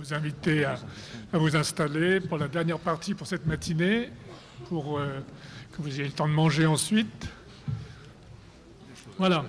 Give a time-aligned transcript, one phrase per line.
[0.00, 0.78] vous inviter à,
[1.34, 4.08] vous installer pour la dernière partie pour cette matinée,
[4.70, 5.20] pour euh,
[5.72, 7.28] que vous ayez le temps de manger ensuite.
[9.18, 9.44] Voilà.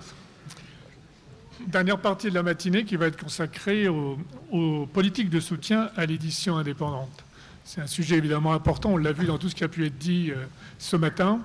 [1.68, 4.18] Dernière partie de la matinée qui va être consacrée aux,
[4.92, 7.24] politiques de soutien à l'édition indépendante.
[7.64, 9.98] C'est un sujet évidemment important, on l'a vu dans tout ce qui a pu être
[9.98, 10.44] dit euh,
[10.80, 11.40] ce matin,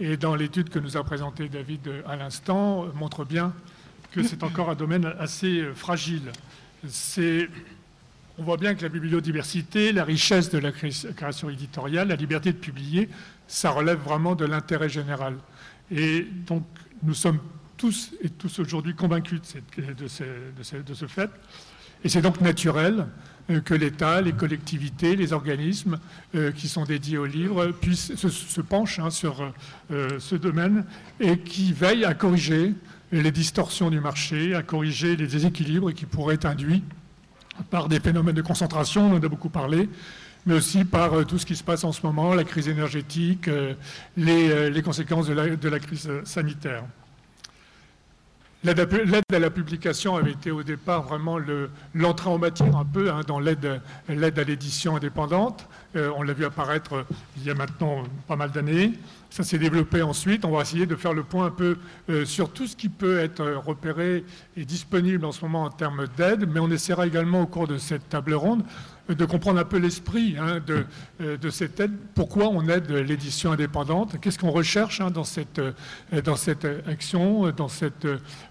[0.00, 3.52] et dans l'étude que nous a présentée David euh, à l'instant, montre bien
[4.10, 6.32] que c'est encore un domaine assez fragile.
[8.40, 12.56] On voit bien que la bibliodiversité, la richesse de la création éditoriale, la liberté de
[12.56, 13.08] publier,
[13.48, 15.34] ça relève vraiment de l'intérêt général.
[15.90, 16.64] Et donc,
[17.02, 17.40] nous sommes
[17.76, 19.40] tous et tous aujourd'hui convaincus
[19.76, 21.30] de, ce, fait.
[22.04, 23.06] Et c'est donc naturel
[23.50, 25.98] euh, que l'État, les collectivités, les organismes
[26.36, 29.52] euh, qui sont dédiés au livre puissent se, pencher hein, sur
[29.90, 30.84] euh, ce domaine
[31.18, 32.74] et qui veillent à corriger
[33.10, 36.84] les distorsions du marché, à corriger les déséquilibres qui pourraient être induits
[37.70, 39.88] par des phénomènes de concentration, on en a beaucoup parlé,
[40.46, 43.48] mais aussi par euh, tout ce qui se passe en ce moment, la crise énergétique,
[43.48, 43.74] euh,
[44.18, 46.84] euh, les, conséquences de la, crise sanitaire.
[48.64, 51.38] L'aide à la publication avait été au départ vraiment
[51.94, 55.68] l'entrée en matière un peu hein, dans l'aide à l'édition indépendante.
[55.94, 57.04] On l'a vu apparaître
[57.36, 58.92] il y a maintenant pas mal d'années.
[59.30, 60.44] Ça s'est développé ensuite.
[60.44, 61.76] On va essayer de faire le point un peu
[62.08, 64.24] euh, sur tout ce qui peut être euh, repéré
[64.56, 67.78] et disponible en ce moment en termes d'aide, mais on essaiera également au cours de
[67.78, 68.64] cette table ronde
[69.08, 70.60] de comprendre un peu l'esprit hein,
[71.20, 75.58] euh, de, cette aide, pourquoi on aide l'édition indépendante, qu'est-ce qu'on recherche hein, dans, cette,
[75.58, 75.72] euh,
[76.24, 78.06] dans cette action, dans cette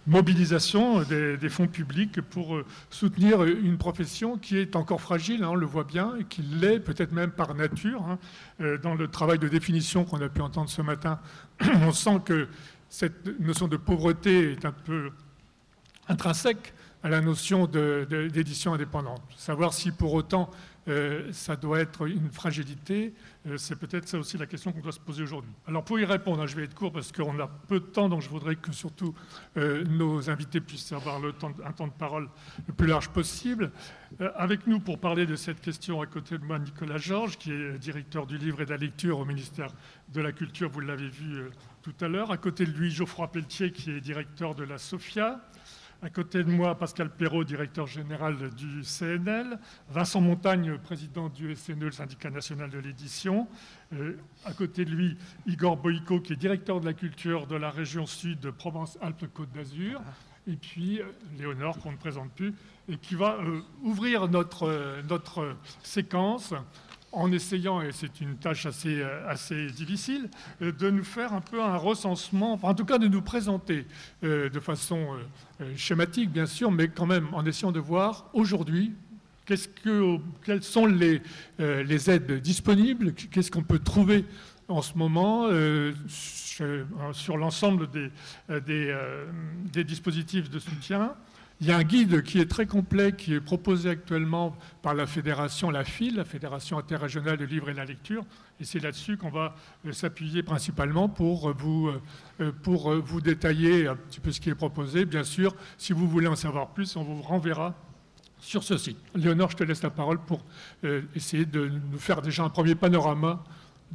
[0.08, 5.66] mobilisation des, fonds publics pour soutenir une profession qui est encore fragile, hein, on le
[5.66, 8.18] voit bien, et qui l'est peut-être même par nature.
[8.60, 11.20] Euh, dans le travail de définition qu'on a pu entendre ce matin,
[11.84, 12.48] on sent que
[12.90, 15.12] cette notion de pauvreté est un peu
[16.08, 16.74] intrinsèque
[17.08, 19.22] à la notion d'édition indépendante.
[19.38, 20.50] Savoir si pour autant
[20.90, 23.14] euh, ça doit être une fragilité,
[23.46, 25.52] euh, c'est peut-être ça aussi la question qu'on doit se poser aujourd'hui.
[25.68, 28.10] Alors pour y répondre, hein, je vais être court parce qu'on a peu de temps,
[28.10, 29.16] donc je voudrais que surtout
[29.56, 32.28] euh, nos invités puissent avoir un temps de parole
[32.67, 33.72] le plus large possible.
[34.36, 37.78] avec nous pour parler de cette question à côté de moi, Nicolas Georges, qui est
[37.78, 39.70] directeur du livre et de la lecture au ministère
[40.10, 41.44] de la Culture, vous l'avez vu
[41.84, 42.32] tout à l'heure.
[42.32, 45.40] À côté de lui, Geoffroy Pelletier, qui est directeur de la SOFIA.
[46.04, 49.58] À côté de moi, Pascal Perrault, directeur général du CNL.
[49.90, 53.48] Vincent Montagne, président du SNE, le syndicat national de l'édition.
[53.94, 54.16] Euh,
[54.46, 58.06] à côté de lui, Igor Boïko, qui est directeur de la culture de la région
[58.06, 60.00] sud de Provence-Alpes-Côte d'Azur.
[60.46, 61.06] Et puis euh,
[61.40, 62.54] Léonore, qu'on ne présente plus,
[62.88, 66.54] et qui va euh, ouvrir notre, notre séquence
[67.12, 70.30] en essayant, et c'est une tâche assez, euh, assez difficile,
[70.62, 73.86] euh, de nous faire un peu un recensement, en tout cas de nous présenter
[74.23, 75.08] euh, de façon
[75.76, 78.94] schématique, bien sûr, mais quand même en essayant de voir aujourd'hui
[79.46, 79.56] que,
[80.44, 81.22] quelles sont les,
[81.58, 84.26] les aides disponibles, qu'est-ce qu'on peut trouver
[84.67, 85.48] en ce moment
[87.14, 88.12] sur l'ensemble des,
[88.66, 88.96] des,
[89.72, 91.16] des dispositifs de soutien
[91.60, 95.08] il y a un guide qui est très complet, qui est proposé actuellement par la
[95.08, 98.23] fédération, la FIL, la Fédération interrégionale de livre et de la lecture,
[98.60, 103.96] et c'est là-dessus qu'on va euh, s'appuyer principalement pour vous, euh, euh, vous détailler un
[103.96, 105.06] petit peu ce qui est proposé.
[105.06, 107.73] Bien sûr, si vous voulez en savoir plus, on vous renverra
[108.40, 109.00] sur ce site.
[109.16, 110.46] Léonore, je te laisse la parole pour
[111.16, 113.44] essayer de nous faire déjà un premier panorama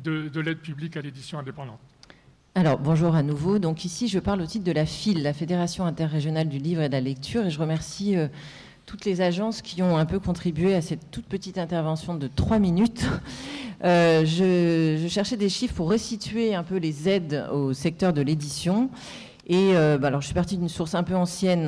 [0.03, 1.91] de l'aide publique à l'édition indépendante.
[2.55, 3.59] Alors, bonjour à nouveau.
[3.59, 6.89] Donc ici, je parle au titre de la FIL, la Fédération interrégionale du livre et
[6.89, 8.29] de la lecture, et je remercie euh,
[8.85, 12.59] toutes les agences qui ont un peu contribué à cette toute petite intervention de trois
[12.59, 13.07] minutes.
[13.85, 18.91] Euh, je, cherchais des chiffres pour resituer un peu les aides au secteur de l'édition.
[19.47, 21.66] Et euh, bah, alors, je suis partie d'une source un peu ancienne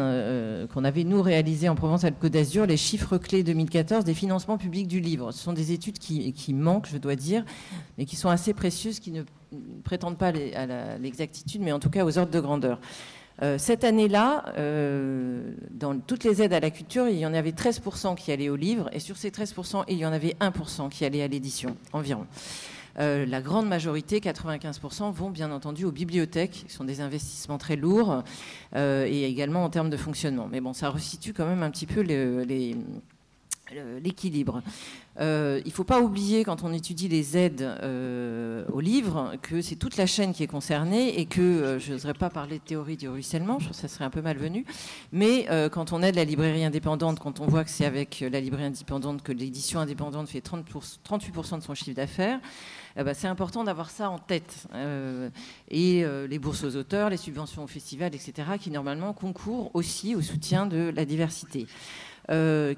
[0.73, 5.01] qu'on avait, nous, réalisée en Provence-Alpes-Côte d'Azur, les chiffres clés 2014 des financements publics du
[5.01, 5.33] livre.
[5.33, 7.45] Ce sont des études qui, qui manquent, je dois dire,
[7.99, 9.23] mais qui sont assez précieuses, qui ne
[9.83, 12.79] prétendent pas à l'exactitude, mais en tout cas aux ordres de grandeur.
[13.43, 17.51] Euh, cette année-là, euh, dans toutes les aides à la culture, il y en avait
[17.51, 21.05] 13% qui allaient au livre, et sur ces 13%, il y en avait 1% qui
[21.05, 22.27] allaient à l'édition, environ.
[22.99, 27.77] Euh, la grande majorité, 95%, vont bien entendu aux bibliothèques, qui sont des investissements très
[27.77, 28.23] lourds,
[28.75, 30.49] et également en termes de fonctionnement.
[30.51, 32.01] Mais bon, ça resitue quand même un petit peu
[34.03, 34.63] l'équilibre.
[35.21, 39.63] Euh, il ne faut pas oublier, quand on étudie les aides euh, aux livres, que
[39.63, 42.65] c'est toute la chaîne qui est concernée et que euh, je n'oserais pas parler de
[42.65, 44.65] théorie du ruissellement, je trouve que ça serait un peu malvenu,
[45.13, 48.67] mais quand on aide la librairie indépendante, quand on voit que c'est avec la librairie
[48.67, 50.65] indépendante que l'édition indépendante fait 30
[51.09, 52.41] 38% de son chiffre d'affaires,
[52.97, 54.67] bah, c'est important d'avoir ça en tête.
[55.69, 60.23] et les bourses aux auteurs, les subventions aux festivals, etc., qui normalement concourent aussi au
[60.23, 61.67] soutien de la diversité.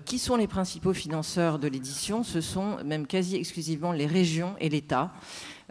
[0.04, 2.22] qui sont les principaux financeurs de l'édition?
[2.22, 5.12] Ce sont même quasi exclusivement les régions et l'État.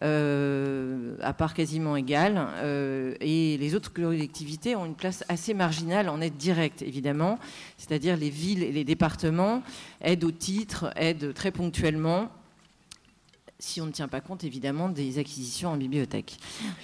[0.03, 2.49] Euh, à part quasiment égale.
[2.57, 7.39] Euh, et les autres collectivités ont une place assez marginale en aide directe, évidemment,
[7.77, 9.63] c'est-à-dire les villes et les départements
[10.01, 12.29] aident au titre, aident très ponctuellement
[13.57, 16.37] si on ne tient pas compte évidemment des acquisitions en bibliothèque.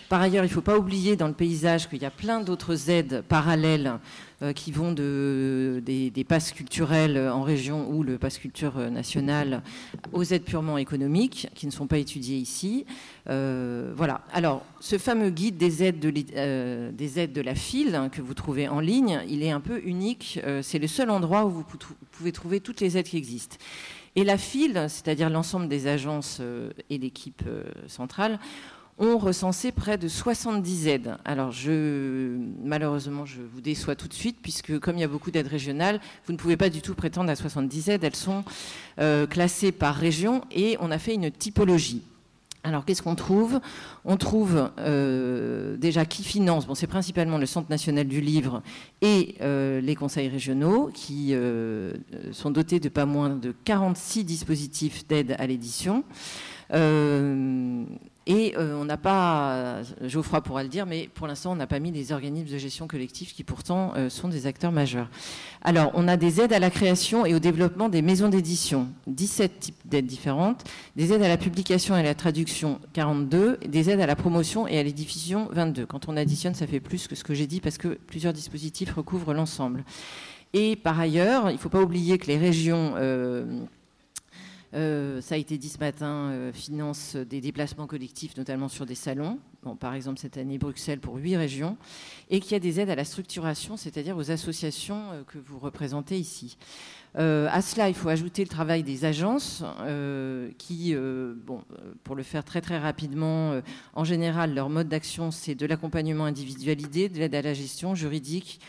[0.09, 2.89] Par ailleurs, il ne faut pas oublier dans le paysage qu'il y a plein d'autres
[2.89, 3.99] aides parallèles
[4.41, 9.63] euh, qui vont de, des, passes culturelles en région ou le passe culture national
[10.13, 12.85] aux aides purement économiques qui ne sont pas étudiées ici.
[13.29, 14.21] Euh, voilà.
[14.31, 18.21] Alors, ce fameux guide des aides de, euh, des aides de la file hein, que
[18.21, 20.39] vous trouvez en ligne, il est un peu unique.
[20.61, 21.65] C'est le seul endroit où vous
[22.11, 23.57] pouvez trouver toutes les aides qui existent.
[24.15, 26.41] Et la file, c'est-à-dire l'ensemble des agences
[26.89, 27.43] et l'équipe
[27.87, 28.39] centrale,
[29.01, 31.17] ont recensé près de 70 aides.
[31.25, 35.31] Alors, je, malheureusement, je vous déçois tout de suite, puisque comme il y a beaucoup
[35.31, 38.03] d'aides régionales, vous ne pouvez pas du tout prétendre à 70 aides.
[38.03, 38.43] Elles sont
[38.99, 42.03] euh, classées par région et on a fait une typologie.
[42.63, 43.59] Alors, qu'est-ce qu'on trouve?
[44.05, 46.67] On trouve euh, déjà qui finance.
[46.67, 48.61] Bon, c'est principalement le Centre national du livre
[49.01, 51.33] et euh, les conseils régionaux qui
[52.31, 56.03] sont dotés de pas moins de 46 dispositifs d'aide à l'édition.
[58.27, 61.79] Et euh, on n'a pas, Geoffroy pourra le dire, mais pour l'instant, on n'a pas
[61.79, 65.09] mis des organismes de gestion collective qui pourtant euh, sont des acteurs majeurs.
[65.63, 69.59] Alors, on a des aides à la création et au développement des maisons d'édition, 17
[69.59, 70.63] types d'aides différentes,
[70.95, 74.67] des aides à la publication et à la traduction, 42, des aides à la promotion
[74.67, 75.87] et à l'édition, 22.
[75.87, 78.93] Quand on additionne, ça fait plus que ce que j'ai dit parce que plusieurs dispositifs
[78.93, 79.83] recouvrent l'ensemble.
[80.53, 82.93] Et par ailleurs, il ne faut pas oublier que les régions...
[82.97, 83.63] Euh,
[84.73, 88.95] euh, ça a été dit ce matin, euh, finance des déplacements collectifs, notamment sur des
[88.95, 89.39] salons.
[89.79, 91.77] Par exemple, cette année, Bruxelles pour huit régions.
[92.29, 95.59] Et qu'il y a des aides à la structuration, c'est-à-dire aux associations euh, que vous
[95.59, 96.57] représentez ici.
[97.15, 99.63] à cela, il faut ajouter le travail des agences
[100.57, 100.95] qui,
[102.05, 103.61] pour le faire très très rapidement,
[103.93, 108.61] en général, leur mode d'action, c'est de l'accompagnement individualisé, de l'aide à la gestion juridique,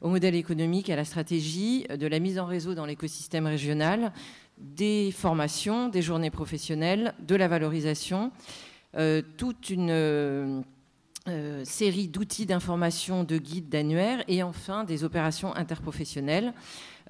[0.00, 4.12] au modèle économique, à la stratégie, de la mise en réseau dans l'écosystème régional,
[4.60, 8.32] des formations, des journées professionnelles, de la valorisation,
[8.96, 10.60] euh, toute une euh,
[11.28, 16.52] euh, série d'outils d'information, de guides, d'annuaires, et enfin des opérations interprofessionnelles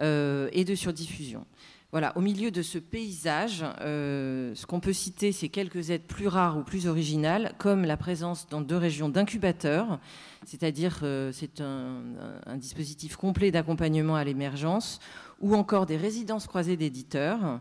[0.01, 1.45] et de surdiffusion.
[1.91, 6.59] Voilà, au milieu de ce paysage, ce qu'on peut citer, c'est quelques aides plus rares
[6.59, 9.99] ou plus originales, comme la présence dans deux régions d'incubateurs,
[10.45, 10.99] c'est-à-dire
[11.33, 15.01] c'est un, dispositif complet d'accompagnement à l'émergence,
[15.41, 17.59] ou encore des résidences croisées d'éditeurs.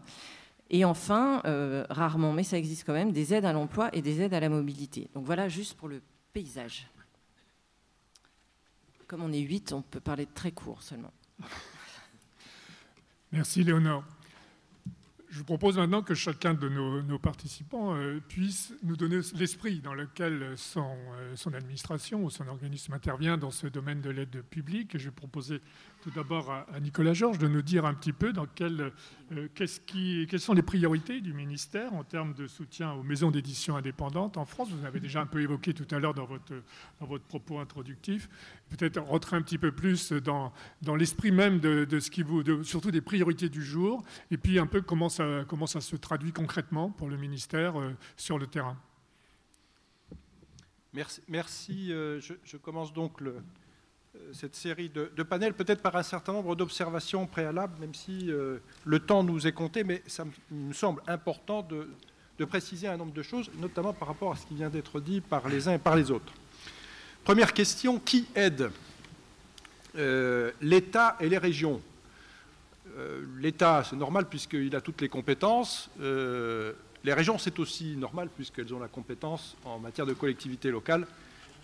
[0.70, 4.22] Et enfin, euh, rarement, mais ça existe quand même, des aides à l'emploi et des
[4.22, 5.10] aides à la mobilité.
[5.14, 6.02] Donc voilà juste pour le
[6.34, 6.88] paysage.
[9.08, 11.14] Comme on est huit, on peut parler de très court seulement.
[13.32, 14.04] Merci Léonore.
[15.38, 20.54] Je propose maintenant que chacun de nos, participants euh, puisse nous donner l'esprit dans lequel
[20.56, 24.98] son, euh, son, administration ou son organisme intervient dans ce domaine de l'aide publique.
[24.98, 25.16] Je vais
[26.02, 28.92] tout d'abord à, Nicolas Georges de nous dire un petit peu dans quel,
[29.32, 29.48] euh,
[29.86, 34.38] qui, quelles sont les priorités du ministère en termes de soutien aux maisons d'édition indépendantes
[34.38, 34.70] en France.
[34.72, 36.54] Vous avez déjà un peu évoqué tout à l'heure dans votre,
[37.00, 38.30] dans votre propos introductif.
[38.70, 42.92] Peut-être rentrer un petit peu plus dans, dans l'esprit même de, ce qui vous, surtout
[42.92, 46.90] des priorités du jour, et puis un peu comment ça, comment ça se traduit concrètement
[46.90, 48.78] pour le ministère euh, sur le terrain.
[50.94, 51.22] Merci.
[51.28, 53.36] merci euh, je, commence donc le,
[54.34, 59.00] cette série de, panels, peut-être par un certain nombre d'observations préalables, même si euh, le
[59.00, 61.88] temps nous est compté, mais ça me semble important de,
[62.46, 65.50] préciser un nombre de choses, notamment par rapport à ce qui vient d'être dit par
[65.50, 66.32] les uns et par les autres.
[67.24, 68.70] Première question, qui aide
[69.98, 71.82] euh, L'État et les régions?
[73.38, 75.88] L'État, c'est normal puisqu'il a toutes les compétences.
[76.00, 81.06] les régions, c'est aussi normal puisqu'elles ont la compétence en matière de collectivité locale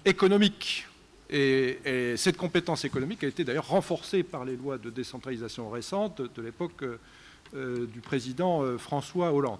[0.05, 0.85] économique.
[1.29, 6.41] Et, cette compétence économique a été d'ailleurs renforcée par les lois de décentralisation récentes de
[6.41, 6.83] l'époque
[7.55, 9.59] euh, du président euh, François Hollande.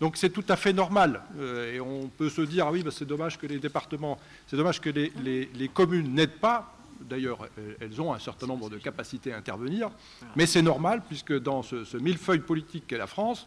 [0.00, 1.22] Donc c'est tout à fait normal.
[1.38, 4.56] Euh, et on peut se dire, ah oui, bah, c'est dommage que les départements, c'est
[4.56, 6.74] dommage que les, communes n'aident pas.
[7.00, 7.48] D'ailleurs,
[7.80, 9.90] elles ont un certain nombre de capacités à intervenir.
[10.36, 13.46] Mais c'est normal, puisque dans ce, ce millefeuille politique qu'est la France,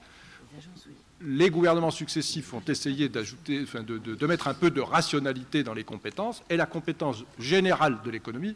[1.26, 6.58] les gouvernements successifs ont essayé de, mettre un peu de rationalité dans les compétences, et
[6.58, 8.56] la compétence générale de l'économie,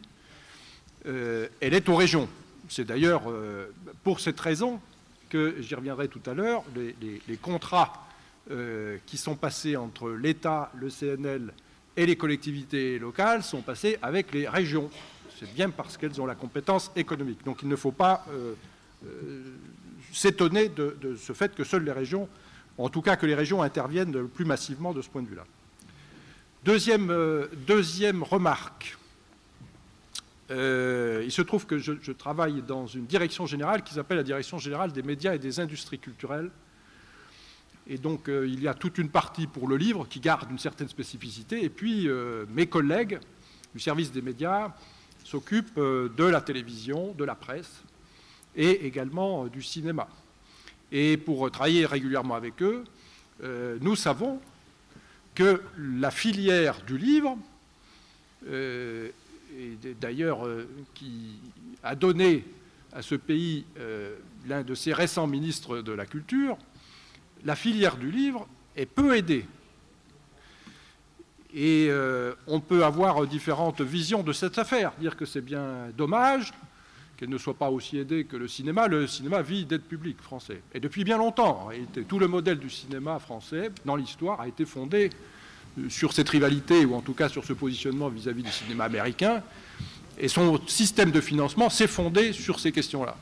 [1.06, 2.28] euh, elle est aux régions.
[2.68, 3.66] C'est d'ailleurs euh,
[4.02, 4.80] pour cette raison
[5.28, 8.06] que, j'y reviendrai tout à l'heure, les, contrats
[8.50, 11.52] euh, qui sont passés entre l'État, le CNL
[11.96, 14.90] et les collectivités locales sont passés avec les régions.
[15.38, 17.44] C'est bien parce qu'elles ont la compétence économique.
[17.44, 18.26] Donc il ne faut pas
[20.12, 22.28] s'étonner de, ce fait que seules les régions,
[22.78, 25.44] en tout cas que les régions interviennent plus massivement de ce point de vue-là.
[26.64, 27.12] Deuxième,
[27.66, 28.96] deuxième remarque.
[30.50, 34.92] il se trouve que je, travaille dans une direction générale qui s'appelle la Direction générale
[34.92, 36.50] des médias et des industries culturelles.
[37.88, 40.58] Et donc, euh, il y a toute une partie pour le livre qui garde une
[40.58, 41.62] certaine spécificité.
[41.62, 43.20] Et puis, euh, mes collègues
[43.74, 44.72] du service des médias
[45.24, 47.82] s'occupent euh, de la télévision, de la presse
[48.56, 50.08] et également du cinéma.
[50.92, 52.84] Et pour travailler régulièrement avec eux,
[53.80, 54.40] nous savons
[55.34, 57.36] que la filière du livre,
[58.48, 59.12] et
[60.00, 60.46] d'ailleurs
[60.94, 61.38] qui
[61.82, 62.44] a donné
[62.92, 63.64] à ce pays
[64.46, 66.56] l'un de ses récents ministres de la Culture,
[67.44, 69.46] la filière du livre est peu aidée.
[71.54, 76.52] Et euh, on peut avoir différentes visions de cette affaire, dire que c'est bien dommage
[77.16, 78.88] qu'elle ne soit pas aussi aidée que le cinéma.
[78.88, 80.60] Le cinéma vit d'aide publique français.
[80.74, 81.68] Et depuis bien longtemps,
[82.08, 85.10] tout le modèle du cinéma français, dans l'histoire, a été fondé
[85.78, 88.84] euh, sur cette rivalité, ou en tout cas sur ce positionnement vis-à-vis -vis du cinéma
[88.84, 89.42] américain.
[90.18, 93.16] Et son système de financement s'est fondé sur ces questions-là.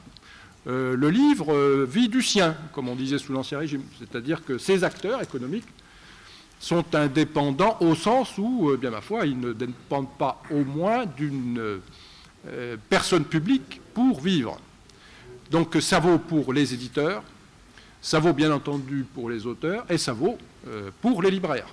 [0.67, 3.83] Euh, le livre euh, vit du sien, comme on disait sous l'Ancien Régime.
[3.99, 5.69] C'est-à-dire que ces acteurs économiques
[6.59, 11.81] sont indépendants au sens où, bien ma foi, ils ne dépendent pas au moins d'une
[12.89, 14.59] personne publique pour vivre.
[15.51, 17.23] Donc ça vaut pour les éditeurs,
[18.03, 20.39] ça vaut bien entendu pour les auteurs, et ça vaut
[21.01, 21.69] pour les libraires.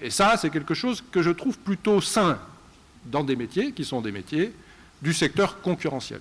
[0.00, 2.38] Et ça, c'est quelque chose que je trouve plutôt sain
[3.06, 4.52] dans des métiers qui sont des métiers
[5.00, 6.20] du secteur concurrentiel.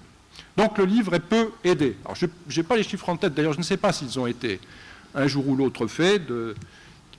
[0.58, 1.96] Donc le livre est peu aidé.
[2.06, 4.28] Alors je n'ai pas les chiffres en tête, d'ailleurs je ne sais pas s'ils ont
[4.28, 4.60] été
[5.14, 6.34] un jour ou l'autre faits, qui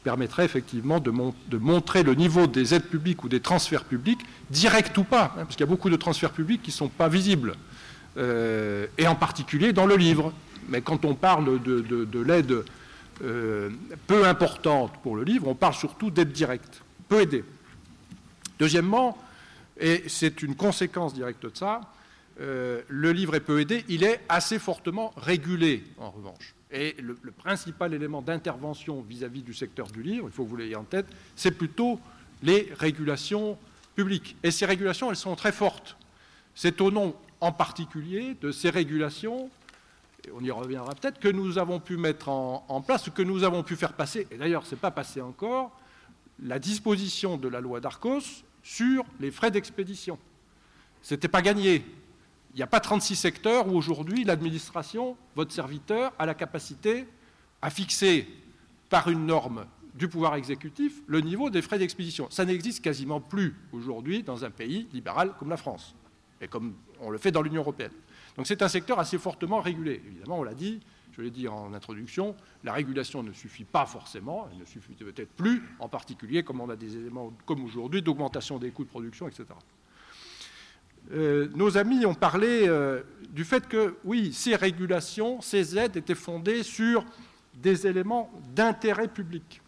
[0.03, 1.11] permettraient effectivement de,
[1.59, 5.51] montrer le niveau des aides publiques ou des transferts publics, directs ou pas, hein, parce
[5.51, 7.55] qu'il y a beaucoup de transferts publics qui ne sont pas visibles,
[8.17, 10.33] euh, et en particulier dans le livre.
[10.69, 12.65] Mais quand on parle de, l'aide
[13.23, 13.71] euh,
[14.07, 17.45] peu importante pour le livre, on parle surtout d'aide directe, peu aidée.
[18.59, 19.19] Deuxièmement,
[19.81, 21.81] et c'est une conséquence directe de ça,
[22.41, 26.55] euh, le livre est peu aidé, il est assez fortement régulé en revanche.
[26.73, 30.77] Et le, principal élément d'intervention vis-à-vis du secteur du livre, il faut que vous l'ayez
[30.77, 32.01] en tête, c'est plutôt
[32.43, 33.59] les régulations
[33.95, 34.37] publiques.
[34.43, 35.97] Et ces régulations, elles sont très fortes.
[36.55, 39.51] C'est au nom en particulier de ces régulations,
[40.27, 43.45] et on y reviendra peut-être, que nous avons pu mettre en, en place, que nous
[43.45, 45.73] avons pu faire passer, et d'ailleurs ce n'est pas passé encore,
[46.43, 50.19] la disposition de la loi d'Arcos sur les frais d'expédition.
[51.03, 51.85] Ce n'était pas gagné.
[52.55, 57.07] Il n'y a pas 36 secteurs où aujourd'hui l'administration, votre serviteur, a la capacité
[57.63, 58.29] à fixer
[58.91, 62.27] par une norme du pouvoir exécutif le niveau des frais d'expédition.
[62.31, 65.95] Ça n'existe quasiment plus aujourd'hui dans un pays libéral comme la France,
[66.41, 67.93] et comme on le fait dans l'Union européenne.
[68.37, 70.03] Donc c'est un secteur assez fortement régulé.
[70.07, 70.81] Évidemment, on l'a dit,
[71.13, 75.33] je l'ai dit en introduction, la régulation ne suffit pas forcément, elle ne suffit peut-être
[75.33, 79.27] plus, en particulier comme on a des éléments comme aujourd'hui d'augmentation des coûts de production,
[79.27, 79.45] etc.
[81.13, 86.15] Euh, nos amis ont parlé euh, du fait que, oui, ces régulations, ces aides étaient
[86.15, 87.05] fondées sur
[87.55, 89.61] des éléments d'intérêt public.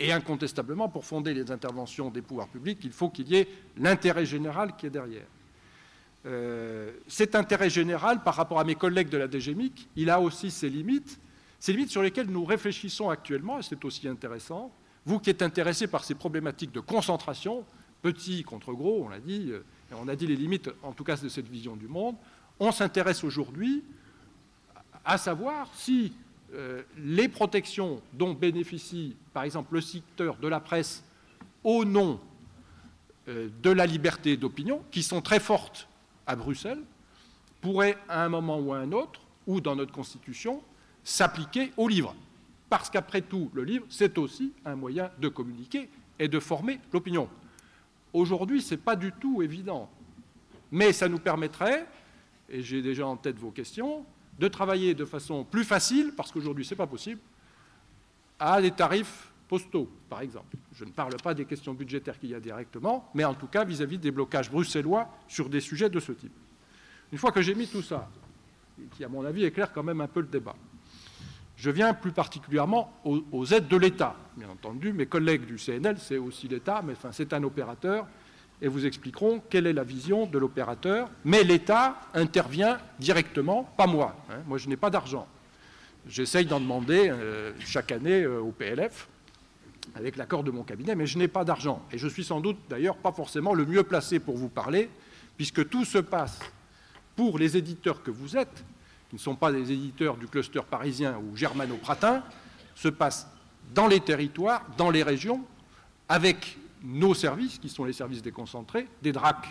[0.00, 4.26] Et incontestablement, pour fonder les interventions des pouvoirs publics, il faut qu'il y ait l'intérêt
[4.26, 5.26] général qui est derrière.
[6.26, 10.50] Euh, cet intérêt général, par rapport à mes collègues de la DGMIC, il a aussi
[10.50, 11.18] ses limites,
[11.58, 14.72] ces limites sur lesquelles nous réfléchissons actuellement, et c'est aussi intéressant.
[15.04, 17.64] Vous qui êtes intéressés par ces problématiques de concentration,
[18.02, 19.52] petit contre gros, on l'a dit,
[19.92, 22.16] on a dit les limites, en tout cas de cette vision du monde,
[22.60, 23.84] on s'intéresse aujourd'hui
[25.04, 26.12] à savoir si
[26.54, 31.04] euh, les protections dont bénéficie, par exemple, le secteur de la presse
[31.64, 32.20] au nom
[33.28, 35.88] euh, de la liberté d'opinion, qui sont très fortes
[36.26, 36.82] à Bruxelles,
[37.60, 40.62] pourraient à un moment ou à un autre, ou dans notre Constitution,
[41.04, 42.14] s'appliquer au livre.
[42.68, 47.28] Parce qu'après tout, le livre, c'est aussi un moyen de communiquer et de former l'opinion.
[48.12, 49.90] Aujourd'hui, ce n'est pas du tout évident.
[50.70, 51.86] Mais ça nous permettrait,
[52.48, 54.04] et j'ai déjà en tête vos questions,
[54.38, 57.20] de travailler de façon plus facile, parce qu'aujourd'hui ce n'est pas possible,
[58.38, 60.56] à des tarifs postaux, par exemple.
[60.74, 63.64] Je ne parle pas des questions budgétaires qu'il y a directement, mais en tout cas
[63.64, 66.32] vis-à-vis des blocages bruxellois sur des sujets de ce type.
[67.10, 68.08] Une fois que j'ai mis tout ça,
[68.96, 70.54] qui à mon avis éclaire quand même un peu le débat,
[71.58, 74.14] je viens plus particulièrement aux, aides de l'État.
[74.36, 78.06] Bien entendu, mes collègues du CNL, c'est aussi l'État, mais enfin, c'est un opérateur,
[78.62, 81.10] et vous expliqueront quelle est la vision de l'opérateur.
[81.24, 84.14] Mais l'État intervient directement, pas moi.
[84.30, 84.38] Hein.
[84.46, 85.26] Moi, je n'ai pas d'argent.
[86.08, 89.08] J'essaye d'en demander euh, chaque année euh, au PLF,
[89.96, 91.84] avec l'accord de mon cabinet, mais je n'ai pas d'argent.
[91.90, 94.88] Et je suis sans doute d'ailleurs pas forcément le mieux placé pour vous parler,
[95.36, 96.38] puisque tout se passe
[97.16, 98.64] pour les éditeurs que vous êtes
[99.08, 102.22] qui ne sont pas des éditeurs du cluster parisien ou germano-pratin,
[102.74, 103.28] se passe
[103.74, 105.42] dans les territoires, dans les régions,
[106.08, 109.48] avec nos services, qui sont les services déconcentrés, des DRAC.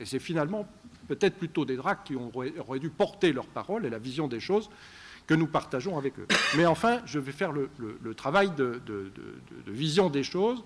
[0.00, 0.66] Et c'est finalement
[1.06, 4.70] peut-être plutôt des DRAC qui auraient dû porter leur parole et la vision des choses
[5.26, 6.26] que nous partageons avec eux.
[6.56, 7.68] Mais enfin, je vais faire le,
[8.14, 8.80] travail de,
[9.66, 10.62] vision des choses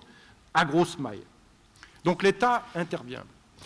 [0.53, 1.23] à grosse maille.
[2.03, 3.23] Donc l'État intervient.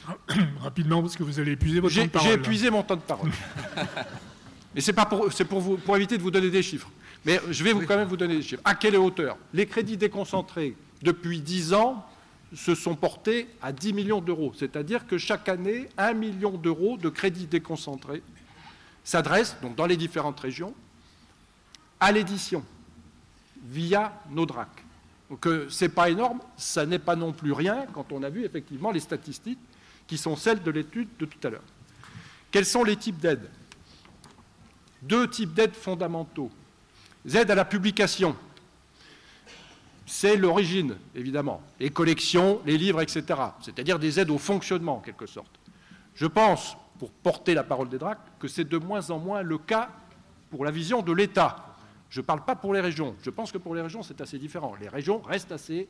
[0.62, 2.28] Rapidement, parce que vous allez épuiser votre temps de parole.
[2.28, 3.32] J'ai épuisé mon temps de parole.
[4.74, 6.90] Mais c'est pas pour, c'est pour, vous, pour éviter de vous donner des chiffres.
[7.26, 8.62] Mais je vais vous, quand même vous donner des chiffres.
[8.66, 9.38] À quelle hauteur?
[9.54, 12.06] Les crédits déconcentrés, depuis 10 ans,
[12.56, 14.54] se sont portés à 10 millions d'euros.
[14.58, 18.22] C'est-à-dire que chaque année, 1 million d'euros de crédits déconcentrés
[19.04, 20.74] s'adressent, donc dans les différentes régions,
[22.00, 22.64] à l'édition,
[23.66, 24.70] via nos DRAC.
[25.30, 28.30] Donc euh, ce n'est pas énorme, ça n'est pas non plus rien quand on a
[28.30, 29.60] vu effectivement les statistiques
[30.06, 31.64] qui sont celles de l'étude de tout à l'heure.
[32.52, 33.50] Quels sont les types d'aides?
[35.04, 36.50] Deux types d'aides fondamentaux.
[37.34, 38.36] aides à la publication,
[40.06, 43.24] c'est l'origine, évidemment, les collections, les livres, etc.
[43.62, 45.60] C'est-à-dire des aides au fonctionnement, en quelque sorte.
[46.16, 49.58] Je pense, pour porter la parole des DRAC, que c'est de moins en moins le
[49.58, 49.90] cas
[50.50, 51.76] pour la vision de l'État.
[52.10, 53.16] Je ne parle pas pour les régions.
[53.24, 54.76] Je pense que pour les régions, c'est assez différent.
[54.80, 55.90] Les régions restent assez,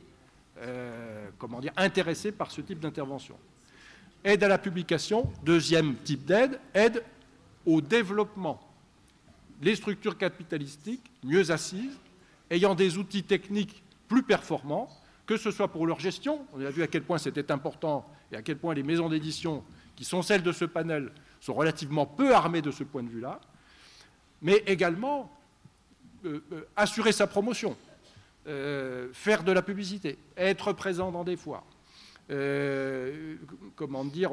[0.58, 3.36] euh, comment dire, intéressées par ce type d'intervention.
[4.24, 7.04] Aide à la publication, deuxième type d'aide, aide
[7.66, 8.58] au développement.
[9.64, 11.98] Les structures capitalistiques mieux assises,
[12.50, 14.90] ayant des outils techniques plus performants,
[15.24, 18.36] que ce soit pour leur gestion, on a vu à quel point c'était important et
[18.36, 19.64] à quel point les maisons d'édition,
[19.96, 23.40] qui sont celles de ce panel, sont relativement peu armées de ce point de vue-là,
[24.42, 25.32] mais également
[26.26, 27.74] euh, euh, assurer sa promotion,
[28.46, 31.64] euh, faire de la publicité, être présent dans des foires,
[33.76, 34.30] comment dire,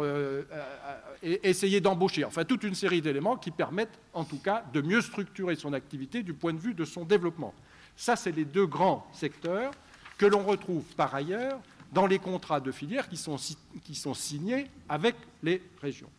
[1.21, 5.55] essayer d'embaucher, enfin toute une série d'éléments qui permettent en tout cas de mieux structurer
[5.55, 7.53] son activité du point de vue de son développement.
[7.97, 9.71] Ça, c'est les deux grands secteurs
[10.17, 11.59] que l'on retrouve par ailleurs
[11.91, 13.35] dans les contrats de filière qui sont,
[13.83, 16.09] qui sont signés avec les régions.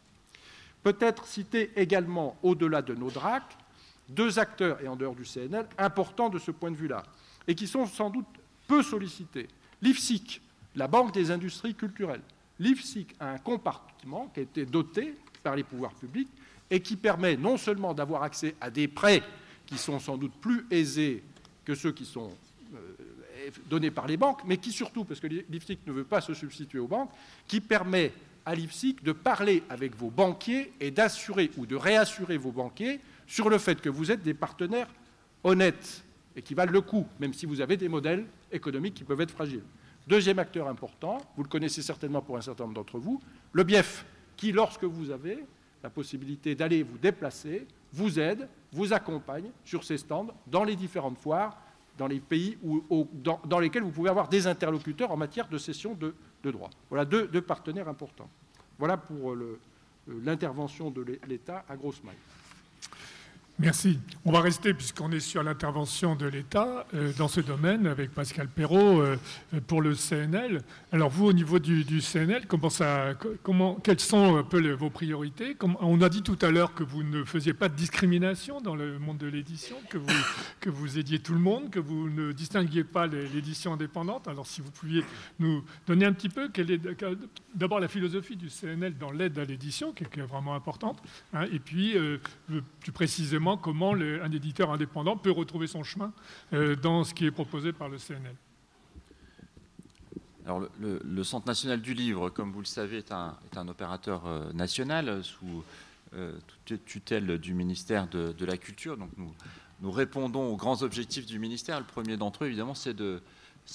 [0.82, 3.44] Peut-être citer également, au-delà de nos DRAC,
[4.08, 7.04] deux acteurs, et en dehors du CNL, importants de ce point de vue-là,
[7.46, 8.26] et qui sont sans doute
[8.68, 9.48] peu sollicités.
[9.80, 10.41] L'IFSIC,
[10.76, 12.22] la Banque des industries culturelles.
[12.58, 16.28] L'IFSIC a un compartiment qui a été doté par les pouvoirs publics
[16.70, 19.22] et qui permet non seulement d'avoir accès à des prêts
[19.66, 21.22] qui sont sans doute plus aisés
[21.64, 22.30] que ceux qui sont
[22.74, 26.34] euh, donnés par les banques, mais qui surtout, parce que l'IFSIC ne veut pas se
[26.34, 27.10] substituer aux banques,
[27.46, 28.12] qui permet
[28.44, 33.48] à l'IFSIC de parler avec vos banquiers et d'assurer ou de réassurer vos banquiers sur
[33.48, 34.88] le fait que vous êtes des partenaires
[35.44, 36.04] honnêtes
[36.36, 39.30] et qui valent le coup, même si vous avez des modèles économiques qui peuvent être
[39.30, 39.62] fragiles.
[40.06, 43.20] Deuxième acteur important, vous le connaissez certainement pour un certain nombre d'entre vous,
[43.52, 44.04] le BIEF,
[44.36, 45.44] qui, lorsque vous avez
[45.82, 51.18] la possibilité d'aller vous déplacer, vous aide, vous accompagne sur ces stands dans les différentes
[51.18, 51.56] foires,
[51.98, 52.56] dans les pays
[53.44, 56.14] dans, lesquels vous pouvez avoir des interlocuteurs en matière de cession de,
[56.50, 56.70] droits.
[56.88, 58.30] Voilà deux, partenaires importants.
[58.78, 59.36] Voilà pour
[60.08, 62.16] l'intervention de l'État à grosse maille.
[63.58, 63.98] Merci.
[64.24, 68.48] On va rester, puisqu'on est sur l'intervention de l'État euh, dans ce domaine, avec Pascal
[68.48, 69.16] Perrault euh,
[69.66, 70.62] pour le CNL.
[70.90, 72.44] Alors vous, au niveau du, CNL,
[73.84, 75.54] quelles sont un peu vos priorités?
[75.80, 78.98] On a dit tout à l'heure que vous ne faisiez pas de discrimination dans le
[78.98, 80.08] monde de l'édition, que vous,
[80.60, 84.28] que vous aidiez tout le monde, que vous ne distinguiez pas l'édition indépendante.
[84.28, 85.04] Alors si vous pouviez
[85.38, 86.80] nous donner un petit peu quelle est
[87.54, 91.02] d'abord la philosophie du CNL dans l'aide à l'édition, qui, est vraiment importante,
[91.34, 92.18] hein, et puis euh,
[92.80, 96.12] plus précisément comment un éditeur indépendant peut retrouver son chemin
[96.52, 98.34] euh, dans ce qui est proposé par le CNL.
[100.44, 105.22] Alors, le, Centre national du livre, comme vous le savez, est un, opérateur euh, national
[105.22, 105.62] sous
[106.14, 106.32] euh,
[106.84, 108.96] tutelle du ministère de, la Culture.
[108.96, 111.78] Donc, nous, répondons aux grands objectifs du ministère.
[111.78, 113.22] Le premier d'entre eux, évidemment, c'est de,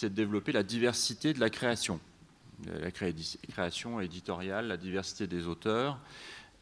[0.03, 2.01] développer la diversité de la création,
[2.65, 5.97] la création éditoriale, la diversité des auteurs,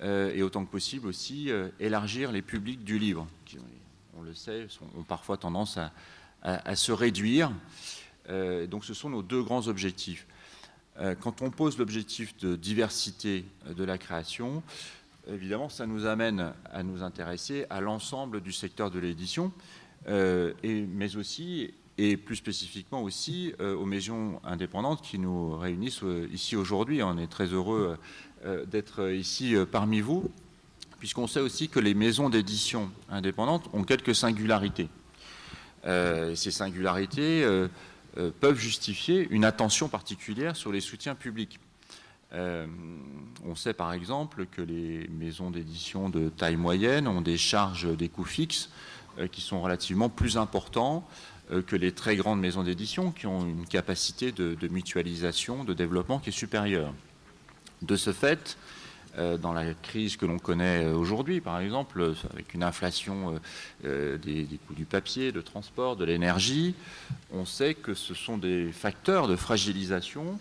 [0.02, 3.58] et autant que possible aussi euh, élargir les publics du livre, qui,
[4.18, 5.78] on le sait, ont parfois tendance
[6.44, 7.52] à, se réduire.
[8.30, 10.28] Euh, donc ce sont nos deux grands objectifs.
[11.20, 14.64] quand on pose l'objectif de diversité de la création,
[15.28, 19.52] évidemment, ça nous amène à nous intéresser à l'ensemble du secteur de l'édition,
[20.08, 27.02] mais aussi et plus spécifiquement aussi aux maisons indépendantes qui nous réunissent ici aujourd'hui.
[27.04, 27.98] On est très heureux euh,
[28.68, 30.30] d'être ici euh, parmi vous,
[31.00, 34.88] puisqu'on sait aussi que les maisons d'édition indépendantes ont quelques singularités.
[35.86, 37.46] Euh, ces singularités
[38.40, 41.60] peuvent justifier une attention particulière sur les soutiens publics.
[42.34, 48.10] on sait par exemple que les maisons d'édition de taille moyenne ont des charges, des
[48.10, 48.70] coûts fixes
[49.32, 51.06] qui sont relativement plus importants
[51.68, 56.30] que les très grandes maisons d'édition qui ont une capacité de, mutualisation, de développement qui
[56.30, 56.94] est supérieure.
[57.86, 58.58] De ce fait,
[59.18, 63.40] euh, dans la crise que l'on connaît aujourd'hui, par exemple, avec une inflation
[63.86, 66.74] euh, des, coûts du papier, de transport, de l'énergie,
[67.32, 70.40] on sait que ce sont des facteurs de fragilisation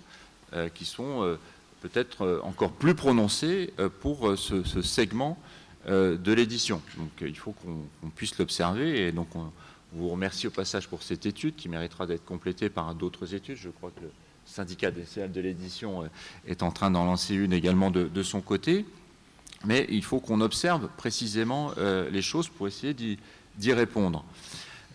[0.54, 1.36] euh, qui sont
[1.82, 5.38] peut-être encore plus prononcés pour ce, segment
[5.86, 6.80] de l'édition.
[6.96, 9.52] Donc il faut qu'on puisse l'observer et donc on,
[9.92, 13.56] vous remercie au passage pour cette étude qui méritera d'être complétée par d'autres études.
[13.56, 14.06] Je crois que
[14.46, 16.08] syndicat des de l'édition euh,
[16.46, 18.84] est en train d'en lancer une également de, son côté.
[19.64, 24.24] Mais il faut qu'on observe précisément euh, les choses pour essayer d'y répondre.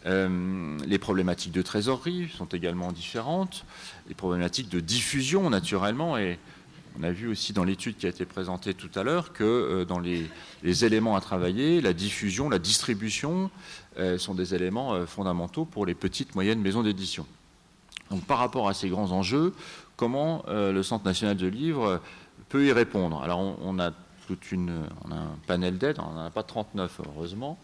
[0.05, 3.65] Euh, les problématiques de trésorerie sont également différentes.
[4.07, 6.39] Les problématiques de diffusion, naturellement, et
[6.99, 9.99] on a vu aussi dans l'étude qui a été présentée tout à l'heure que dans
[9.99, 10.29] les,
[10.85, 13.49] éléments à travailler, la diffusion, la distribution
[14.17, 17.25] sont des éléments fondamentaux pour les petites, moyennes maisons d'édition.
[18.11, 19.53] Donc par rapport à ces grands enjeux,
[19.99, 21.99] comment euh, le Centre national de livre
[22.47, 23.21] peut y répondre?
[23.21, 23.91] Alors on, a
[24.27, 27.57] toute une, un panel d'aides, on n'en a pas 39 heureusement,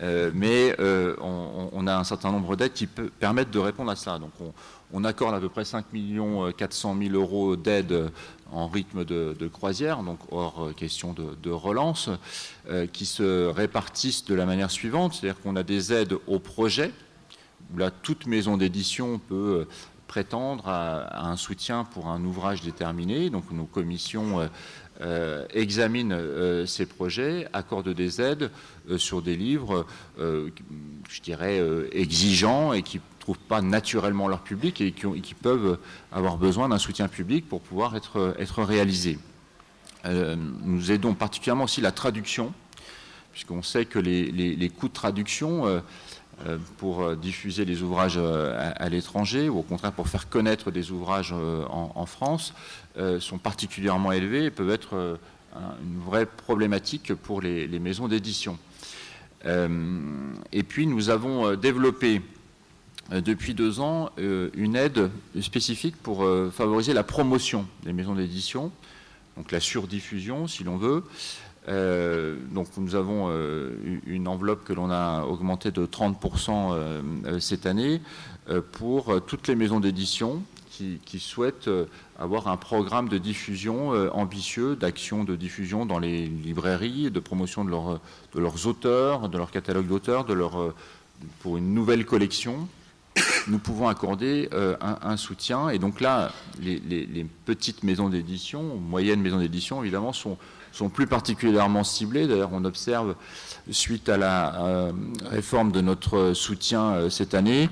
[0.00, 4.18] euh, mais euh, on, a un certain nombre d'aides qui permettent de répondre à ça.
[4.18, 4.30] Donc
[4.92, 5.84] on, accorde à peu près 5
[6.56, 8.10] 400 000 euros d'aides
[8.52, 12.08] en rythme de, croisière, donc hors question de, de relance,
[12.92, 16.92] qui se répartissent de la manière suivante, c'est-à-dire qu'on a des aides au projet,
[17.72, 19.66] où là toute maison d'édition peut
[20.12, 23.30] prétendre à, un soutien pour un ouvrage déterminé.
[23.30, 24.46] Donc nos commissions euh,
[25.00, 28.50] euh, examinent euh, ces projets, accordent des aides
[28.98, 29.86] sur des livres,
[30.18, 35.78] je dirais, exigeants et qui ne trouvent pas naturellement leur public et qui, peuvent
[36.10, 39.18] avoir besoin d'un soutien public pour pouvoir être, réalisés.
[40.04, 42.52] nous aidons particulièrement aussi la traduction,
[43.32, 45.82] puisqu'on sait que les, coûts de traduction
[46.78, 50.90] pour euh, diffuser les ouvrages euh, à, l'étranger ou au contraire pour faire connaître des
[50.90, 52.54] ouvrages en, France
[53.20, 55.18] sont particulièrement élevés et peuvent être
[55.56, 58.58] une vraie problématique pour les, maisons d'édition.
[59.46, 62.20] et puis nous avons développé
[63.10, 68.70] depuis deux ans une aide spécifique pour favoriser la promotion des maisons d'édition,
[69.38, 71.04] donc la surdiffusion si l'on veut,
[71.68, 73.70] euh, donc nous avons euh,
[74.06, 78.00] une enveloppe que l'on a augmentée de 30% euh, cette année
[78.72, 80.42] pour toutes les maisons d'édition
[81.06, 81.70] qui, souhaitent
[82.18, 87.70] avoir un programme de diffusion ambitieux, d'action de diffusion dans les librairies, de promotion de,
[87.70, 90.74] de leurs auteurs, de leur catalogue d'auteurs, de leur,
[91.38, 92.66] pour une nouvelle collection.
[93.46, 94.48] Nous pouvons accorder
[94.80, 95.68] un, soutien.
[95.68, 100.36] Et donc là, les, les petites maisons d'édition, moyennes maisons d'édition, évidemment, sont
[100.72, 102.26] sont plus particulièrement ciblés.
[102.26, 103.14] D'ailleurs, on observe,
[103.70, 104.92] suite à la euh,
[105.30, 107.68] réforme de notre soutien euh, cette année,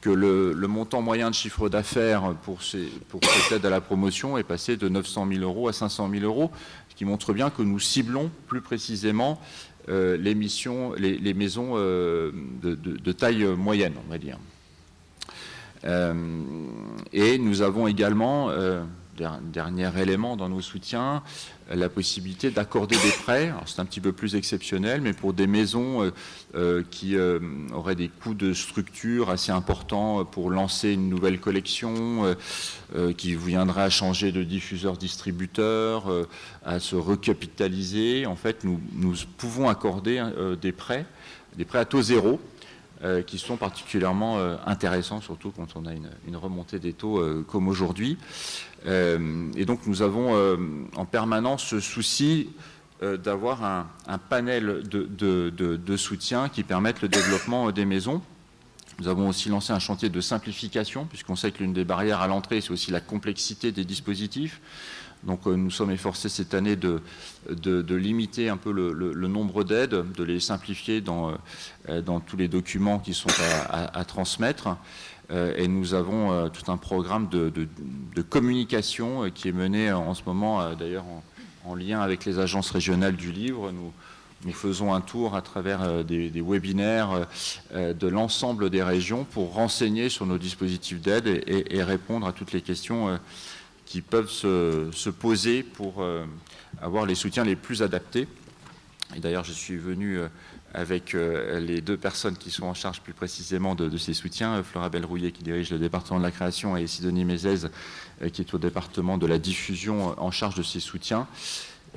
[0.00, 4.76] que le, montant moyen de chiffre d'affaires pour, cette aide à la promotion est passé
[4.76, 6.50] de 900 000 euros à 500 000 euros,
[6.88, 9.40] ce qui montre bien que nous ciblons plus précisément
[9.88, 14.38] euh, les, maisons de, taille moyenne, on va dire.
[17.12, 18.50] et nous avons également
[19.42, 21.22] dernier élément dans nos soutiens,
[21.70, 23.52] la possibilité d'accorder des prêts.
[23.66, 26.10] C'est un petit peu plus exceptionnel, mais pour des maisons euh,
[26.54, 27.38] euh, qui euh,
[27.72, 32.34] auraient des coûts de structure assez importants pour lancer une nouvelle collection,
[33.16, 36.04] qui viendraient à changer de diffuseur-distributeur,
[36.64, 38.26] à se recapitaliser.
[38.26, 38.80] En fait, nous
[39.38, 40.22] pouvons accorder
[40.60, 41.06] des prêts,
[41.56, 42.38] des prêts à taux zéro,
[43.04, 47.44] euh, qui sont particulièrement euh, intéressants, surtout quand on a une, remontée des taux euh,
[47.48, 48.16] comme aujourd'hui.
[48.86, 50.34] et donc nous avons
[50.96, 52.48] en permanence ce souci
[53.00, 58.22] d'avoir un, panel de, soutien qui permette le développement des maisons.
[58.98, 62.28] Nous avons aussi lancé un chantier de simplification, puisqu'on sait que l'une des barrières à
[62.28, 64.60] l'entrée, c'est aussi la complexité des dispositifs.
[65.24, 67.00] Donc euh, nous sommes efforcés cette année de,
[67.94, 71.32] limiter un peu le, nombre d'aides, de les simplifier dans,
[71.88, 73.30] euh, dans, tous les documents qui sont
[73.70, 74.76] à, transmettre.
[75.30, 80.74] Euh, et nous avons tout un programme de, communication qui est mené en ce moment,
[80.74, 81.04] d'ailleurs
[81.64, 83.70] en, lien avec les agences régionales du livre.
[83.70, 83.92] Nous,
[84.44, 87.28] nous faisons un tour à travers des, webinaires
[87.72, 92.60] de l'ensemble des régions pour renseigner sur nos dispositifs d'aide et, répondre à toutes les
[92.60, 93.18] questions
[93.86, 96.24] qui peuvent se, poser pour euh,
[96.80, 98.26] avoir les soutiens les plus adaptés.
[99.14, 100.28] Et d'ailleurs, je suis venu euh,
[100.74, 105.30] avec les deux personnes qui sont en charge plus précisément de, ces soutiens, Flora Belrouillet
[105.30, 107.68] qui dirige le département de la création et Sidonie Mézès
[108.32, 111.28] qui est au département de la diffusion en charge de ces soutiens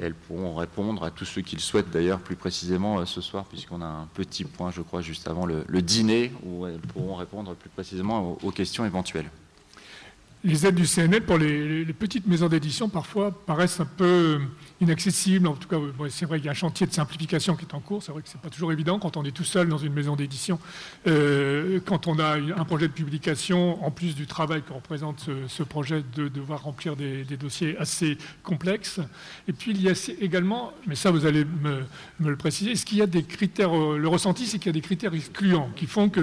[0.02, 3.46] elles pourront répondre à tous ceux qui le souhaitent d'ailleurs plus précisément euh, ce soir,
[3.46, 7.56] puisqu'on a un petit point, je crois, juste avant le, dîner, où elles pourront répondre
[7.56, 9.30] plus précisément aux questions éventuelles
[10.46, 14.40] les aides du CNL pour les, petites maisons d'édition parfois paraissent un peu
[14.82, 15.48] inaccessibles.
[15.48, 15.78] En tout cas,
[16.10, 18.04] c'est vrai qu'il y a un chantier de simplification qui est en cours.
[18.04, 19.94] C'est vrai que ce n'est pas toujours évident quand on est tout seul dans une
[19.94, 20.60] maison d'édition.
[21.08, 25.64] Euh, quand on a un projet de publication, en plus du travail que représente ce,
[25.64, 29.00] projet, de devoir remplir des, dossiers assez complexes.
[29.48, 31.84] Et puis il y a également, mais ça vous allez me,
[32.20, 34.74] le préciser, est-ce qu'il y a des critères, euh, le ressenti c'est qu'il y a
[34.74, 36.22] des critères excluants qui font que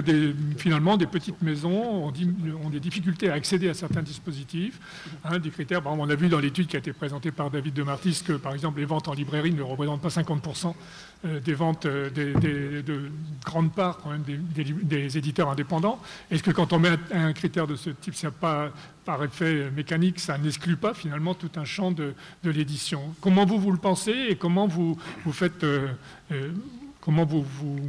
[0.57, 4.79] finalement des petites maisons ont, des difficultés à accéder à certains dispositifs,
[5.23, 5.81] hein, des critères.
[5.85, 8.53] on a vu dans l'étude qui a été présentée par David de Martis que, par
[8.53, 10.73] exemple, les ventes en librairie ne représentent pas 50%
[11.25, 13.09] euh, des ventes euh, de
[13.45, 15.99] grande part quand même des, éditeurs indépendants.
[16.29, 18.71] Est-ce que quand on met un, critère de ce type, ça pas
[19.05, 23.01] par effet mécanique, ça n'exclut pas finalement tout un champ de, l'édition?
[23.21, 25.87] Comment vous vous le pensez et comment vous, vous faites, euh,
[26.99, 27.79] comment vous, vous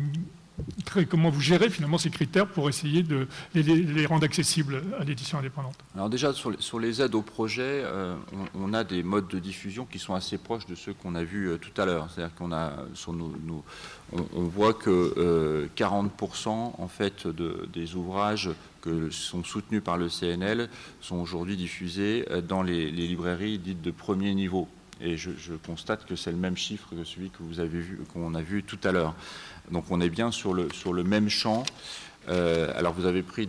[1.10, 5.76] comment vous gérez finalement ces critères pour essayer de les, rendre accessibles à l'édition indépendante?
[5.94, 8.14] Alors déjà, sur les, aides au projet, euh,
[8.54, 11.48] on, a des modes de diffusion qui sont assez proches de ceux qu'on a vus
[11.48, 12.08] euh, tout à l'heure.
[12.10, 12.72] C'est-à-dire qu'on a,
[14.12, 17.26] on, voit que 40% euh, en fait
[17.72, 20.68] des ouvrages que sont soutenus par le CNL
[21.00, 24.68] sont aujourd'hui diffusés dans les, librairies dites de premier niveau.
[25.00, 27.98] Et je, je constate que c'est le même chiffre que celui que vous avez vu,
[28.12, 29.14] qu'on a vu tout à l'heure.
[29.70, 31.64] Donc on est bien sur le, même champ.
[32.28, 33.46] Euh, alors vous avez pris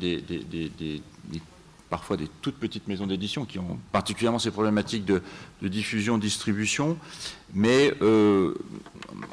[1.90, 5.22] parfois des toutes petites maisons d'édition qui ont particulièrement ces problématiques de,
[5.62, 6.98] diffusion-distribution,
[7.54, 8.54] mais euh,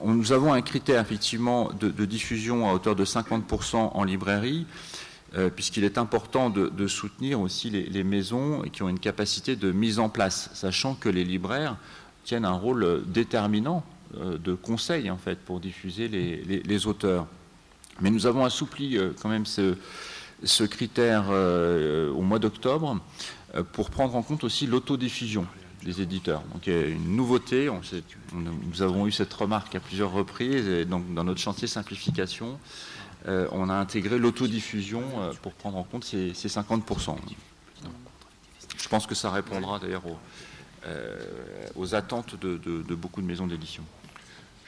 [0.04, 4.66] nous avons un critère effectivement de, diffusion à hauteur de 50% en librairie,
[5.34, 9.98] euh, puisqu'il est important de, soutenir aussi les, maisons qui ont une capacité de mise
[9.98, 11.76] en place, sachant que les libraires
[12.24, 13.82] tiennent un rôle déterminant
[14.14, 17.26] de conseils en fait pour diffuser les, auteurs.
[18.00, 22.98] Mais nous avons assoupli euh, quand même ce, critère euh, au mois d'octobre
[23.72, 25.46] pour prendre en compte aussi l'autodiffusion
[25.84, 26.42] des éditeurs.
[26.52, 27.68] Donc il y une nouveauté,
[28.32, 32.58] nous avons eu cette remarque à plusieurs reprises, et donc dans notre chantier simplification,
[33.26, 35.02] on a intégré l'autodiffusion
[35.42, 37.16] pour prendre en compte ces, 50%.
[38.78, 40.04] Je pense que ça répondra d'ailleurs
[41.76, 43.82] aux, attentes de beaucoup de maisons d'édition.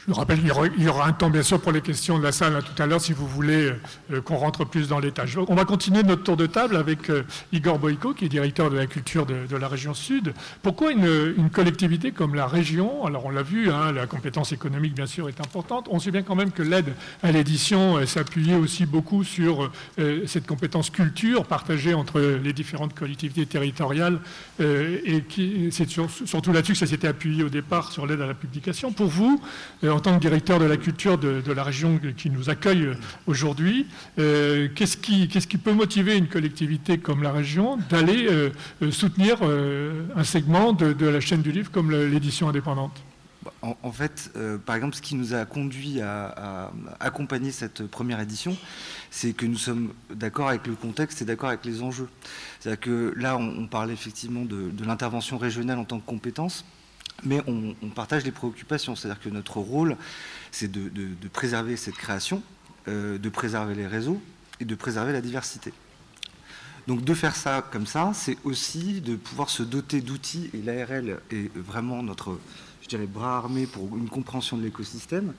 [0.06, 2.30] Je vous rappelle qu'il y, aura un temps, bien sûr, pour les questions de la
[2.30, 3.72] salle hein, tout à l'heure, si vous voulez
[4.12, 5.38] euh, qu'on rentre plus dans les tâches.
[5.48, 8.76] On va continuer notre tour de table avec euh, Igor Boïko, qui est directeur de
[8.76, 10.34] la culture de, la région Sud.
[10.60, 15.06] Pourquoi une, collectivité comme la région Alors, on l'a vu, hein, la compétence économique, bien
[15.06, 15.88] sûr, est importante.
[15.90, 19.70] On sait bien quand même que l'aide à l'édition euh, s'appuyait aussi beaucoup sur
[20.26, 24.18] cette compétence culture partagée entre les différentes collectivités territoriales,
[24.60, 25.24] et
[25.70, 28.92] c'est surtout là-dessus que ça s'était appuyé au départ sur l'aide à la publication.
[28.92, 29.40] Pour vous,
[29.94, 32.88] en tant que directeur de la culture de, la région qui nous accueille
[33.26, 33.87] aujourd'hui,
[34.18, 38.50] euh, qu'est-ce qui, peut motiver une collectivité comme la région d'aller euh,
[38.83, 43.02] euh, soutenir un segment de, la chaîne du livre comme l'édition indépendante?
[43.61, 44.33] En, fait,
[44.64, 48.57] par exemple, ce qui nous a conduit à, accompagner cette première édition,
[49.11, 52.09] c'est que nous sommes d'accord avec le contexte et d'accord avec les enjeux.
[52.61, 56.64] C'est-à-dire que là, on, parle effectivement de l'intervention régionale en tant que compétence
[57.24, 58.96] mais on, partage les préoccupations.
[58.96, 59.96] C'est-à-dire que notre rôle,
[60.50, 62.42] c'est de, préserver cette création,
[62.88, 64.20] euh, de préserver les réseaux
[64.60, 65.72] et de préserver la diversité.
[66.87, 71.20] Donc de faire ça comme ça, c'est aussi de pouvoir se doter d'outils, et l'ARL
[71.30, 72.38] est vraiment notre
[72.85, 75.33] je dirais, bras armés pour une compréhension de l'écosystème,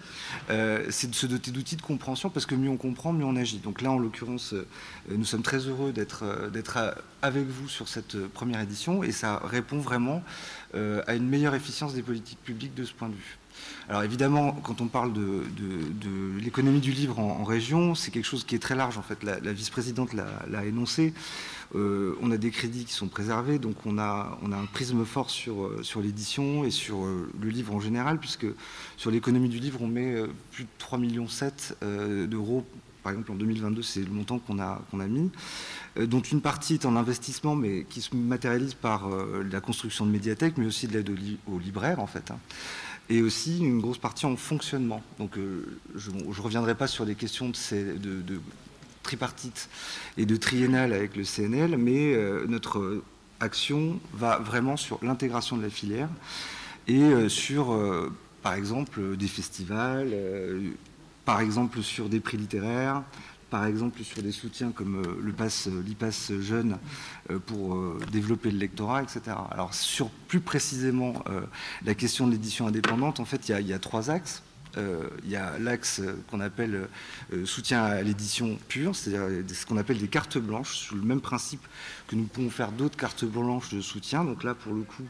[0.49, 3.35] euh, c'est de se doter d'outils de compréhension parce que mieux on comprend, mieux on
[3.35, 3.59] agit.
[3.59, 4.65] Donc là, en l'occurrence, euh,
[5.09, 9.77] nous sommes très heureux d'être euh, avec vous sur cette première édition et ça répond
[9.77, 10.23] vraiment
[10.73, 13.37] à une meilleure efficience des politiques publiques de ce point de vue.
[13.87, 15.43] Alors évidemment, quand on parle de,
[16.39, 18.97] l'économie du livre en, région, c'est quelque chose qui est très large.
[18.97, 21.13] En fait, la, vice-présidente l'a énoncé.
[21.73, 25.65] Euh, on a des crédits qui sont préservés, donc on a, un prisme fort sur,
[25.65, 28.45] euh, l'édition et sur euh, le livre en général, puisque
[28.97, 30.15] sur l'économie du livre, on met
[30.51, 32.65] plus de 3,7 millions d'euros.
[33.03, 35.29] Par exemple, en 2022, c'est le montant qu'on a, mis,
[35.95, 40.57] dont une partie est en investissement, mais qui se matérialise par la construction de médiathèques,
[40.57, 41.11] mais aussi de l'aide
[41.47, 42.31] aux, libraires, en fait.
[42.31, 42.39] Hein.
[43.09, 45.03] Et aussi une grosse partie en fonctionnement.
[45.19, 45.37] Donc
[45.95, 48.39] je ne reviendrai pas sur les questions de,
[49.05, 49.69] tripartite
[50.17, 53.03] et de triennale avec le CNL, mais euh, notre
[53.39, 56.09] action va vraiment sur l'intégration de la filière
[56.87, 60.13] et euh, sur, euh, par exemple, des festivals,
[61.23, 63.03] par exemple sur des prix littéraires,
[63.55, 66.77] par exemple sur des soutiens comme le pass, l'IPAS jeune
[67.45, 69.21] pour développer le lectorat, etc.
[69.49, 71.23] Alors sur plus précisément
[71.85, 74.43] la question de l'édition indépendante, en fait, il y a trois axes.
[74.77, 76.89] Euh, il y a l'axe qu'on appelle
[77.33, 81.21] euh, soutien à l'édition pure, c'est-à-dire ce qu'on appelle des cartes blanches, sous le même
[81.21, 81.65] principe
[82.07, 84.25] que nous pouvons faire d'autres cartes blanches de soutien.
[84.25, 85.07] Donc là, pour le coup,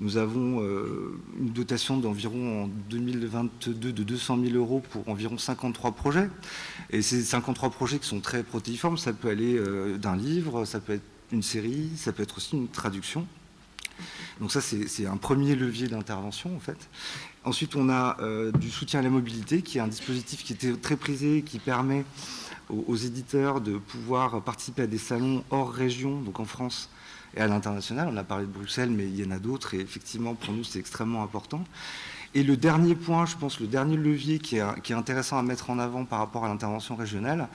[0.00, 5.92] nous avons euh, une dotation d'environ en 2022 de 200 000 euros pour environ 53
[5.92, 6.30] projets.
[6.90, 9.60] Et ces 53 projets qui sont très protéiformes, ça peut aller
[9.98, 13.26] d'un livre, ça peut être une série, ça peut être aussi une traduction.
[14.40, 16.88] Donc ça, c'est un premier levier d'intervention, en fait.
[17.44, 20.72] Ensuite, on a euh, du soutien à la mobilité, qui est un dispositif qui était
[20.72, 22.04] très prisé, qui permet
[22.70, 26.88] aux, éditeurs de pouvoir participer à des salons hors région, donc en France
[27.36, 28.08] et à l'international.
[28.10, 30.64] On a parlé de Bruxelles, mais il y en a d'autres, et effectivement, pour nous,
[30.64, 31.64] c'est extrêmement important.
[32.34, 35.78] Et le dernier point, je pense, le dernier levier qui est, intéressant à mettre en
[35.78, 37.48] avant par rapport à l'intervention régionale,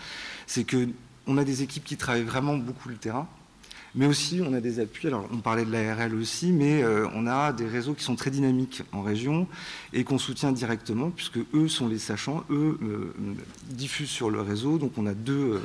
[0.48, 3.28] c'est qu'on a des équipes qui travaillent vraiment beaucoup le terrain,
[3.98, 5.08] mais aussi, on a des appuis.
[5.08, 8.30] Alors, on parlait de l'ARL aussi, mais euh, on a des réseaux qui sont très
[8.30, 9.48] dynamiques en région
[9.94, 13.14] et qu'on soutient directement, puisque eux sont les sachants, eux euh,
[13.70, 14.78] diffusent sur le réseau.
[14.78, 15.60] Donc, on a deux, euh,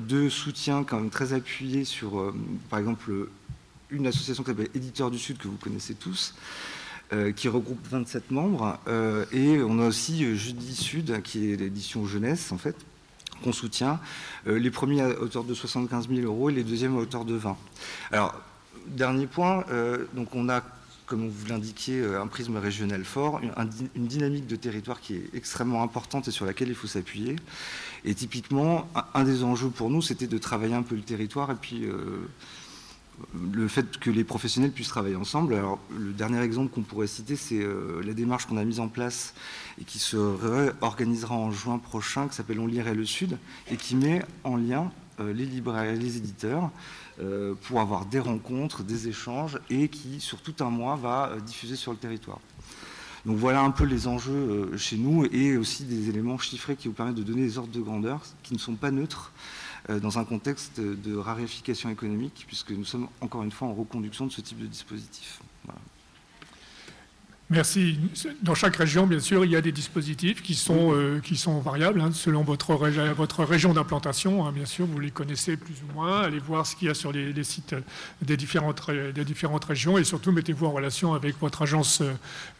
[0.00, 2.34] deux soutiens quand même très appuyés sur,
[2.68, 3.28] par exemple,
[3.90, 6.34] une association qui s'appelle Éditeurs du Sud, que vous connaissez tous.
[7.36, 8.78] qui regroupe 27 membres.
[9.32, 12.76] et on a aussi Jeudi Sud, qui est l'édition jeunesse, en fait,
[13.42, 14.00] qu'on soutient,
[14.46, 17.34] euh, les premiers à hauteur de 75 000 euros et les deuxièmes à hauteur de
[17.34, 17.56] 20.
[18.12, 18.34] Alors,
[18.86, 20.62] dernier point, euh, donc on a,
[21.06, 23.40] comme vous l'indiquiez, euh, un prisme régional fort,
[23.94, 27.36] une, dynamique de territoire qui est extrêmement importante et sur laquelle il faut s'appuyer.
[28.04, 31.56] Et typiquement, un, des enjeux pour nous, c'était de travailler un peu le territoire et
[31.56, 31.86] puis
[33.52, 35.54] le fait que les professionnels puissent travailler ensemble.
[35.54, 38.88] Alors, le dernier exemple qu'on pourrait citer, c'est euh, la démarche qu'on a mise en
[38.88, 39.34] place
[39.80, 43.38] et qui se réorganisera en juin prochain, qui s'appelle On lirait le Sud,
[43.70, 46.70] et qui met en lien euh, les libraires et les éditeurs
[47.20, 51.76] euh, pour avoir des rencontres, des échanges, et qui, sur tout un mois, va diffuser
[51.76, 52.40] sur le territoire.
[53.26, 56.94] Donc voilà un peu les enjeux chez nous, et aussi des éléments chiffrés qui vous
[56.94, 59.32] permettent de donner des ordres de grandeur qui ne sont pas neutres,
[59.88, 64.32] dans un contexte de raréfication économique, puisque nous sommes encore une fois en reconduction de
[64.32, 65.40] ce type de dispositif.
[67.50, 67.98] Merci.
[68.42, 71.60] Dans chaque région, bien sûr, il y a des dispositifs qui sont, euh, qui sont
[71.60, 72.74] variables hein, selon votre,
[73.14, 74.46] votre région d'implantation.
[74.46, 76.20] Hein, bien sûr, vous les connaissez plus ou moins.
[76.20, 77.74] Allez voir ce qu'il y a sur les, sites
[78.20, 82.02] des différentes, des différentes régions et surtout mettez-vous en relation avec votre agence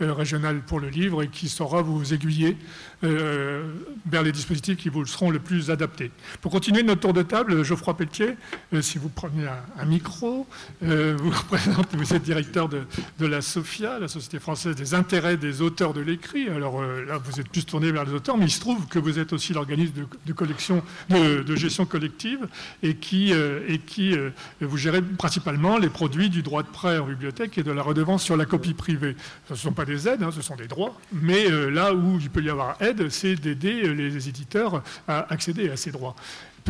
[0.00, 2.56] euh, régionale pour le livre et qui saura vous aiguiller
[3.04, 3.64] euh,
[4.10, 6.10] vers les dispositifs qui vous seront le plus adaptés.
[6.40, 8.36] Pour continuer notre tour de table, Geoffroy Pelletier,
[8.80, 9.44] si vous prenez
[9.78, 10.46] un, micro,
[10.80, 11.32] vous,
[11.92, 16.48] vous êtes directeur de, la SOFIA, la Société française des intérêts des auteurs de l'écrit.
[16.48, 18.98] Alors euh, là, vous êtes plus tourné vers les auteurs, mais il se trouve que
[18.98, 19.92] vous êtes aussi l'organisme
[20.26, 22.48] de, collection, de, gestion collective
[22.82, 24.30] et qui, euh, et qui euh,
[24.60, 28.22] vous gérez principalement les produits du droit de prêt en bibliothèque et de la redevance
[28.22, 29.16] sur la copie privée.
[29.48, 32.30] Ce ne sont pas des aides, hein, ce sont des droits, mais là où il
[32.30, 36.14] peut y avoir aide, c'est d'aider les éditeurs à accéder à ces droits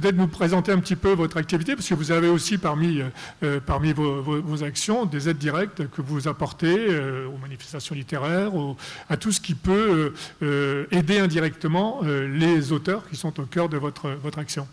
[0.01, 3.09] peut-être nous présenter un petit peu votre activité, parce que vous avez aussi parmi, euh,
[3.43, 8.53] euh, vos, actions des aides directes que vous apportez euh, aux manifestations littéraires,
[9.09, 10.13] à tout ce qui peut
[10.91, 14.67] aider indirectement les auteurs qui sont au cœur de votre action.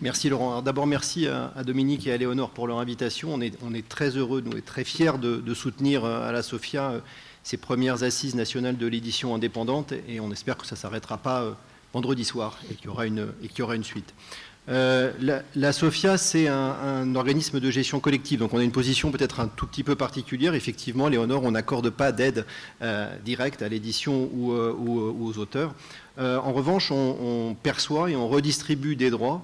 [0.00, 0.62] Merci Laurent.
[0.62, 3.30] D'abord, merci à, Dominique et à Léonore pour leur invitation.
[3.32, 7.00] On est, très heureux, nous, et très fiers de, soutenir à la SOFIA
[7.42, 11.56] ces premières assises nationales de l'édition indépendante et on espère que ça ne s'arrêtera pas
[11.92, 14.12] vendredi soir et qu'il y aura une, et qu'il y aura une suite.
[14.68, 15.12] Euh,
[15.54, 19.48] la, SOFIA, c'est un, organisme de gestion collective, donc on a une position peut-être un
[19.48, 20.54] tout petit peu particulière.
[20.54, 22.44] Effectivement, Léonore, on n'accorde pas d'aide
[22.82, 25.74] euh, directe à l'édition ou, euh, aux auteurs.
[26.18, 29.42] en revanche, on, perçoit et on redistribue des droits,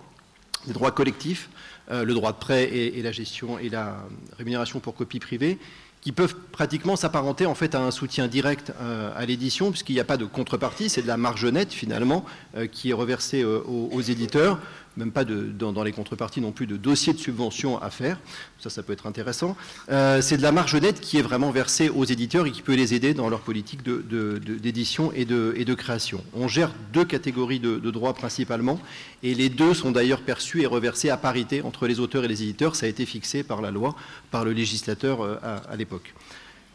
[0.67, 1.49] des droits collectifs,
[1.91, 3.97] le droit de prêt et, la gestion et la
[4.39, 5.59] rémunération pour copie privée,
[6.05, 10.01] qui peuvent pratiquement s'apparenter en fait à un soutien direct euh, à l'édition, puisqu'il n'y
[10.01, 12.27] a pas de contrepartie, c'est de la marge nette finalement
[12.59, 14.59] euh, qui est reversée euh, aux, éditeurs
[14.97, 18.19] même pas dans, les contreparties non plus de dossiers de subvention à faire.
[18.59, 19.57] Ça, ça peut être intéressant.
[19.91, 22.75] Euh, c'est de la marge nette qui est vraiment versée aux éditeurs et qui peut
[22.75, 26.23] les aider dans leur politique d'édition de, et, de, et de création.
[26.35, 28.81] On gère deux catégories de, droits principalement
[29.23, 32.43] et les deux sont d'ailleurs perçus et reversés à parité entre les auteurs et les
[32.43, 32.77] éditeurs.
[32.77, 33.95] Ça a été fixé par la loi,
[34.31, 36.15] par le législateur euh, à, l'époque.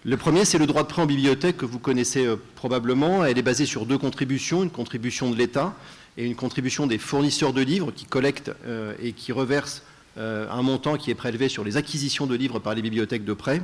[0.05, 3.25] Le premier, c'est le droit de prêt en bibliothèque que vous connaissez euh, probablement.
[3.25, 5.73] Elle est basée sur deux contributions, une contribution de l'État
[6.17, 9.83] et une contribution des fournisseurs de livres qui collectent euh, et qui reversent
[10.17, 13.33] euh, un montant qui est prélevé sur les acquisitions de livres par les bibliothèques de
[13.33, 13.61] prêt.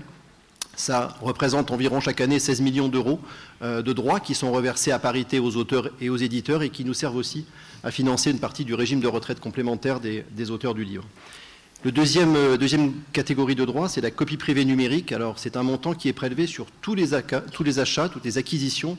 [0.75, 3.21] Ça représente environ chaque année 16 millions d'euros
[3.61, 6.93] de droits qui sont reversés à parité aux auteurs et aux éditeurs et qui nous
[6.93, 7.45] servent aussi
[7.85, 11.05] à financer une partie du régime de retraite complémentaire des, auteurs du livre.
[11.85, 15.13] Deuxième, deuxième catégorie de droits, c'est la copie privée numérique.
[15.13, 17.09] Alors, c'est un montant qui est prélevé sur tous les,
[17.53, 18.97] tous les achats, toutes les acquisitions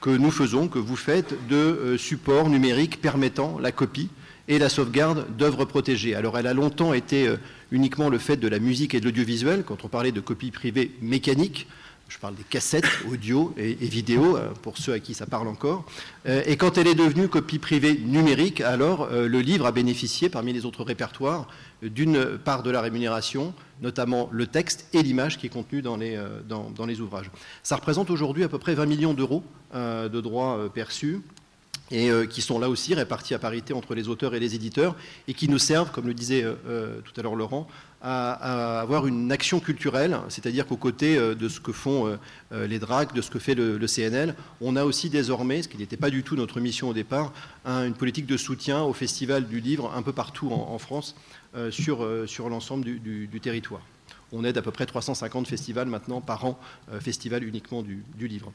[0.00, 4.08] que nous faisons, que vous faites, de euh, supports numériques permettant la copie
[4.48, 6.14] et la sauvegarde d'œuvres protégées.
[6.14, 7.36] Alors elle a longtemps été euh,
[7.70, 10.90] uniquement le fait de la musique et de l'audiovisuel, quand on parlait de copie privée
[11.02, 11.66] mécanique,
[12.10, 15.84] je parle des cassettes audio et, vidéo, euh, pour ceux à qui ça parle encore.
[16.26, 20.66] Et quand elle est devenue copie privée numérique, alors le livre a bénéficié, parmi les
[20.66, 21.48] autres répertoires,
[21.82, 26.20] d'une part de la rémunération, notamment le texte et l'image qui est contenu dans les,
[26.46, 27.30] dans les ouvrages.
[27.62, 29.42] Ça représente aujourd'hui à peu près 20 millions d'euros
[29.72, 31.20] euh, de droits euh, perçus
[31.90, 34.96] et euh, qui sont là aussi répartis à parité entre les auteurs et les éditeurs,
[35.28, 36.44] et qui nous servent, comme le disait
[37.04, 37.66] tout à l'heure Laurent,
[38.02, 42.18] à, avoir une action culturelle, c'est-à-dire qu'aux côtés de ce que font
[42.52, 45.96] les DRAC, de ce que fait le, CNL, on a aussi désormais, ce qui n'était
[45.96, 47.32] pas du tout notre mission au départ,
[47.66, 51.14] une politique de soutien au Festival du Livre un peu partout en, France
[51.70, 53.82] sur, sur l'ensemble du, territoire.
[54.32, 56.58] On aide à peu près 350 festivals maintenant par an,
[57.00, 58.52] festivals uniquement du livre.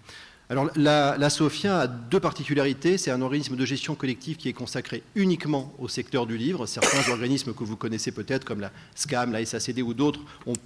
[0.48, 3.00] Alors la, SOFIA a deux particularités.
[3.00, 6.68] C'est un organisme de gestion collective qui est consacré uniquement au secteur du livre.
[6.68, 10.20] Certains organismes que vous connaissez peut-être, comme la SCAM, la SACD ou d'autres,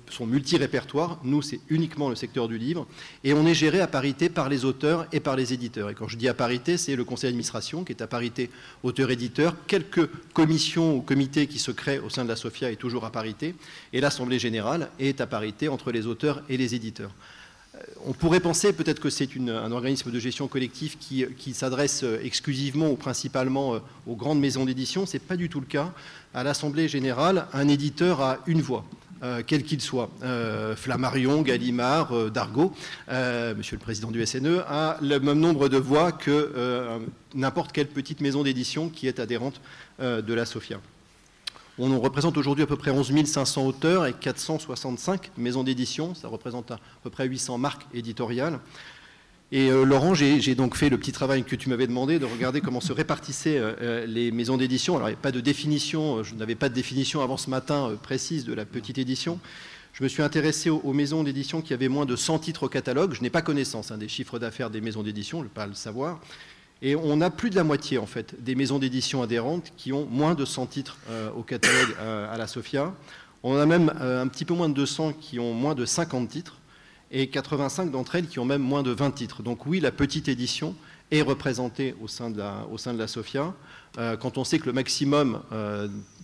[0.10, 1.20] sont multi-répertoires.
[1.24, 2.88] Nous, c'est uniquement le secteur du livre.
[3.24, 5.90] Et on est géré à parité par les auteurs et par les éditeurs.
[5.90, 8.50] Et quand je dis à parité, c'est le conseil d'administration qui est à parité
[8.84, 9.56] auteur-éditeur.
[9.66, 13.12] Quelques commissions ou comités qui se créent au sein de la SOFIA est toujours à
[13.14, 13.56] parité.
[13.94, 17.12] Et l'Assemblée générale est à parité entre les auteurs et les éditeurs
[18.06, 22.90] on pourrait penser peut-être que c'est un organisme de gestion collective qui, s'adresse euh, exclusivement
[22.90, 25.06] ou principalement euh, aux grandes maisons d'édition.
[25.06, 25.94] Ce n'est pas du tout le cas.
[26.34, 28.86] À l'Assemblée générale, un éditeur a une voix.
[29.22, 30.10] Euh, quel qu'il soit,
[30.78, 32.74] Flammarion, Gallimard, Dargaud,
[33.10, 37.00] Monsieur le Président du SNE, a le même nombre de voix que
[37.36, 39.60] n'importe quelle petite maison d'édition qui est adhérente
[40.00, 40.80] de la SOFIA.
[41.82, 46.14] On représente aujourd'hui à peu près 11 500 auteurs et 465 maisons d'édition.
[46.14, 48.60] Ça représente à peu près 800 marques éditoriales.
[49.54, 52.60] Et euh, Laurent, j'ai donc fait le petit travail que tu m'avais demandé de regarder
[52.60, 54.98] comment se répartissaient euh, euh, les maisons d'édition.
[54.98, 57.98] Alors, il n'y a pas de définition, je n'avais pas de définition avant ce matin
[58.04, 59.40] précise de la petite édition.
[59.94, 63.14] Je me suis intéressé aux, maisons d'édition qui avaient moins de 100 titres au catalogue.
[63.14, 65.66] Je n'ai pas connaissance hein, des chiffres d'affaires des maisons d'édition, je ne vais pas
[65.66, 66.20] le savoir.
[66.82, 70.06] Et on a plus de la moitié, en fait, des maisons d'édition adhérentes qui ont
[70.06, 72.94] moins de 100 titres euh, au catalogue euh, à la SOFIA.
[73.44, 76.30] On a même euh, un petit peu moins de 200 qui ont moins de 50
[76.30, 76.58] titres
[77.12, 79.44] et 85 d'entre elles qui ont même moins de 20 titres.
[79.44, 80.74] Donc oui, la petite édition
[81.12, 83.54] est représentée au sein de la, au sein de la SOFIA.
[84.22, 85.42] quand on sait que le maximum,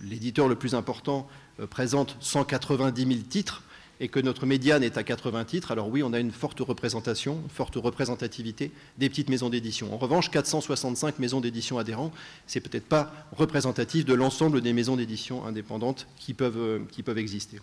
[0.03, 1.27] l'éditeur le plus important,
[1.71, 3.63] présente 190 000 titres,
[3.99, 7.39] et que notre médiane est à 80 titres, alors oui, on a une forte représentation,
[7.43, 9.93] une forte représentativité des petites maisons d'édition.
[9.93, 12.11] En revanche, 465 maisons d'édition adhérents,
[12.47, 17.59] c'est peut-être pas représentatif de l'ensemble des maisons d'édition indépendantes qui peuvent, euh, exister.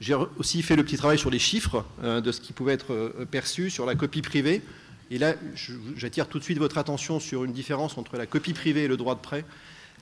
[0.00, 2.94] J'ai aussi fait le petit travail sur les chiffres euh, de ce qui pouvait être
[2.94, 4.62] euh, perçu sur la copie privée.
[5.10, 5.34] Et là,
[5.96, 8.96] j'attire tout de suite votre attention sur une différence entre la copie privée et le
[8.96, 9.44] droit de prêt.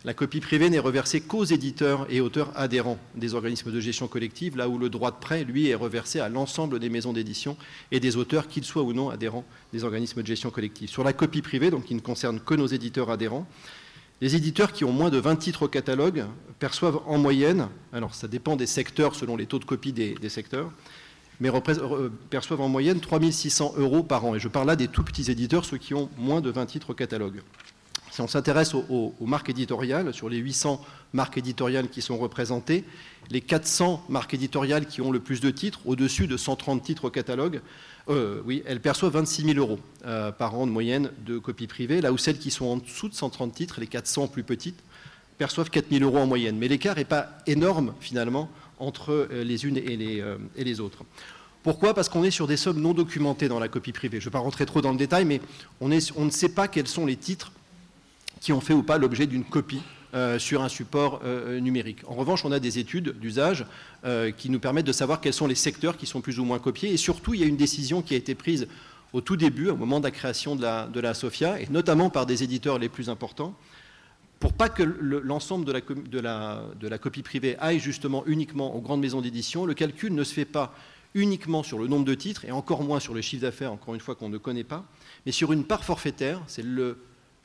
[0.04, 4.56] La copie privée n'est reversée qu'aux éditeurs et auteurs adhérents des organismes de gestion collective,
[4.56, 7.56] là où le droit de prêt, lui, est reversé à l'ensemble des maisons d'édition
[7.90, 10.88] et des auteurs, qu'ils soient ou non adhérents des organismes de gestion collective.
[10.88, 13.46] Sur la copie privée, donc qui ne concerne que nos éditeurs adhérents,
[14.20, 16.24] les éditeurs qui ont moins de 20 titres au catalogue
[16.60, 20.70] perçoivent en moyenne, alors ça dépend des secteurs selon les taux de copie des, secteurs,
[21.40, 21.50] mais
[22.30, 24.36] perçoivent en moyenne 3600 euros par an.
[24.36, 26.90] Et je parle là des tout petits éditeurs, ceux qui ont moins de 20 titres
[26.90, 27.42] au catalogue.
[28.18, 32.82] Si on s'intéresse aux, marques éditoriales, sur les 800 marques éditoriales qui sont représentées,
[33.30, 37.10] les 400 marques éditoriales qui ont le plus de titres, au-dessus de 130 titres au
[37.10, 37.60] catalogue,
[38.08, 42.00] euh, oui, elles perçoivent 26 000 euros euh, par an de moyenne de copies privées,
[42.00, 44.82] là où celles qui sont en dessous de 130 titres, les 400 plus petites,
[45.38, 46.58] perçoivent 4 000 euros en moyenne.
[46.58, 48.50] Mais l'écart n'est pas énorme finalement
[48.80, 49.96] entre euh, les unes et
[50.64, 51.04] les, autres.
[51.62, 51.94] Pourquoi?
[51.94, 54.18] Parce qu'on est sur des sommes non documentées dans la copie privée.
[54.18, 55.40] Je ne vais pas rentrer trop dans le détail, mais
[55.80, 57.52] on ne sait pas quels sont les titres
[58.40, 59.82] qui ont fait ou pas l'objet d'une copie
[60.14, 61.98] euh, sur un support euh, euh, numérique.
[62.06, 63.66] En revanche, on a des études d'usage
[64.38, 66.92] qui nous permettent de savoir quels sont les secteurs qui sont plus ou moins copiés.
[66.92, 68.68] Et surtout, il y a une décision qui a été prise
[69.12, 70.62] au tout début, au moment de la création de
[71.00, 73.54] la, SOFIA, et notamment par des éditeurs les plus importants,
[74.38, 79.00] pour pas que l'ensemble de, la, de la copie privée aille justement uniquement aux grandes
[79.00, 80.72] maisons d'édition, le calcul ne se fait pas
[81.14, 84.00] uniquement sur le nombre de titres, et encore moins sur le chiffre d'affaires, encore une
[84.00, 84.84] fois qu'on ne connaît pas,
[85.26, 86.98] mais sur une part forfaitaire, c'est le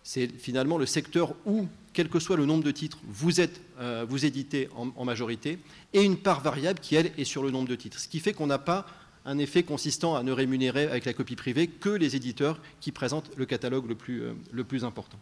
[0.04, 3.62] c'est finalement le secteur où, quel que soit le nombre de titres, vous, êtes,
[4.08, 5.60] vous éditez en, majorité,
[5.94, 8.00] et une part variable qui, elle, est sur le nombre de titres.
[8.00, 8.86] Ce qui fait qu'on n'a pas
[9.26, 13.32] un effet consistant à ne rémunérer avec la copie privée que les éditeurs qui présentent
[13.38, 15.18] le catalogue le plus, euh, important.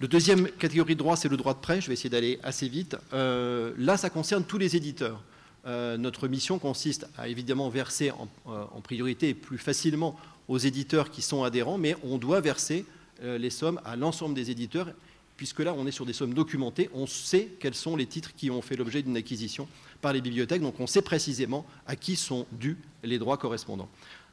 [0.00, 1.80] Le deuxième catégorie de droit, c'est le droit de prêt.
[1.80, 2.96] Je vais essayer d'aller assez vite.
[3.12, 5.20] Euh, là, ça concerne tous les éditeurs.
[5.66, 10.16] Euh, notre mission consiste à évidemment verser en, priorité et plus facilement
[10.46, 12.86] aux éditeurs qui sont adhérents, mais on doit verser
[13.22, 14.88] les sommes à l'ensemble des éditeurs,
[15.36, 16.90] puisque là, on est sur des sommes documentées.
[16.92, 19.68] On sait quels sont les titres qui ont fait l'objet d'une acquisition
[20.00, 23.88] par les bibliothèques, donc on sait précisément à qui sont dus les droits correspondants.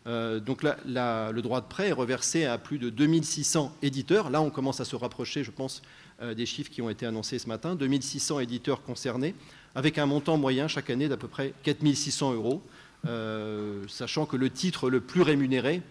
[0.08, 4.30] Euh, donc le droit de prêt est reversé à plus de 2600 éditeurs.
[4.30, 5.82] Là, on commence à se rapprocher, je pense,
[6.22, 7.76] euh, des chiffres qui ont été annoncés ce matin.
[7.76, 9.34] 2600 éditeurs concernés,
[9.74, 12.62] avec un montant moyen chaque année d'à peu près 4600 euros,
[13.08, 15.82] euh, sachant que le titre le plus rémunéré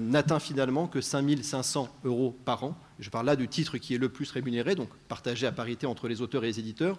[0.00, 2.76] n'atteint finalement que 5500 euros par an.
[2.98, 6.08] Je parle là du titre qui est le plus rémunéré, donc partagé à parité entre
[6.08, 6.98] les auteurs et les éditeurs.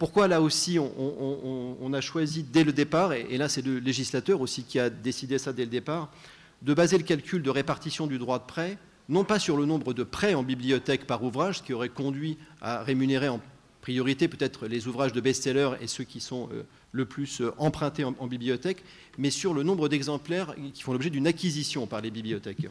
[0.00, 4.64] Pourquoi là aussi on, a choisi dès le départ, et, là c'est le législateur aussi
[4.64, 6.10] qui a décidé ça dès le départ,
[6.62, 8.78] de baser le calcul de répartition du droit de prêt,
[9.10, 12.38] non pas sur le nombre de prêts en bibliothèque par ouvrage, ce qui aurait conduit
[12.62, 13.40] à rémunérer en
[13.82, 16.62] priorité peut-être les ouvrages de best-sellers et ceux qui sont euh,
[16.92, 18.82] le plus euh, empruntés en, bibliothèque,
[19.18, 22.68] mais sur le nombre d'exemplaires qui font l'objet d'une acquisition par les bibliothèques.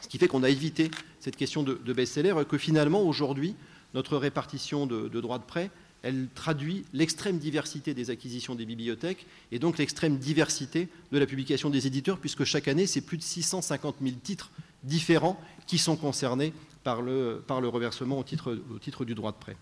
[0.00, 0.90] Ce qui fait qu'on a évité
[1.20, 3.54] cette question de, best-seller, que finalement aujourd'hui,
[3.94, 5.70] notre répartition de, droits de prêt
[6.02, 11.68] elle traduit l'extrême diversité des acquisitions des bibliothèques et donc l'extrême diversité de la publication
[11.68, 14.50] des éditeurs, puisque chaque année, c'est plus de 650 000 titres
[14.82, 19.56] différents qui sont concernés par le, reversement au titre, du droit de prêt.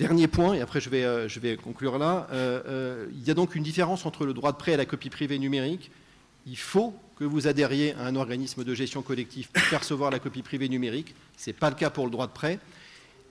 [0.00, 3.54] Dernier point, et après je vais, euh, conclure là, euh, euh, il y a donc
[3.54, 5.90] une différence entre le droit de prêt et la copie privée numérique.
[6.46, 10.40] Il faut que vous adhériez à un organisme de gestion collective pour percevoir la copie
[10.40, 11.14] privée numérique.
[11.36, 12.58] Ce n'est pas le cas pour le droit de prêt.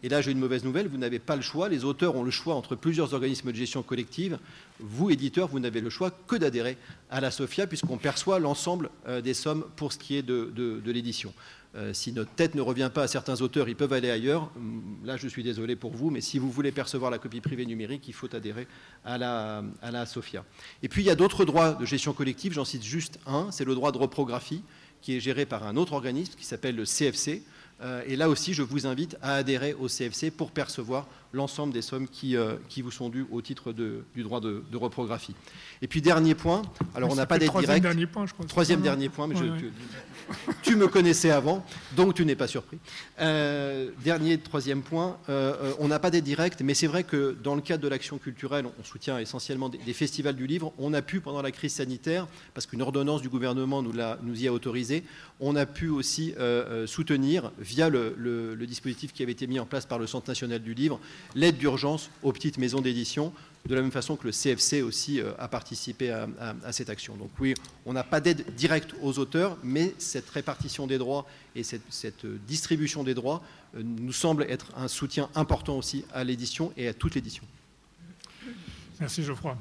[0.04, 1.70] Et là, j'ai une mauvaise nouvelle, vous n'avez pas le choix.
[1.70, 4.38] Les auteurs ont le choix entre plusieurs organismes de gestion collective.
[4.80, 6.78] Vous, éditeurs, vous n'avez le choix que d'adhérer
[7.10, 8.92] à la SOFIA, puisqu'on perçoit l'ensemble
[9.24, 11.34] des sommes pour ce qui est de, l'édition.
[11.76, 14.52] Euh, si notre tête ne revient pas à certains auteurs, ils peuvent aller ailleurs.
[14.56, 17.66] Hum, là, je suis désolé pour vous, mais si vous voulez percevoir la copie privée
[17.66, 18.68] numérique, il faut adhérer
[19.06, 20.44] à la, à SOFIA.
[20.82, 22.54] Et puis, il y a d'autres droits de gestion collective.
[22.54, 24.64] J'en cite juste un, c'est le droit de reprographie,
[25.02, 27.44] qui est géré par un autre organisme qui s'appelle le CFC.
[27.82, 31.82] Euh, et là aussi, je vous invite à adhérer au CFC pour percevoir l'ensemble des
[31.82, 35.36] sommes qui, euh, qui, vous sont dues au titre du droit de, reprographie.
[35.82, 36.62] Et puis, dernier point,
[36.96, 37.64] alors on n'a pas d'aide directe.
[37.64, 38.46] Troisième dernier point, je crois.
[38.46, 39.44] Troisième dernier point, mais je,
[40.64, 41.66] tu, me connaissais avant,
[41.96, 42.78] donc tu n'es pas surpris.
[43.20, 47.62] Euh, dernier, troisième point, on n'a pas d'aide directe, mais c'est vrai que dans le
[47.62, 50.74] cadre de l'action culturelle, on soutient essentiellement des, festivals du livre.
[50.78, 54.48] On a pu, pendant la crise sanitaire, parce qu'une ordonnance du gouvernement nous, nous y
[54.48, 55.04] a autorisé,
[55.40, 56.34] on a pu aussi
[56.86, 60.62] soutenir, via le, le dispositif qui avait été mis en place par le Centre national
[60.62, 61.00] du livre,
[61.36, 63.34] l'aide d'urgence aux petites maisons d'édition,
[63.68, 67.16] de la même façon que le CFC aussi euh, a participé à, cette action.
[67.16, 67.54] Donc oui,
[67.86, 73.04] on n'a pas d'aide directe aux auteurs, mais cette répartition des droits et cette, distribution
[73.04, 73.42] des droits
[73.76, 77.44] euh, nous semble être un soutien important aussi à l'édition et à toute l'édition.
[79.00, 79.58] Merci Geoffroy.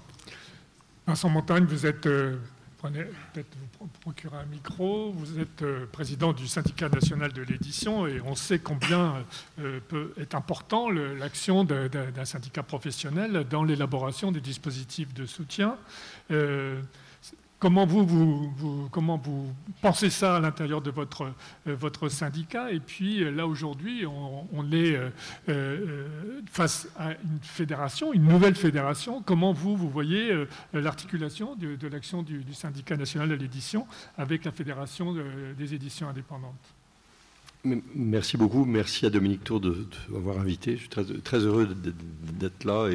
[1.07, 2.37] Vincent Montagne, vous êtes euh,
[2.79, 5.13] prenez peut-être vous procurer un micro.
[5.13, 9.25] Vous êtes euh, président du syndicat national de l'édition et on sait combien
[9.61, 15.77] euh, peut être important l'action d'un syndicat professionnel dans l'élaboration des dispositifs de soutien.
[16.31, 16.81] Euh,
[17.59, 19.53] Comment vous,
[19.83, 21.33] pensez ça à l'intérieur de votre,
[21.67, 22.71] euh, syndicat?
[22.71, 24.97] Et puis euh, là, aujourd'hui, on, est
[25.49, 26.07] euh,
[26.51, 29.23] face à une fédération, une nouvelle fédération.
[29.23, 30.33] Comment vous, voyez
[30.73, 33.87] l'articulation de, l'action du, syndicat national de l'édition
[34.17, 35.17] avec la fédération
[35.59, 36.55] des éditions indépendantes?
[37.65, 38.65] Merci beaucoup.
[38.65, 40.77] Merci à Dominique Tour de, m'avoir invité.
[40.77, 41.69] Je suis très, heureux
[42.39, 42.89] d'être là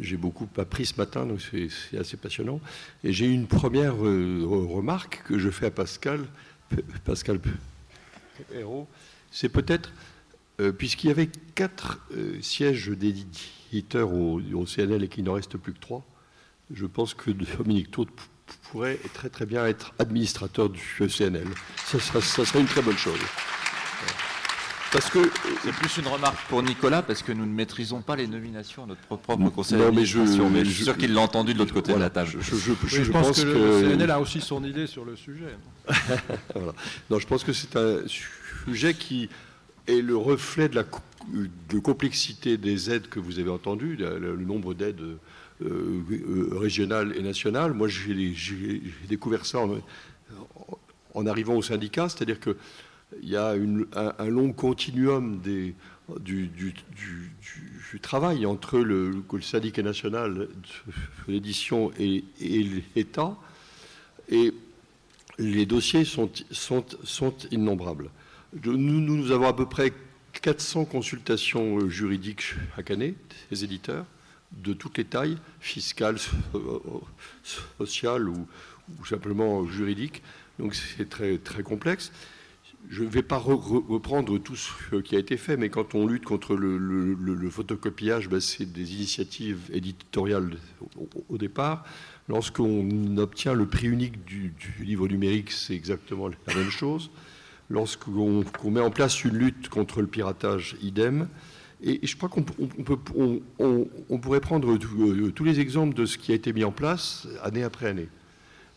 [0.00, 2.60] j'ai beaucoup appris ce matin, donc c'est assez passionnant.
[3.04, 6.20] Et j'ai une première euh, remarque que je fais à Pascal,
[7.04, 7.40] Pascal
[8.54, 8.88] Hérault.
[9.30, 9.92] C'est peut-être,
[10.60, 15.72] euh, puisqu'il y avait quatre euh, sièges d'éditeurs au, CNL et qu'il n'en reste plus
[15.72, 16.04] que trois,
[16.72, 18.06] je pense que Dominique Tour
[18.70, 21.48] pourrait très très bien être administrateur du CNL.
[21.84, 23.20] Ça, ça serait une très bonne chose.
[24.92, 25.30] Parce que
[25.62, 28.86] c'est plus une remarque pour Nicolas parce que nous ne maîtrisons pas les nominations à
[28.86, 30.50] notre propre conseil d'administration.
[30.50, 32.28] Mais, je, suis sûr qu'il l'a entendu de l'autre côté de la table.
[32.30, 35.56] Je, pense, que, le CNL a aussi son idée sur le sujet.
[37.10, 38.00] Non, je pense que c'est un
[38.66, 39.28] sujet qui
[39.86, 40.84] est le reflet de la
[41.70, 45.18] de complexité des aides que vous avez entendues, le, nombre d'aides euh,
[45.62, 47.72] euh, régionales et nationales.
[47.72, 49.78] Moi, j'ai découvert ça en,
[51.14, 52.56] en arrivant au syndicat, c'est-à-dire que
[53.22, 53.54] il y a
[54.18, 55.74] un, long continuum du,
[58.00, 60.48] travail entre le, syndicat national de
[61.32, 62.24] l'édition et,
[62.94, 63.36] l'État.
[64.28, 64.52] Et
[65.38, 66.30] les dossiers sont,
[67.50, 68.10] innombrables.
[68.64, 69.92] Nous, avons à peu près
[70.40, 73.14] 400 consultations juridiques chaque année
[73.50, 74.06] des éditeurs
[74.52, 76.18] de toutes les tailles, fiscales,
[77.78, 78.46] sociales ou,
[79.08, 80.22] simplement juridiques.
[80.58, 82.12] Donc c'est très complexe.
[82.88, 86.24] Je ne vais pas reprendre tout ce qui a été fait, mais quand on lutte
[86.24, 90.56] contre le, photocopiage, ben, c'est des initiatives éditoriales
[91.28, 91.84] au, départ.
[92.28, 97.10] Lorsqu'on obtient le prix unique du, livre numérique, c'est exactement la même chose.
[97.70, 101.28] Lorsqu'on met en place une lutte contre le piratage, idem.
[101.82, 102.44] Et je crois qu'on
[103.58, 107.64] on, pourrait prendre tous les exemples de ce qui a été mis en place année
[107.64, 108.08] après année.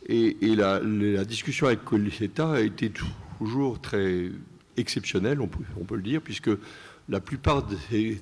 [0.07, 0.79] Et, la,
[1.25, 2.89] discussion avec l'État a été
[3.37, 4.31] toujours très
[4.77, 6.49] exceptionnelle, on peut, le dire, puisque
[7.09, 8.19] la plupart des,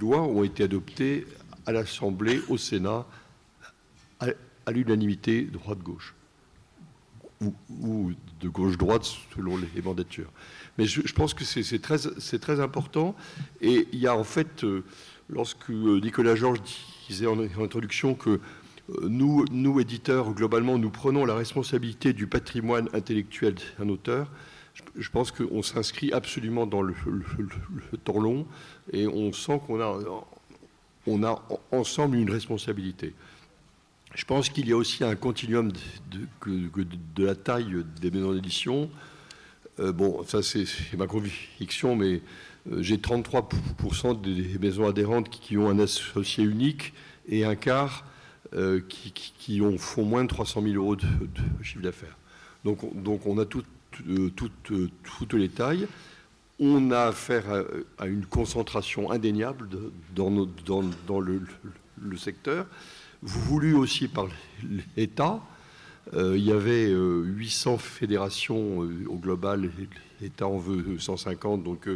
[0.00, 1.26] lois ont été adoptées
[1.66, 3.06] à l'Assemblée, au Sénat,
[4.20, 6.14] à, l'unanimité droite-gauche,
[7.40, 9.04] ou, de gauche-droite
[9.34, 10.30] selon les mandatures.
[10.78, 13.14] Mais je, pense que c'est très, important.
[13.60, 14.82] Et il y a en fait, euh,
[15.28, 16.60] lorsque Nicolas Georges
[17.08, 18.40] disait en introduction que euh,
[19.02, 24.30] nous, nous, éditeurs, globalement, nous prenons la responsabilité du patrimoine intellectuel d'un auteur.
[24.96, 26.94] Je pense qu'on s'inscrit absolument dans le,
[28.04, 28.46] temps long
[28.92, 30.00] et on sent qu'on a,
[31.06, 33.14] on a ensemble une responsabilité.
[34.14, 35.72] Je pense qu'il y a aussi un continuum
[36.10, 36.20] de,
[37.16, 38.90] de, la taille des maisons d'édition.
[39.80, 40.66] Euh, bon, ça c'est
[40.96, 42.22] ma conviction, mais
[42.70, 46.92] euh, j'ai 33% des maisons adhérentes qui ont un associé unique
[47.28, 48.04] et un quart
[48.52, 51.06] euh, qui, ont, font moins de 300 000 euros de,
[51.62, 52.16] chiffre d'affaires.
[52.64, 54.30] Donc, donc, on a euh,
[54.70, 55.88] euh, toutes les tailles.
[56.60, 57.44] On a affaire
[57.98, 59.68] à, une concentration indéniable
[60.14, 61.40] dans, dans, le,
[62.16, 62.66] secteur,
[63.22, 64.28] voulu aussi par
[64.96, 65.40] l'État.
[66.14, 69.68] il y avait 800 fédérations au global,
[70.24, 71.88] l'État en veut 150, donc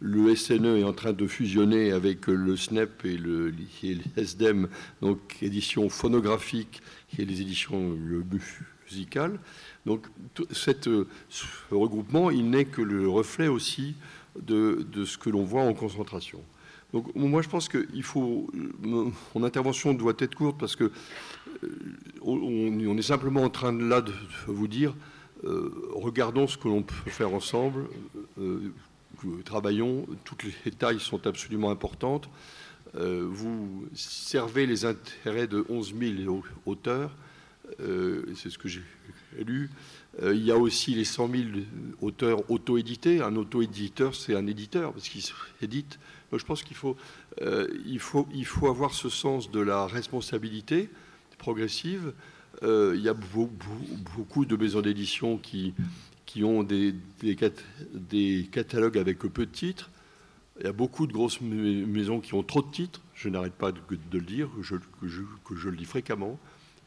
[0.00, 3.52] le SNE est en train de fusionner avec le SNEP et le,
[4.16, 4.68] SDEM,
[5.00, 6.80] donc édition phonographique
[7.18, 7.98] et les éditions
[8.88, 9.38] musicales.
[9.84, 10.06] Donc
[10.52, 10.88] cette,
[11.28, 13.96] ce regroupement, il n'est que le reflet aussi
[14.40, 16.40] de, ce que l'on voit en concentration.
[16.92, 18.50] Donc moi je pense qu'il faut,
[19.34, 20.92] mon intervention doit être courte parce que
[21.64, 21.68] euh,
[22.20, 24.12] on, est simplement en train de, là de
[24.46, 25.11] vous dire, euh,
[25.44, 27.86] regardons ce que l'on peut faire ensemble.
[28.38, 28.72] Euh,
[29.44, 30.06] travaillons.
[30.24, 32.28] Toutes les tailles sont absolument importantes.
[32.94, 37.10] Euh, vous servez les intérêts de 11 000 auteurs,
[37.80, 38.82] euh, c'est ce que j'ai
[39.38, 39.70] lu.
[40.22, 41.42] Euh, il y a aussi les 100 000
[42.02, 43.22] auteurs auto-édités.
[43.22, 45.22] Un auto-éditeur, c'est un éditeur, parce qu'il
[45.62, 45.98] édite.
[46.30, 46.96] Donc je pense qu'il faut,
[47.86, 50.90] il faut, il faut avoir ce sens de la responsabilité
[51.38, 52.12] progressive.
[52.62, 55.74] Il y a beaucoup de maisons d'édition qui,
[56.32, 59.90] qui ont des, des, catalogues avec peu de titres.
[60.60, 63.02] Il y a beaucoup de grosses maisons qui ont trop de titres.
[63.14, 63.80] Je n'arrête pas de,
[64.12, 64.76] le dire, que je,
[65.44, 66.38] que je, le dis fréquemment.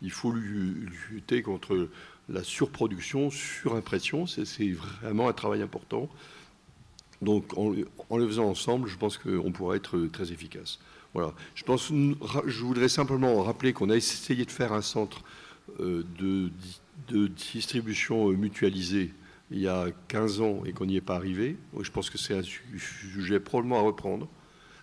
[0.02, 1.90] Il faut lutter contre
[2.28, 4.26] la surproduction, surimpression.
[4.26, 4.72] C'est
[5.02, 6.10] vraiment un travail important.
[7.22, 7.70] Donc, en,
[8.18, 10.80] le faisant ensemble, je pense qu'on pourra être très efficace.
[11.14, 11.34] Voilà.
[11.54, 15.24] Je, pense, je voudrais simplement rappeler qu'on a essayé de faire un centre euh,
[15.80, 16.50] de,
[17.10, 19.12] de distribution mutualisée
[19.52, 21.58] il y a 15 ans et qu'on n'y est pas arrivé.
[21.80, 24.28] Je pense que c'est un sujet probablement à reprendre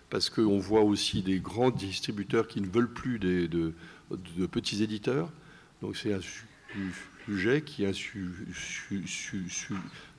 [0.09, 3.73] parce qu'on voit aussi des grands distributeurs qui ne veulent plus de,
[4.51, 5.31] petits éditeurs.
[5.81, 6.21] Donc c'est un
[7.25, 7.93] sujet qui est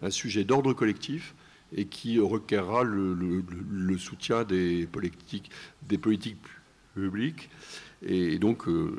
[0.03, 1.35] un, sujet d'ordre collectif
[1.73, 5.51] et qui requerra le, soutien des politiques,
[5.89, 6.43] des politiques
[6.95, 7.49] publiques.
[8.03, 8.95] Et donc, euh,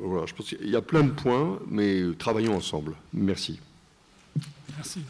[0.00, 2.94] voilà, je pense qu'il y a plein de points, mais travaillons ensemble.
[3.12, 3.58] Merci.
[4.76, 5.00] Merci.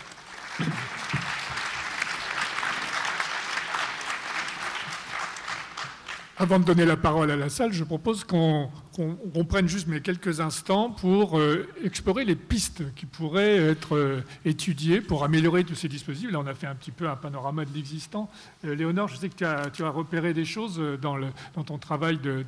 [6.38, 10.40] Avant de donner la parole à la salle, je propose qu'on qu'on prenne juste quelques
[10.40, 15.88] instants pour euh, explorer les pistes qui pourraient être euh, étudiées pour améliorer tous ces
[15.88, 16.30] dispositifs.
[16.30, 18.28] Là, on a fait un petit peu un panorama de l'existant.
[18.64, 21.28] Euh, Léonore, je sais que tu as, repéré des choses dans, le,
[21.66, 22.44] ton travail de,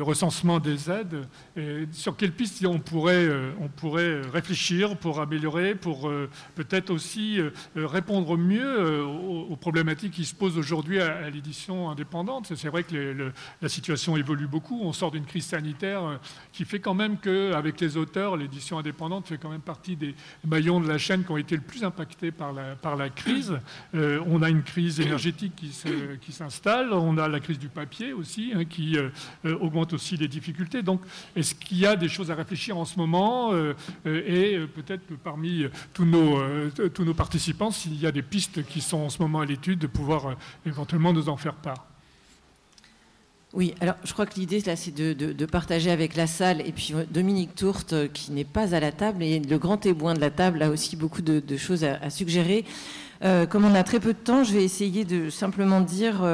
[0.00, 1.26] recensement des aides.
[1.92, 3.28] sur quelles pistes on pourrait,
[3.60, 6.10] on pourrait réfléchir pour améliorer, pour
[6.54, 7.38] peut-être aussi
[7.76, 12.52] répondre mieux aux, problématiques qui se posent aujourd'hui à, l'édition indépendante?
[12.54, 14.80] C'est vrai que la situation évolue beaucoup.
[14.82, 16.16] On sort d'une une crise sanitaire euh,
[16.52, 20.14] qui fait quand même qu'avec les auteurs, l'édition indépendante fait quand même partie des
[20.44, 23.58] maillons de la chaîne qui ont été le plus impactés par la, crise.
[23.94, 25.54] Euh, on a une crise énergétique
[26.20, 28.96] qui s'installe, on a la crise du papier aussi hein, qui
[29.44, 30.82] augmente aussi les difficultés.
[30.82, 31.02] Donc,
[31.36, 33.52] est-ce qu'il y a des choses à réfléchir en ce moment
[34.04, 38.98] et peut-être parmi tous nos, tous nos participants, s'il y a des pistes qui sont
[38.98, 41.91] en ce moment à l'étude, de pouvoir éventuellement nous en faire part?
[43.54, 46.94] Oui, alors je crois que l'idée, là, c'est de, partager avec la salle et puis
[46.94, 50.20] euh, Dominique Tourte, euh, qui n'est pas à la table, et le grand témoin de
[50.20, 52.64] la table a aussi beaucoup de, choses à, suggérer.
[53.22, 56.24] Euh, comme on a très peu de temps, je vais essayer de simplement dire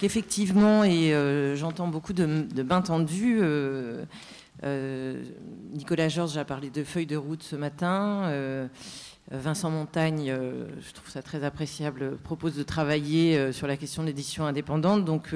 [0.00, 1.14] qu'effectivement, et
[1.54, 3.40] j'entends beaucoup de, de bains tendus,
[5.72, 8.68] Nicolas Georges a parlé de feuilles de route ce matin.
[9.32, 13.76] Euh, Vincent Montagne, euh, je trouve ça très appréciable, propose de travailler euh, sur la
[13.76, 15.04] question de l'édition indépendante.
[15.04, 15.34] Donc,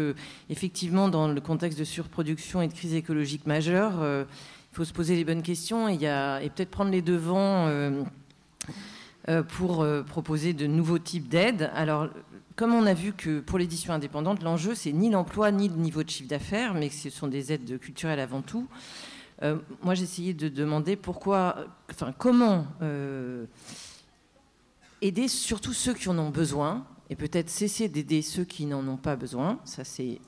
[0.50, 5.16] effectivement, dans le contexte de surproduction et de crise écologique majeure, il faut se poser
[5.16, 7.70] les bonnes questions et, et peut-être prendre les devants
[9.48, 11.70] pour proposer de nouveaux types d'aides.
[11.74, 12.08] Alors,
[12.56, 16.02] comme on a vu que pour l'édition indépendante, l'enjeu, c'est ni l'emploi ni le niveau
[16.02, 18.68] de chiffre d'affaires, mais que ce sont des aides culturelles avant tout.
[19.42, 23.46] Euh, moi, essayé de demander pourquoi, enfin, comment euh,
[25.00, 28.96] aider surtout ceux qui en ont besoin et peut-être cesser d'aider ceux qui n'en ont
[28.96, 29.60] pas besoin.
[29.64, 30.20] Ça, c'est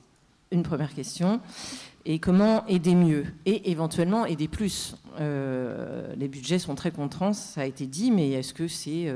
[0.51, 1.41] une première question.
[2.05, 4.95] Et comment aider mieux et éventuellement aider plus?
[5.19, 9.13] Euh, les budgets sont très contraints, ça a été dit, mais est-ce que c'est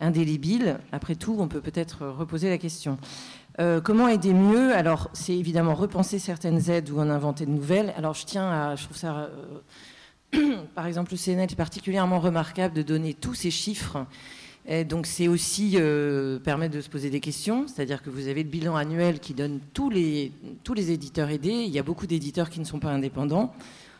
[0.00, 0.80] indélébile?
[0.92, 2.98] Après tout, on peut peut-être reposer la question.
[3.60, 4.74] Euh, comment aider mieux?
[4.74, 7.92] Alors, c'est évidemment repenser certaines aides ou en inventer de nouvelles.
[7.96, 8.74] Alors, je tiens à.
[8.74, 9.30] Je trouve ça.
[10.34, 14.06] Euh, par exemple, le CNL est particulièrement remarquable de donner tous ces chiffres.
[14.88, 17.66] Donc, c'est aussi euh, permettre de se poser des questions.
[17.66, 20.32] C'est-à-dire que vous avez le bilan annuel qui donne tous les,
[20.62, 21.64] tous les éditeurs aidés.
[21.66, 23.52] Il y a beaucoup d'éditeurs qui ne sont pas indépendants.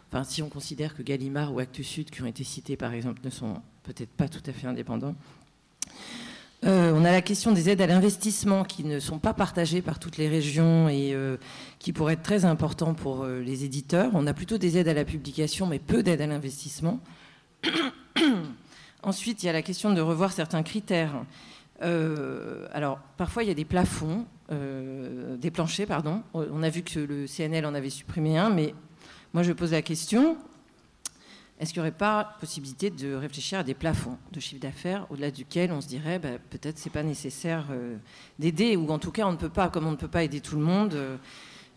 [0.09, 3.21] Enfin, si on considère que Gallimard ou Actes Sud, qui ont été cités par exemple,
[3.25, 5.17] ne sont peut-être pas tout à fait indépendants.
[6.67, 9.99] Euh, on a la question des aides à l'investissement qui ne sont pas partagées par
[9.99, 11.39] toutes les régions et euh,
[11.79, 14.11] qui pourraient être très importants pour euh, les éditeurs.
[14.13, 17.01] On a plutôt des aides à la publication, mais peu d'aides à l'investissement.
[19.03, 21.25] Ensuite, il y a la question de revoir certains critères.
[21.81, 26.23] alors, parfois, il y a des plafonds, des planchers, pardon.
[26.35, 28.75] On a vu que le CNL en avait supprimé un, mais
[29.33, 30.37] moi, je pose la question
[31.61, 35.31] est-ce qu'il n'y aurait pas possibilité de réfléchir à des plafonds de chiffre d'affaires au-delà
[35.31, 37.99] duquel on se dirait bah, peut-être c'est pas nécessaire euh,
[38.39, 40.41] d'aider ou en tout cas on ne peut pas comme on ne peut pas aider
[40.41, 40.95] tout le monde.
[40.95, 41.19] Euh,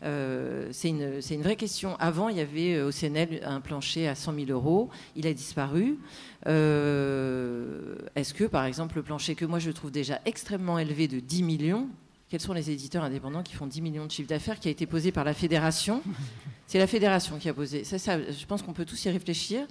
[0.03, 1.95] euh, c'est une, une, vraie question.
[1.97, 4.89] Avant, il y avait au CNL un plancher à 100 000 euros.
[5.15, 5.97] Il a disparu.
[6.45, 11.43] Est-ce que, par exemple, le plancher que moi je trouve déjà extrêmement élevé de 10
[11.43, 11.87] millions,
[12.33, 14.87] quels sont les éditeurs indépendants qui font 10 millions de chiffre d'affaires, qui a été
[14.87, 16.01] posé par la fédération.
[16.67, 17.83] C'est la fédération qui a posé.
[17.83, 19.67] Ça, je pense qu'on peut tous y réfléchir.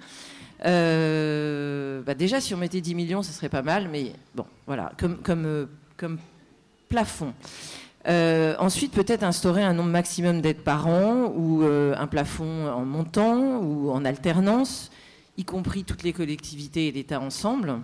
[0.63, 4.93] Euh, bah, déjà, si on mettait 10 millions, ce serait pas mal, mais bon, voilà,
[4.97, 5.65] comme, comme, euh,
[5.97, 6.19] comme
[6.87, 7.33] plafond.
[8.07, 13.57] Euh, ensuite, peut-être instaurer un nombre maximum d'aides par an ou un plafond en montant
[13.57, 14.89] ou en alternance,
[15.35, 17.81] y compris toutes les collectivités et l'État ensemble.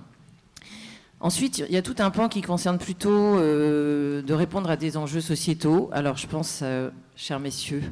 [1.22, 4.96] Ensuite, il y a tout un pan qui concerne plutôt euh, de répondre à des
[4.96, 5.90] enjeux sociétaux.
[5.92, 7.84] Alors, je pense, euh, chers messieurs,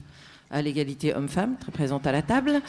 [0.50, 2.62] à l'égalité homme-femme, très présente à la table.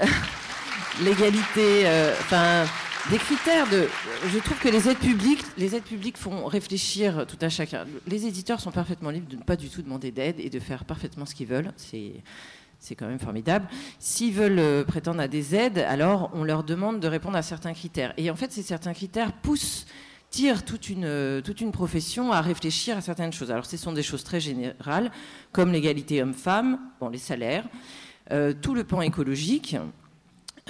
[1.02, 2.64] l'égalité, euh, enfin,
[3.10, 3.88] des critères de.
[4.32, 7.84] Je trouve que les aides publiques, les aides publiques font réfléchir tout à chacun.
[8.06, 10.84] Les éditeurs sont parfaitement libres de ne pas du tout demander d'aide et de faire
[10.84, 11.72] parfaitement ce qu'ils veulent.
[11.76, 12.12] C'est
[12.78, 13.66] c'est quand même formidable.
[13.98, 17.72] S'ils veulent euh, prétendre à des aides, alors on leur demande de répondre à certains
[17.72, 18.14] critères.
[18.16, 19.86] Et en fait, ces certains critères poussent,
[20.30, 23.50] tirent toute une, euh, profession à réfléchir à certaines choses.
[23.50, 25.10] Alors ce sont des choses très générales,
[25.52, 27.64] comme l'égalité homme-femme, bon, les salaires,
[28.30, 29.76] euh, tout le pan écologique,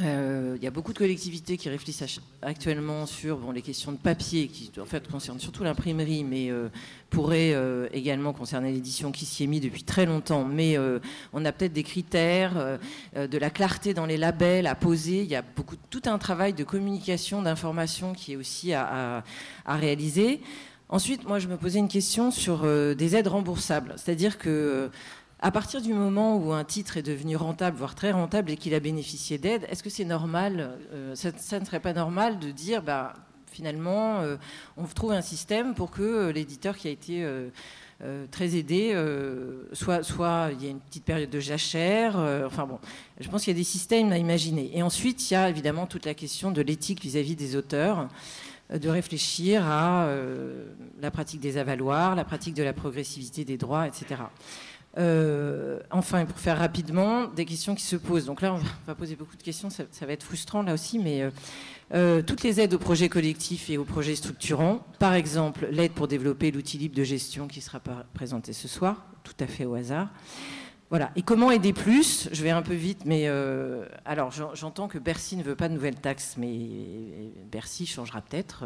[0.02, 4.48] euh, il y a beaucoup de collectivités qui réfléchissent actuellement sur les questions de papier,
[4.48, 6.68] qui en fait concernent surtout l'imprimerie, mais euh,
[7.10, 10.44] pourraient euh, également concerner l'édition qui s'y est mis depuis très longtemps.
[10.44, 10.76] Mais
[11.32, 12.78] on a peut-être des critères,
[13.16, 15.22] de la clarté dans les labels à poser.
[15.22, 15.42] Il y a
[15.90, 19.24] tout un travail de communication, d'information qui est aussi à,
[19.66, 20.40] réaliser.
[20.90, 22.62] Ensuite, moi, je me posais une question sur
[22.94, 23.94] des aides remboursables.
[23.96, 24.90] C'est-à-dire que
[25.40, 28.74] à partir du moment où un titre est devenu rentable, voire très rentable, et qu'il
[28.74, 31.30] a bénéficié d'aide, est-ce que c'est normal, euh, ça,
[31.60, 33.14] ne serait pas normal de dire, bah,
[33.46, 34.36] finalement, euh,
[34.76, 37.26] on trouve un système pour que euh, l'éditeur qui a été
[38.30, 38.94] très aidé,
[39.72, 42.16] soit, soit il y a une petite période de jachère,
[42.46, 42.78] enfin bon,
[43.18, 44.70] je pense qu'il y a des systèmes à imaginer.
[44.72, 48.06] Et ensuite, il y a évidemment toute la question de l'éthique vis-à-vis des auteurs
[48.72, 50.08] de réfléchir à
[51.00, 54.14] la pratique des avaloirs, la pratique de la progressivité des droits, etc.
[54.98, 58.26] Euh, enfin, pour faire rapidement, des questions qui se posent.
[58.26, 61.22] Donc là, on va poser beaucoup de questions, ça, va être frustrant là aussi, mais
[61.22, 61.30] euh,
[61.94, 66.08] euh, toutes les aides aux projets collectifs et aux projets structurants, par exemple l'aide pour
[66.08, 67.80] développer l'outil libre de gestion qui sera
[68.12, 70.08] présenté ce soir, tout à fait au hasard.
[70.90, 71.12] Voilà.
[71.16, 72.28] Et comment aider plus?
[72.32, 73.28] Je vais un peu vite, mais
[74.06, 76.56] alors j'entends que Bercy ne veut pas de nouvelles taxes, mais
[77.52, 78.64] Bercy changera peut-être.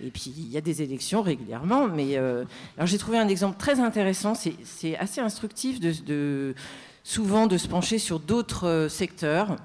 [0.00, 1.86] Et puis, il y a des élections régulièrement.
[1.88, 2.44] Mais euh,
[2.76, 4.34] alors, j'ai trouvé un exemple très intéressant.
[4.34, 6.54] C'est assez instructif de,
[7.02, 9.56] souvent de se pencher sur d'autres euh, secteurs.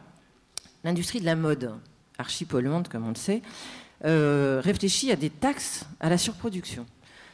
[0.83, 1.73] L'industrie de la mode,
[2.17, 3.41] archi-polluante, comme on le sait,
[4.05, 6.85] euh, réfléchit à des taxes à la surproduction.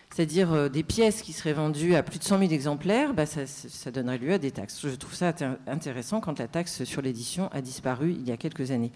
[0.09, 3.91] C'est-à-dire des pièces qui seraient vendues à plus de 100 000 exemplaires, bah, ça, ça,
[3.91, 4.79] donnerait lieu à des taxes.
[4.81, 5.33] Je trouve ça
[5.67, 8.91] intéressant quand la taxe sur l'édition a disparu il y a quelques années.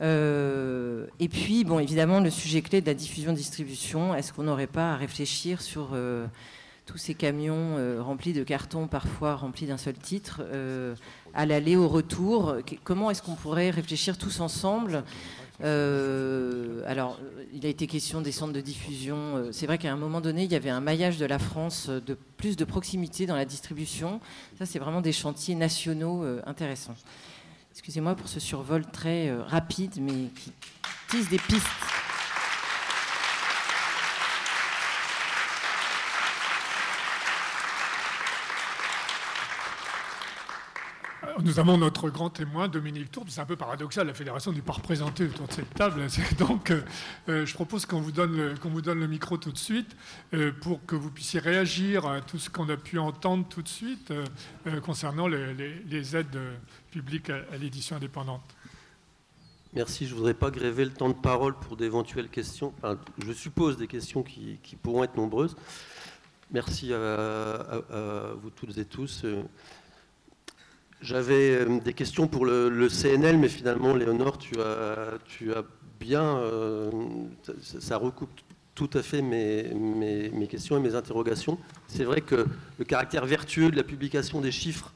[0.00, 4.92] Euh, et puis, bon, évidemment, le sujet clé de la diffusion-distribution, est-ce qu'on n'aurait pas
[4.92, 6.26] à réfléchir sur euh,
[6.86, 10.42] tous ces camions euh, remplis de cartons, parfois remplis d'un seul titre,
[11.34, 12.56] à l'aller, au retour?
[12.84, 15.02] Comment est-ce qu'on pourrait réfléchir tous ensemble?
[15.60, 17.18] Alors,
[17.52, 19.48] il a été question des centres de diffusion.
[19.50, 22.16] C'est vrai qu'à un moment donné, il y avait un maillage de la France de
[22.36, 24.20] plus de proximité dans la distribution.
[24.58, 26.94] Ça, c'est vraiment des chantiers nationaux intéressants.
[27.78, 30.52] Excusez-moi pour ce survol très euh, rapide, mais qui
[31.08, 31.64] tisse des pistes.
[41.40, 43.28] Nous avons notre grand témoin, Dominique Tourbe.
[43.30, 46.04] C'est un peu paradoxal, la fédération n'est pas représentée autour de cette table.
[46.38, 46.82] Donc, euh,
[47.28, 49.96] euh, je propose qu'on vous, donne le, vous donne le micro tout de suite
[50.62, 54.12] pour que vous puissiez réagir à tout ce qu'on a pu entendre tout de suite
[54.82, 56.36] concernant les aides
[56.90, 58.42] public à, l'édition indépendante.
[59.74, 60.06] Merci.
[60.06, 62.72] Je ne voudrais pas gréver le temps de parole pour d'éventuelles questions.
[63.18, 65.56] je suppose des questions qui, pourront être nombreuses.
[66.50, 67.82] Merci à,
[68.40, 69.24] vous toutes et tous.
[71.00, 75.64] J'avais euh, des questions pour le, CNL, mais finalement, Léonore, tu as,
[76.00, 76.38] bien.
[76.38, 76.90] Euh,
[77.80, 78.30] ça recoupe
[78.74, 81.58] tout à fait mes, questions et mes interrogations.
[81.88, 82.46] C'est vrai que
[82.78, 84.92] le caractère vertueux de la publication des chiffres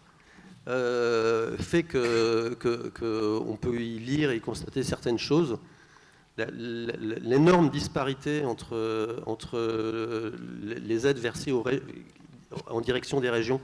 [0.69, 1.91] euh, fait qu'on
[2.55, 5.59] que, peut y lire et constater certaines choses.
[6.39, 10.33] L'énorme disparité entre, entre
[10.63, 11.53] les aides versées
[12.69, 13.61] en direction des régions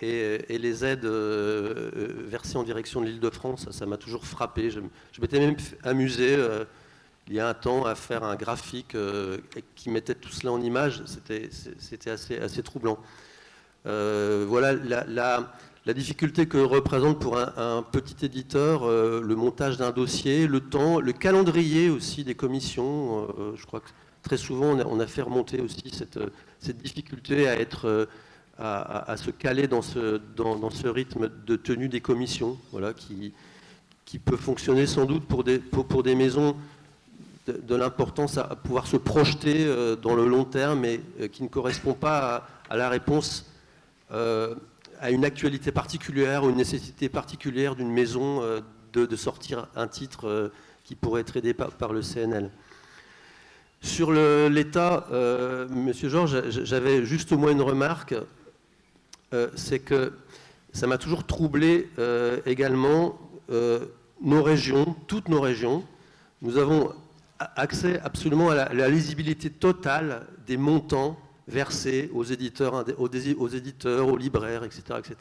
[0.00, 1.90] et, les aides euh,
[2.28, 4.70] versées en direction de l'Île-de-France, ça m'a toujours frappé.
[4.70, 4.80] Je,
[5.20, 6.64] m'étais même amusé euh,
[7.26, 8.96] il y a un temps à faire un graphique
[9.74, 11.02] qui mettait tout cela en image.
[11.06, 12.98] C'était assez, assez troublant.
[13.84, 15.52] voilà la
[15.94, 21.12] difficulté que représente pour un, petit éditeur euh, le montage d'un dossier, le temps, le
[21.12, 23.28] calendrier aussi des commissions.
[23.38, 23.90] Euh, je crois que
[24.24, 26.18] très souvent on a, fait remonter aussi cette,
[26.76, 28.06] difficulté à être euh,
[28.58, 33.32] à, se caler dans ce, dans, ce, rythme de tenue des commissions, voilà, qui,
[34.04, 36.56] qui peut fonctionner sans doute pour des, pour, des maisons
[37.46, 39.72] de, l'importance à pouvoir se projeter
[40.02, 43.46] dans le long terme et qui ne correspond pas à, la réponse
[45.00, 48.60] à une actualité particulière ou une nécessité particulière d'une maison euh,
[48.92, 50.48] de, sortir un titre euh,
[50.84, 52.50] qui pourrait être aidé par, le CNL.
[53.82, 58.14] Sur l'État, euh, Monsieur Georges, j'avais juste au moins une remarque,
[59.54, 60.14] c'est que
[60.72, 61.90] ça m'a toujours troublé
[62.46, 63.18] également
[63.50, 65.84] nos régions, toutes nos régions.
[66.40, 66.94] Nous avons
[67.38, 71.18] accès absolument à la lisibilité totale des montants
[71.48, 74.82] versés aux éditeurs, aux, éditeurs, aux libraires, etc.
[74.98, 75.14] etc.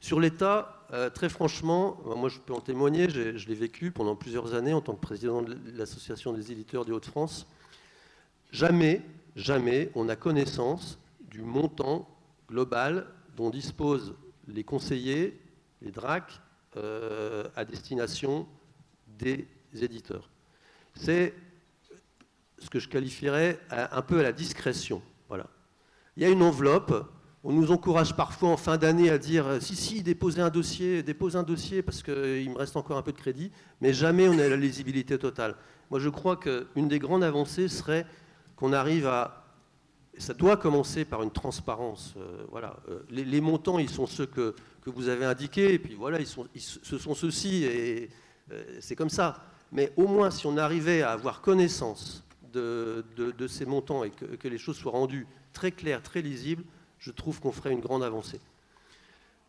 [0.00, 4.14] Sur l'État, euh, très franchement, euh, moi je peux en témoigner, je l'ai vécu pendant
[4.14, 7.46] plusieurs années en tant que président de l'Association des éditeurs du Hauts-de-France.
[8.50, 9.02] Jamais,
[9.34, 10.98] jamais on a connaissance
[11.30, 12.08] du montant
[12.48, 13.06] global
[13.36, 14.14] dont disposent
[14.48, 15.38] les conseillers,
[15.82, 16.40] les DRAC,
[16.76, 18.46] euh, à destination
[19.18, 19.48] des
[19.80, 20.30] éditeurs.
[20.94, 21.34] C'est
[22.58, 25.02] ce que je qualifierais un peu à la discrétion.
[25.28, 25.46] Voilà.
[26.16, 27.12] Il y a une enveloppe.
[27.44, 31.04] On nous encourage parfois en fin d'année à dire euh, si, si, déposez un dossier,
[31.04, 34.36] déposez un dossier parce qu'il me reste encore un peu de crédit, mais jamais on
[34.38, 35.54] a la lisibilité totale.
[35.90, 38.04] Moi, je crois qu'une des grandes avancées serait
[38.56, 39.44] qu'on arrive à.
[40.18, 42.14] Ça doit commencer par une transparence.
[42.16, 42.76] Euh, voilà.
[42.88, 46.26] Euh, les, montants, ils sont ceux que, que, vous avez indiqués, et puis voilà, ils
[46.26, 48.10] sont, ce sont ceux-ci, et
[48.80, 49.44] c'est comme ça.
[49.70, 52.25] Mais au moins, si on arrivait à avoir connaissance
[52.56, 56.64] de, ces montants et que, les choses soient rendues très claires, très lisibles,
[56.98, 58.40] je trouve qu'on ferait une grande avancée.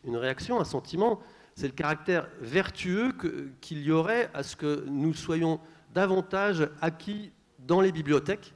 [0.06, 1.20] réaction, un sentiment,
[1.54, 3.12] c'est le caractère vertueux
[3.60, 5.60] qu'il y aurait à ce que nous soyons
[5.94, 8.54] davantage acquis dans les bibliothèques,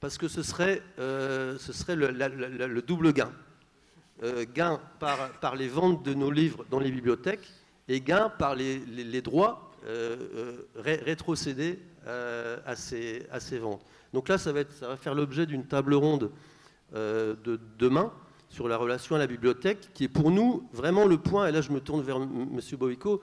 [0.00, 3.32] parce que ce serait, serait le, double gain.
[4.54, 7.48] gain par, par, les ventes de nos livres dans les bibliothèques
[7.88, 9.70] et gain par les, droits
[10.76, 13.84] rétrocédés à ces, à, ces, ventes.
[14.12, 14.64] Donc là, ça va,
[14.96, 16.30] faire l'objet d'une table ronde
[16.92, 18.12] de demain
[18.48, 21.60] sur la relation à la bibliothèque, qui est pour nous vraiment le point, et là
[21.60, 22.60] je me tourne vers M.
[22.78, 23.22] Boico,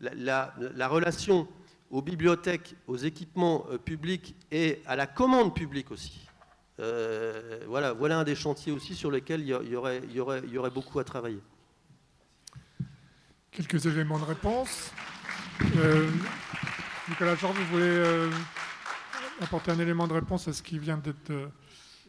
[0.00, 1.46] la, relation
[1.90, 6.26] aux bibliothèques, aux équipements euh, publics et à la commande publique aussi.
[6.80, 10.20] Euh, voilà, un des chantiers aussi sur lesquels il y
[10.58, 11.40] aurait beaucoup à travailler.
[13.52, 14.90] Quelques éléments de réponse.
[15.76, 16.10] Euh,
[17.08, 18.30] Nicolas Georges, vous voulez
[19.40, 21.50] apporter un élément de réponse à ce qui vient d'être...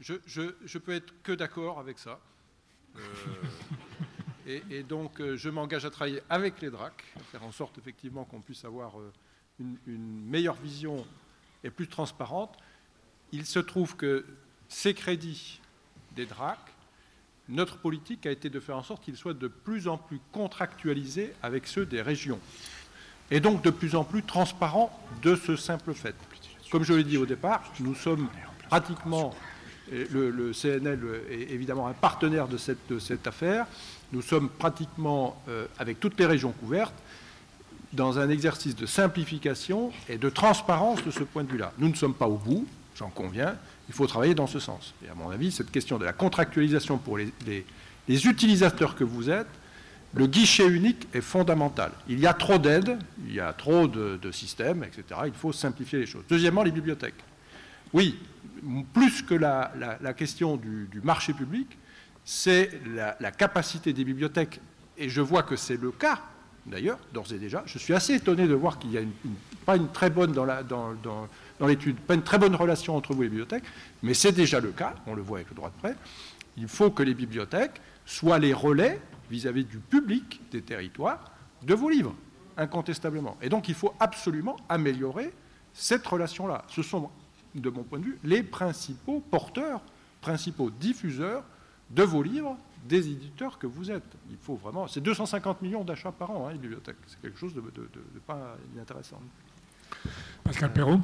[0.02, 2.20] Je, je, je peux être que d'accord avec ça.
[2.98, 3.02] Euh,
[4.70, 8.42] et, donc, euh, je m'engage à travailler avec les DRAC, faire en sorte effectivement qu'on
[8.42, 9.12] puisse avoir euh,
[9.60, 11.06] une, meilleure vision
[11.64, 12.58] et plus transparente.
[13.32, 14.26] Il se trouve que
[14.68, 15.62] ces crédits
[16.12, 16.60] des DRAC,
[17.50, 21.34] notre politique a été de faire en sorte qu'ils soient de plus en plus contractualisés
[21.44, 22.40] avec ceux des régions.
[23.32, 26.16] Et donc de plus en plus transparents de ce simple fait.
[26.72, 28.30] Comme je l'ai dit au départ, nous sommes
[28.70, 29.34] pratiquement
[29.92, 33.66] le, CNL est évidemment un partenaire de cette, affaire.
[34.12, 36.94] Nous sommes pratiquement, euh, avec toutes les régions couvertes,
[37.92, 41.74] dans un exercice de simplification et de transparence de ce point de vue-là.
[41.78, 42.66] Nous ne sommes pas au bout,
[42.96, 43.56] j'en conviens,
[43.88, 44.94] il faut travailler dans ce sens.
[45.06, 47.34] Et à mon avis, cette question de la contractualisation pour les,
[48.08, 49.48] utilisateurs que vous êtes,
[50.16, 51.92] le guichet unique est fondamental.
[52.08, 55.22] Il y a trop d'aides, il y a trop de, systèmes, etc.
[55.26, 56.24] Il faut simplifier les choses.
[56.30, 57.16] Deuxièmement, les bibliothèques.
[57.94, 58.20] Oui,
[58.94, 59.72] plus que la,
[60.16, 61.68] question du, marché public,
[62.24, 64.62] c'est la, capacité des bibliothèques,
[64.98, 66.22] et je vois que c'est le cas,
[66.66, 67.64] d'ailleurs, d'ores et déjà.
[67.66, 69.02] Je suis assez étonné de voir qu'il n'y a
[69.66, 70.34] pas une très bonne
[71.64, 73.64] dans, l'étude, pas une très bonne relation entre vous et les bibliothèques,
[74.02, 75.96] mais c'est déjà le cas, on le voit avec le droit de prêt.
[76.58, 79.00] Il faut que les bibliothèques soient les relais
[79.32, 82.14] vis-à-vis du public des territoires de vos livres,
[82.58, 83.38] incontestablement.
[83.42, 85.34] Et donc il faut absolument améliorer
[85.74, 86.66] cette relation-là.
[86.68, 87.10] Ce sont
[87.56, 89.80] de mon point de vue, les principaux porteurs,
[90.20, 91.46] principaux diffuseurs
[91.92, 92.58] de vos livres,
[92.90, 94.04] des éditeurs que vous êtes.
[94.30, 94.90] Il faut vraiment.
[94.90, 96.98] C'est 250 millions d'achats par an, hein, les bibliothèques.
[97.08, 97.62] C'est quelque chose de,
[98.28, 99.22] pas inintéressant.
[100.44, 101.00] Pascal Perrault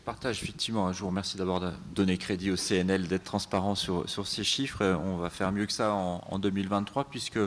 [0.00, 0.90] je partage effectivement.
[0.94, 4.82] Je vous remercie d'abord de donner crédit au CNL d'être transparent sur, ces chiffres.
[4.82, 7.38] On va faire mieux que ça en, 2023, puisque,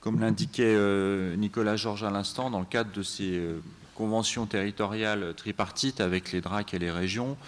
[0.00, 3.62] comme l'indiquait euh, Nicolas Georges à l'instant, dans le cadre de ces euh,
[3.94, 7.38] convention territoriale tripartite avec les DRAC et les régions,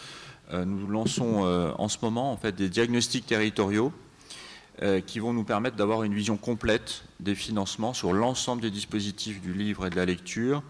[0.55, 1.43] euh, nous lançons
[1.77, 3.93] en ce moment en fait des diagnostics territoriaux
[5.07, 9.53] qui vont nous permettre d'avoir une vision complète des financements sur l'ensemble des dispositifs du
[9.53, 10.63] livre et de la lecture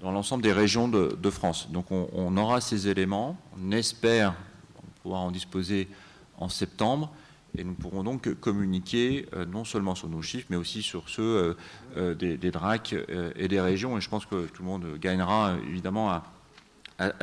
[0.00, 1.68] dans l'ensemble des régions de, France.
[1.70, 4.34] Donc on, aura ces éléments, on espère
[5.02, 5.88] pouvoir en disposer
[6.38, 7.12] en septembre
[7.56, 11.22] et nous pourrons donc communiquer euh, non seulement sur nos chiffres, mais aussi sur ceux
[11.22, 11.54] euh,
[11.96, 12.94] euh, des, DRAC
[13.36, 13.98] et des régions.
[13.98, 16.24] Et je pense que tout le monde gagnera évidemment à,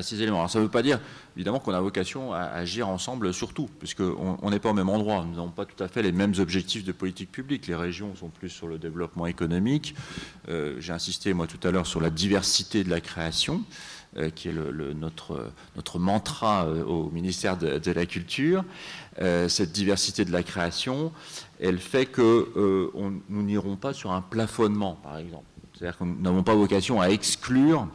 [0.02, 0.38] ces éléments.
[0.40, 1.00] Alors ça ne veut pas dire
[1.36, 5.24] évidemment qu'on a vocation à agir ensemble sur tout, puisqu'on n'est pas au même endroit.
[5.28, 7.68] Nous n'avons pas tout à fait les mêmes objectifs de politique publique.
[7.68, 9.96] Les régions sont plus sur le développement économique.
[10.48, 13.64] J'ai insisté moi tout à l'heure sur la diversité de la création.
[14.18, 18.64] Euh, qui est notre, notre mantra euh, au ministère de, la Culture,
[19.22, 21.12] euh, cette diversité de la création,
[21.60, 22.90] elle fait que
[23.30, 25.46] nous n'irons pas sur un plafonnement, par exemple.
[25.74, 27.88] C'est-à-dire que nous n'avons pas vocation à exclure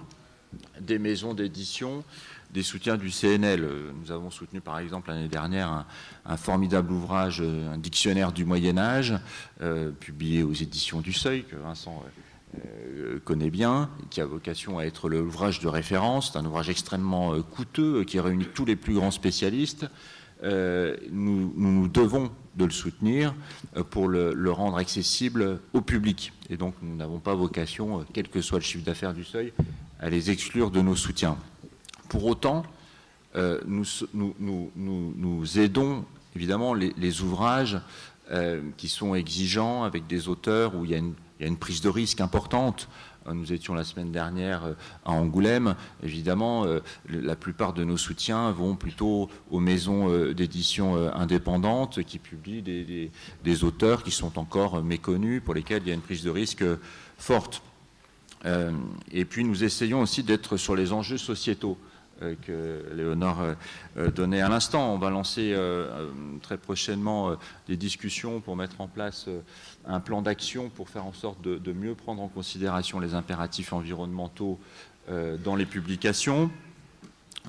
[0.81, 2.05] des maisons d'édition
[2.53, 3.67] des soutiens du CNL.
[3.99, 5.87] Nous avons soutenu par exemple l'année dernière
[6.27, 9.15] un, formidable ouvrage, un dictionnaire du Moyen Âge,
[10.01, 12.05] publié aux éditions du Seuil, que Vincent
[12.67, 16.33] euh, connaît bien, qui a vocation à être l'ouvrage de référence.
[16.33, 19.87] C'est un ouvrage extrêmement euh, coûteux euh, qui réunit tous les plus grands spécialistes.
[20.43, 23.35] nous, nous, devons de le soutenir
[23.91, 26.33] pour le, rendre accessible au public.
[26.51, 29.53] Et donc nous n'avons pas vocation, quel que soit le chiffre d'affaires du seuil,
[30.03, 31.39] à les exclure de nos soutiens.
[32.11, 32.65] Pour autant,
[33.35, 33.85] nous,
[34.77, 36.05] nous, aidons
[36.37, 37.81] évidemment les, ouvrages
[38.77, 40.99] qui sont exigeants avec des auteurs où il y a
[41.47, 42.89] une prise de risque importante.
[43.27, 44.75] Euh, nous étions la semaine dernière euh,
[45.05, 45.75] à Angoulême.
[46.03, 52.63] Évidemment, euh, la plupart de nos soutiens vont plutôt aux maisons d'édition indépendantes qui publient
[52.63, 56.65] des, auteurs qui sont encore méconnus, pour lesquels il y a une prise de risque
[57.19, 57.63] forte.
[58.45, 61.79] Et puis nous essayons aussi d'être sur les enjeux sociétaux.
[62.23, 63.55] Euh, que Léonore euh,
[63.97, 64.95] euh, donnait à l'instant.
[64.95, 65.55] On va lancer
[66.43, 67.37] très prochainement
[67.69, 69.29] des discussions pour mettre en place
[69.87, 74.59] un plan d'action pour faire en sorte de, mieux prendre en considération les impératifs environnementaux
[75.09, 76.51] dans les publications.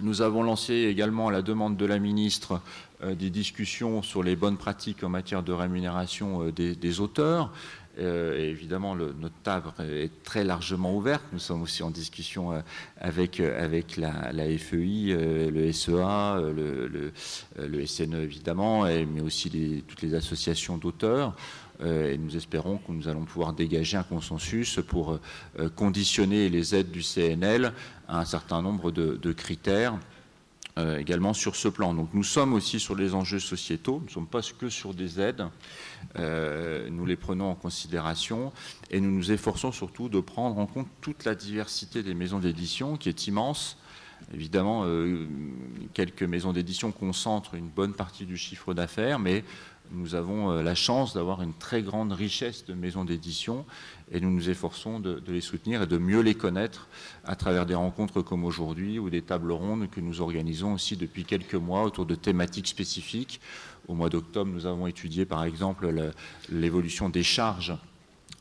[0.01, 2.61] Nous avons lancé également à la demande de la ministre
[3.05, 7.51] des discussions sur les bonnes pratiques en matière de rémunération des, auteurs.
[7.97, 11.23] Évidemment, notre table est très largement ouverte.
[11.31, 12.63] Nous sommes aussi en discussion
[12.97, 15.15] avec, avec la, FEI,
[15.51, 17.11] le SEA, le,
[17.57, 21.35] le, SNE évidemment, mais aussi toutes les associations d'auteurs.
[21.81, 25.19] Euh, et nous espérons que nous allons pouvoir dégager un consensus pour
[25.59, 27.73] euh, conditionner les aides du CNL
[28.07, 29.97] à un certain nombre de, critères
[30.78, 31.93] euh, également sur ce plan.
[31.93, 35.19] Donc nous sommes aussi sur les enjeux sociétaux, nous ne sommes pas que sur des
[35.19, 35.45] aides,
[36.15, 38.51] nous les prenons en considération
[38.91, 42.97] et nous nous efforçons surtout de prendre en compte toute la diversité des maisons d'édition
[42.97, 43.78] qui est immense.
[44.34, 44.86] Évidemment,
[45.93, 49.43] quelques maisons d'édition concentrent une bonne partie du chiffre d'affaires, mais
[49.91, 53.65] nous avons euh, la chance d'avoir une très grande richesse de maisons d'édition
[54.14, 56.88] et nous nous efforçons de, les soutenir et de mieux les connaître
[57.26, 61.26] à travers des rencontres comme aujourd'hui ou des tables rondes que nous organisons aussi depuis
[61.26, 63.41] quelques mois autour de thématiques spécifiques.
[63.88, 65.91] Au mois d'octobre, nous avons étudié par exemple
[66.49, 67.76] l'évolution des charges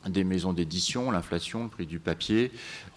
[0.09, 2.51] des maisons d'édition, l'inflation, le prix du papier,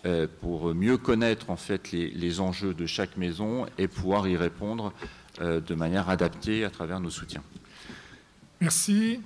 [0.06, 4.92] euh, pour mieux connaître en fait les, enjeux de chaque maison et pouvoir y répondre
[5.40, 7.44] euh, de manière adaptée à travers nos soutiens.
[8.60, 9.20] Merci.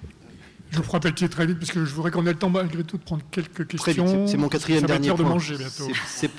[0.70, 2.84] Je vous ferai Pelletier très vite, parce que je voudrais qu'on ait le temps malgré
[2.84, 4.26] tout de prendre quelques questions.
[4.26, 5.18] C'est mon quatrième dernier point.
[5.18, 5.88] de manger bientôt.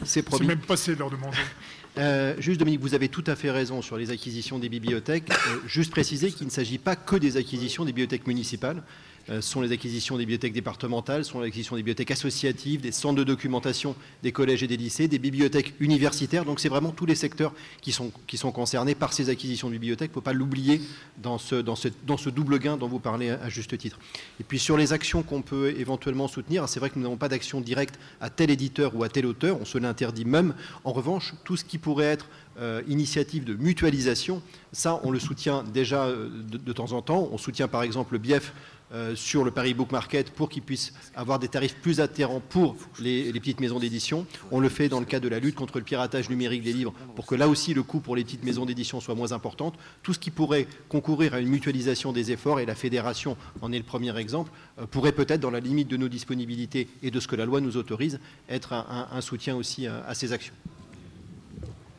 [0.06, 1.42] C'est même passé l'heure de manger.
[1.98, 5.30] Euh, juste Dominique, vous avez tout à fait raison sur les acquisitions des bibliothèques.
[5.30, 8.82] Euh, juste préciser qu'il ne s'agit pas que des acquisitions des bibliothèques municipales.
[9.30, 13.16] Euh, sont les acquisitions des bibliothèques départementales, sont les acquisitions des bibliothèques associatives, des centres
[13.16, 16.44] de documentation des collèges et des lycées, des bibliothèques universitaires.
[16.44, 19.74] Donc c'est vraiment tous les secteurs qui sont, qui sont concernés par ces acquisitions de
[19.74, 20.10] bibliothèques.
[20.10, 20.82] Il ne faut pas l'oublier
[21.22, 24.00] dans ce, dans, ce, dans ce double gain dont vous parlez à, juste titre.
[24.40, 27.30] Et puis sur les actions qu'on peut éventuellement soutenir, c'est vrai que nous n'avons pas
[27.30, 30.56] d'action directe à tel éditeur ou à tel auteur, on se l'interdit même.
[30.84, 32.28] En revanche, tout ce qui pourrait être
[32.60, 34.42] euh, initiative de mutualisation,
[34.74, 37.30] ça on le soutient déjà euh, de, de, temps en temps.
[37.32, 38.54] On soutient par exemple le BIEF
[38.94, 42.76] euh, sur le Paris Book Market pour qu'ils puissent avoir des tarifs plus atterrants pour
[43.00, 44.26] les, petites maisons d'édition.
[44.52, 46.94] On le fait dans le cadre de la lutte contre le piratage numérique des livres
[47.16, 49.72] pour que là aussi le coût pour les petites maisons d'édition soit moins important.
[50.04, 53.78] Tout ce qui pourrait concourir à une mutualisation des efforts, et la fédération en est
[53.78, 57.28] le premier exemple, euh, pourrait peut-être, dans la limite de nos disponibilités et de ce
[57.28, 58.20] que la loi nous autorise,
[58.50, 60.54] être un, soutien aussi à ces actions.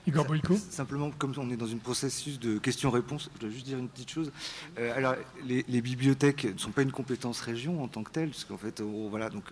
[0.07, 0.27] Igor
[0.71, 4.11] Simplement, comme on est dans un processus de questions-réponses, je dois juste dire une petite
[4.11, 4.33] chose.
[4.79, 5.15] Euh, alors,
[5.47, 8.81] les, bibliothèques ne sont pas une compétence région en tant que telle, parce qu'en fait,
[8.81, 9.31] voilà.
[9.31, 9.45] Donc,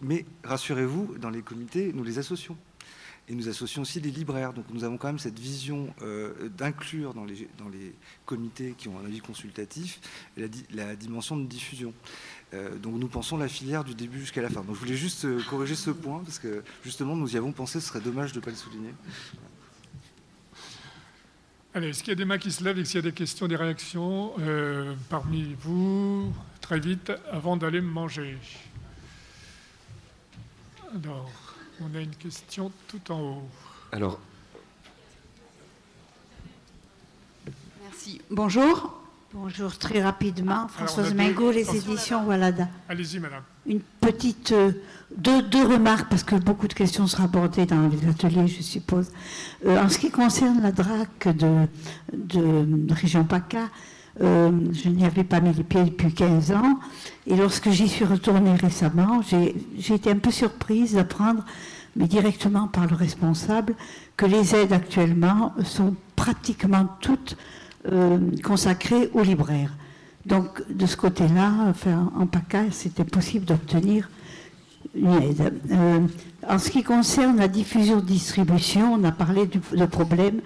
[0.00, 2.56] mais rassurez-vous, dans les comités, nous les associons.
[3.28, 4.52] Et nous associons aussi des libraires.
[4.52, 7.94] Donc nous avons quand même cette vision euh, d'inclure dans les, dans les
[8.26, 10.00] comités qui ont un avis consultatif
[10.36, 11.94] la, la dimension de diffusion.
[12.54, 14.62] Euh, donc nous pensons la filière du début jusqu'à la fin.
[14.62, 17.86] Donc je voulais juste corriger ce point, parce que justement nous y avons pensé, ce
[17.86, 18.90] serait dommage de ne pas le souligner.
[21.72, 23.12] Allez, est-ce qu'il y a des mains qui se lèvent et s'il y a des
[23.12, 28.36] questions, des réactions euh, parmi vous, très vite, avant d'aller manger?
[30.92, 31.30] Alors,
[31.80, 33.48] on a une question tout en haut.
[33.92, 34.18] Alors.
[37.84, 38.20] Merci.
[38.30, 38.99] Bonjour.
[39.32, 40.66] Bonjour, très rapidement.
[40.66, 42.66] Françoise Mingot, les éditions Walada.
[42.88, 43.42] Allez-y, madame.
[43.64, 44.50] Une petite.
[44.50, 44.72] Euh,
[45.16, 49.12] deux, remarques, parce que beaucoup de questions seront abordées dans les ateliers, je suppose.
[49.66, 51.68] Euh, en ce qui concerne la DRAC de,
[52.12, 53.68] de, Région PACA,
[54.20, 56.80] euh, je n'y avais pas mis les pieds depuis 15 ans.
[57.28, 61.44] Et lorsque j'y suis retournée récemment, j'ai été un peu surprise d'apprendre,
[61.94, 63.76] mais directement par le responsable,
[64.16, 67.36] que les aides actuellement sont pratiquement toutes
[67.86, 69.74] euh, consacré aux libraires.
[70.26, 71.72] Donc, de ce côté-là,
[72.14, 74.10] en PACA, c'était possible d'obtenir
[74.94, 75.54] une aide.
[75.70, 76.00] Euh,
[76.46, 80.42] en ce qui concerne la diffusion-distribution, on a parlé de problème.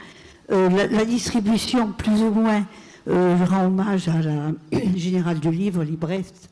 [0.52, 2.64] Euh, la, distribution, plus ou moins,
[3.08, 4.52] je rends hommage à la
[4.94, 6.50] générale du livre, Librest,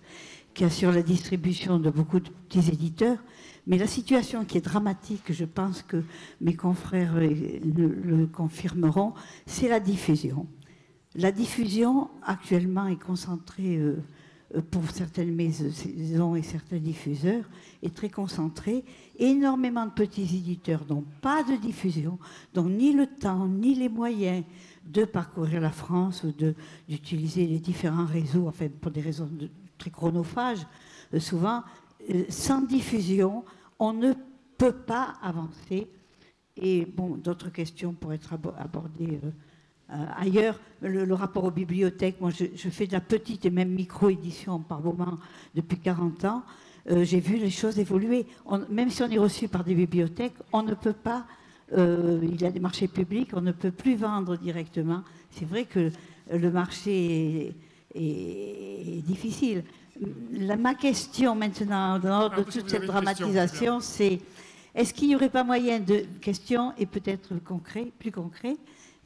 [0.53, 3.19] qui assure la distribution de beaucoup de petits éditeurs.
[3.69, 6.03] Mais la situation qui est dramatique, je pense que
[6.41, 9.15] mes confrères le confirmeront,
[9.47, 10.49] c'est la diffusion.
[11.15, 14.03] La diffusion actuellement est concentrée euh,
[14.55, 17.45] euh, pour certaines maisons et certains diffuseurs,
[17.83, 18.83] est très concentrée.
[19.19, 22.19] Énormément de petits éditeurs n'ont pas de diffusion,
[22.55, 24.45] donc ni le temps, ni les moyens
[24.87, 26.33] de parcourir la France ou
[26.89, 29.29] d'utiliser les différents réseaux, enfin pour des raisons
[29.77, 30.67] très chronophages,
[31.13, 31.63] euh, souvent,
[32.31, 33.45] sans diffusion,
[33.79, 34.13] on ne
[34.57, 35.89] peut pas avancer.
[36.57, 36.87] Et
[37.19, 39.21] d'autres questions pourraient être abordées.
[40.17, 44.81] Ailleurs, le, rapport aux bibliothèques, moi je, fais de la petite et même micro-édition par
[44.81, 45.19] moment
[45.55, 46.43] depuis 40 ans,
[46.91, 48.27] euh, j'ai vu les choses évoluer.
[48.69, 51.27] même si on est reçu par des bibliothèques, on ne peut pas
[51.77, 55.03] euh, il y a des marchés publics, on ne peut plus vendre directement.
[55.31, 55.91] C'est vrai que
[56.31, 57.55] le marché
[57.95, 59.65] est, difficile.
[60.33, 64.21] La, ma question maintenant, dans ah, de toute cette dramatisation, c'est
[64.75, 68.57] est-ce qu'il n'y aurait pas moyen de question et peut-être concret, plus concret,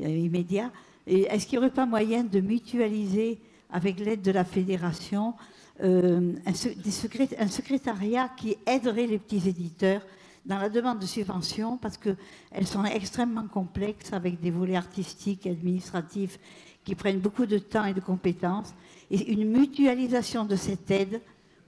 [0.01, 0.71] immédiat,
[1.07, 3.39] est-ce qu'il n'y aurait pas moyen de mutualiser
[3.71, 5.35] avec l'aide de la fédération
[5.83, 10.03] euh, un, secrétariat qui aiderait les petits éditeurs
[10.45, 11.77] dans la demande de subventions?
[11.77, 16.39] Parce qu'elles sont extrêmement complexes avec des volets artistiques administratifs
[16.85, 18.75] qui prennent beaucoup de temps et de compétences.
[19.11, 21.21] Et une mutualisation de cette aide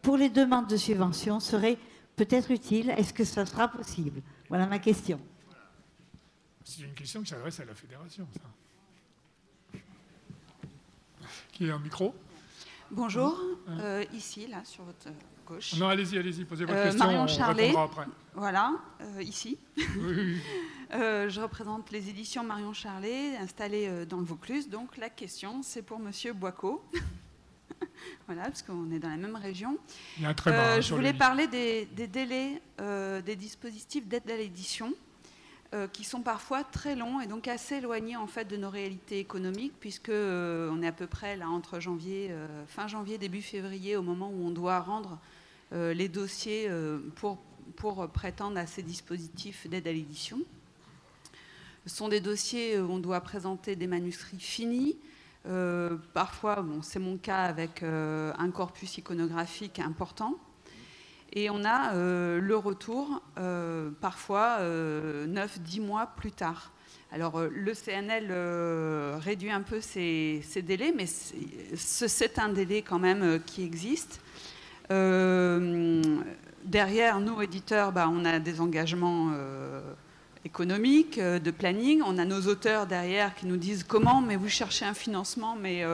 [0.02, 1.78] pour les demandes de subventions serait
[2.16, 2.90] peut-être utile.
[2.90, 4.20] Est-ce que ça sera possible?
[4.48, 5.20] Voilà ma question.
[6.68, 9.80] C'est une question qui s'adresse à la fédération, ça.
[11.50, 12.14] Qui est un micro
[12.90, 13.40] Bonjour,
[13.70, 15.08] euh, ici, là, sur votre
[15.46, 15.78] gauche.
[15.78, 18.04] Non, allez-y, allez-y, posez votre euh, question, Marion Charlet, après.
[18.34, 19.56] Voilà, euh, ici.
[19.78, 24.68] je représente les éditions Marion Charlet, installées dans le Vaucluse.
[24.68, 26.84] Donc la question, c'est pour Monsieur Boico.
[28.26, 29.78] voilà, parce qu'on est dans la même région.
[30.18, 32.60] Il y a un très je voulais parler des, des délais
[33.24, 34.92] des dispositifs d'aide à l'édition.
[35.74, 39.18] Euh, qui sont parfois très longs et donc assez éloignés en fait de nos réalités
[39.18, 43.42] économiques puisque euh, on est à peu près là entre janvier, euh, fin janvier, début
[43.42, 45.18] février au moment où on doit rendre
[45.70, 46.70] les dossiers
[47.16, 47.38] pour,
[48.14, 50.38] prétendre à ces dispositifs d'aide à l'édition.
[51.84, 54.96] Ce sont des dossiers où on doit présenter des manuscrits finis.
[56.14, 60.38] parfois, bon, c'est mon cas avec un corpus iconographique important.
[61.32, 66.72] Et on a euh, le retour euh, parfois 9-10 euh, mois plus tard.
[67.10, 68.30] Alors le CNL
[69.18, 74.20] réduit un peu ces, délais, mais c'est un délai quand même qui existe.
[74.90, 79.32] derrière, nous, éditeurs, bah, on a des engagements
[80.44, 82.02] économiques, de planning.
[82.04, 85.86] On a nos auteurs derrière qui nous disent comment, mais vous cherchez un financement, mais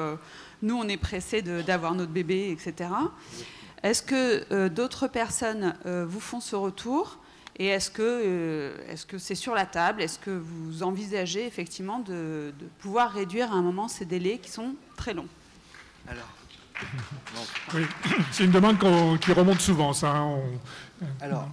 [0.62, 2.90] nous, on est pressés d'avoir notre bébé, etc.
[3.85, 7.19] Est-ce que euh, d'autres personnes euh, vous font ce retour?
[7.56, 10.01] Et est-ce que euh, ce c'est sur la table?
[10.01, 14.74] Est-ce que vous envisagez effectivement de, pouvoir réduire à un moment ces délais qui sont
[14.97, 15.28] très longs?
[16.09, 16.28] Alors,
[17.74, 17.82] oui,
[18.32, 18.78] c'est une demande
[19.20, 20.16] qui remonte souvent, ça.
[20.16, 20.39] Hein,
[21.20, 21.48] alors,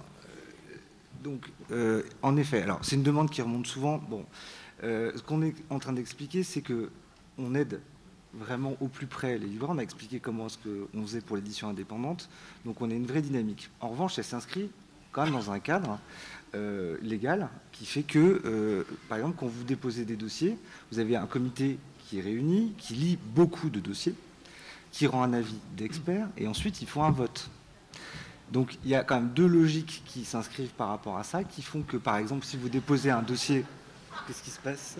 [1.22, 1.46] donc,
[2.22, 3.98] en effet, alors c'est une demande qui remonte souvent.
[3.98, 4.24] Bon,
[4.80, 6.90] ce qu'on est en train d'expliquer, c'est que
[7.38, 7.80] on aide
[8.34, 9.70] vraiment au plus près les libraires.
[9.70, 12.28] On a expliqué comment ce qu'on faisait pour l'édition indépendante.
[12.64, 13.70] Donc on a une vraie dynamique.
[13.80, 14.70] En revanche, elle s'inscrit
[15.12, 15.98] quand même dans un cadre
[16.54, 20.58] euh, légal qui fait que, euh, par exemple, quand vous déposez des dossiers,
[20.90, 24.14] vous avez un comité qui est réuni, qui lit beaucoup de dossiers,
[24.90, 27.48] qui rend un avis d'expert, et ensuite ils font un vote.
[28.50, 31.62] Donc il y a quand même deux logiques qui s'inscrivent par rapport à ça, qui
[31.62, 33.64] font que, par exemple, si vous déposez un dossier,
[34.26, 34.96] qu'est-ce qui se passe?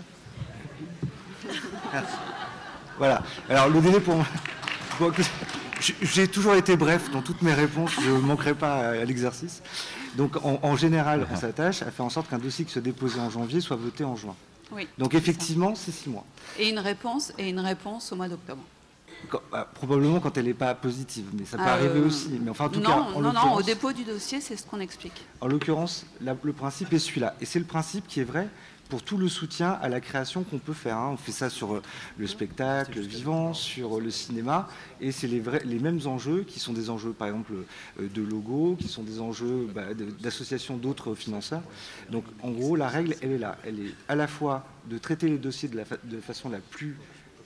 [3.02, 3.20] voilà.
[3.50, 4.26] Alors le délai pour moi.
[6.02, 9.60] J'ai toujours été bref dans toutes mes réponses, je ne manquerai pas à l'exercice.
[10.16, 13.28] Donc en, général, on s'attache à faire en sorte qu'un dossier qui se déposait en
[13.28, 14.36] janvier soit voté en juin.
[14.70, 16.24] Oui, Donc effectivement, c'est six mois.
[16.60, 18.62] Et une réponse, et une réponse au mois d'octobre.
[19.50, 22.38] Bah, probablement quand elle n'est pas positive, mais ça peut ah, arriver euh, aussi.
[22.40, 24.78] Mais enfin, en tout non, cas, non, non, au dépôt du dossier, c'est ce qu'on
[24.78, 25.24] explique.
[25.40, 27.34] En l'occurrence, le principe est celui-là.
[27.40, 28.48] Et c'est le principe qui est vrai
[28.92, 30.98] pour tout le soutien à la création qu'on peut faire.
[30.98, 31.12] Hein.
[31.14, 31.82] On fait ça sur euh,
[32.18, 34.68] le spectacle vivant, sur euh, le cinéma,
[35.00, 38.76] et c'est les, les mêmes enjeux qui sont des enjeux, par exemple, euh, de logo,
[38.78, 41.62] qui sont des enjeux bah, d'association d'autres financeurs.
[42.10, 43.56] Donc, en gros, la règle, elle est là.
[43.64, 46.98] Elle est à la fois de traiter les dossiers de la, de façon la plus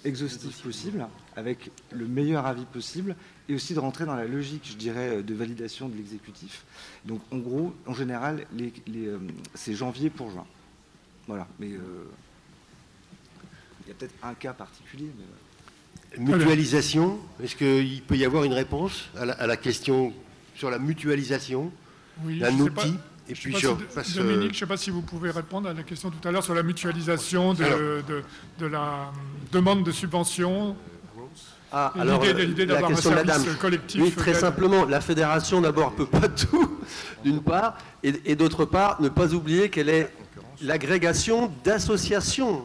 [0.04, 1.06] exhaustive possible,
[1.36, 3.14] avec le meilleur avis possible,
[3.48, 6.64] et aussi de rentrer dans la logique, je dirais, de validation de l'exécutif.
[7.04, 8.72] Donc, en gros, en général, les,
[9.54, 10.44] c'est janvier pour juin.
[11.26, 12.08] Voilà, mais euh,
[13.84, 15.10] il y a peut-être un cas particulier.
[15.18, 16.20] Euh.
[16.20, 20.12] Mutualisation, est-ce qu'il peut y avoir une réponse à la, question
[20.54, 21.72] sur la mutualisation
[22.24, 22.94] oui, Un outil
[23.28, 23.82] et puis Dominique,
[24.14, 26.54] je ne sais pas si vous pouvez répondre à la question tout à l'heure sur
[26.54, 28.02] la mutualisation de,
[28.58, 29.10] de, la
[29.50, 30.76] demande de subvention.
[31.72, 34.00] Ah, alors, l'idée d'avoir un service collectif.
[34.00, 36.78] Oui, très simplement, la fédération d'abord ne peut pas tout,
[37.24, 40.12] d'une part, et d'autre part, ne pas oublier qu'elle est
[40.62, 42.64] l'agrégation d'associations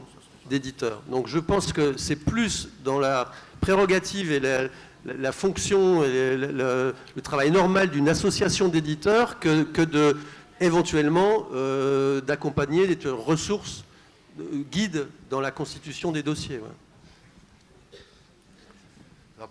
[0.50, 1.02] d'éditeurs.
[1.10, 3.32] Donc je pense que c'est plus dans la
[3.62, 6.94] prérogative et la, fonction et le,
[7.24, 9.66] travail normal d'une association d'éditeurs que,
[10.60, 13.84] éventuellement euh, d'accompagner des ressources
[14.72, 16.60] guides dans la constitution des dossiers.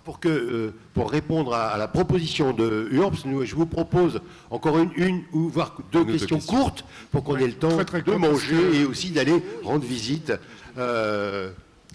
[0.04, 4.90] Pour, que, euh, pour répondre à, la proposition de URPS, je vous propose encore une,
[4.94, 9.10] une ou voire deux questions courtes pour qu'on ait le temps de manger et aussi
[9.10, 10.32] d'aller rendre visite
[10.78, 11.50] euh,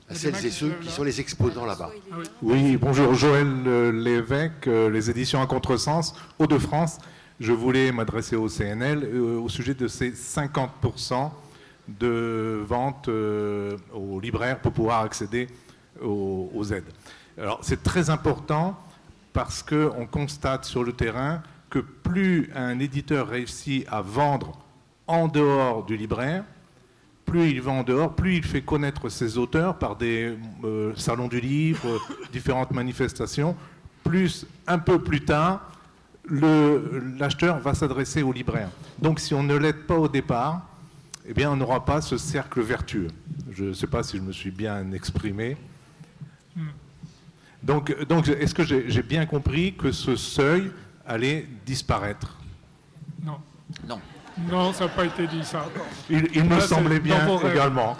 [0.09, 1.89] à celles et ceux qui sont les exposants là-bas.
[2.11, 6.97] Ah oui, bonjour, Joël euh, Lévesque, les éditions à contresens, Hauts-de-France.
[7.39, 11.31] Je voulais m'adresser au CNL au sujet de ces 50%
[11.87, 15.47] de vente aux libraires pour pouvoir accéder
[16.01, 16.83] aux, aux aides.
[17.37, 18.77] Alors c'est très important
[19.33, 24.57] parce qu'on constate sur le terrain que plus un éditeur réussit à vendre
[25.07, 26.45] en dehors du libraire,
[27.25, 31.27] plus il vend en dehors, plus il fait connaître ses auteurs par des euh, salons
[31.27, 31.99] du livre,
[32.31, 33.55] différentes manifestations,
[34.03, 35.69] plus un peu plus tard,
[36.29, 38.69] l'acheteur va s'adresser au libraire.
[38.99, 40.65] Donc si on ne l'aide pas au départ,
[41.27, 43.09] eh bien on n'aura pas ce cercle vertueux.
[43.51, 45.57] Je ne sais pas si je me suis bien exprimé.
[46.55, 46.69] Hmm.
[47.65, 47.89] Donc,
[48.29, 50.71] est-ce que j'ai bien compris que ce seuil
[51.05, 52.37] allait disparaître?
[53.23, 53.39] Non.
[53.87, 53.99] Non.
[54.49, 55.65] Non, ça n'a pas été dit ça.
[56.09, 57.97] Il, me semblait bien également.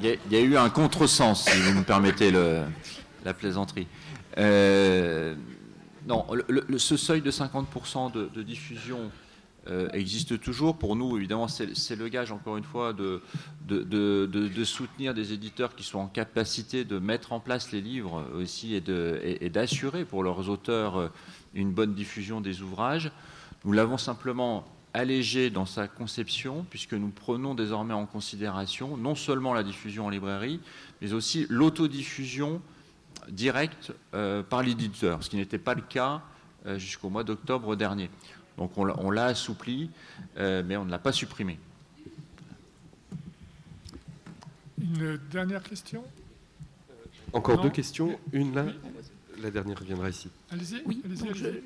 [0.00, 3.86] Il y, a, eu un contresens, si vous me permettez la plaisanterie.
[4.38, 5.34] Euh,
[6.06, 6.24] non,
[6.78, 9.10] ce seuil de 50% de diffusion
[9.68, 10.76] euh, existe toujours.
[10.76, 13.20] Pour nous, évidemment, c'est le gage, encore une fois, de,
[14.64, 19.50] soutenir des éditeurs qui sont en capacité de mettre en place les livres aussi et
[19.50, 21.08] d'assurer pour leurs auteurs euh,
[21.54, 23.10] une bonne diffusion des ouvrages.
[23.64, 24.64] Nous l'avons simplement
[24.94, 30.10] allégé dans sa conception, puisque nous prenons désormais en considération non seulement la diffusion en
[30.10, 30.60] librairie,
[31.02, 32.62] mais aussi l'autodiffusion
[33.28, 36.22] directe euh, par l'éditeur, ce qui n'était pas le cas
[36.78, 38.10] jusqu'au mois d'octobre dernier.
[38.58, 39.90] Donc on, l'a assoupli,
[40.38, 41.58] euh, mais on ne l'a pas supprimé.
[44.80, 46.02] Une dernière question?
[47.32, 48.18] Encore deux questions.
[48.32, 48.66] Une là,
[49.42, 50.30] la dernière viendra ici.
[50.50, 50.82] Allez-y.
[50.86, 51.02] Oui,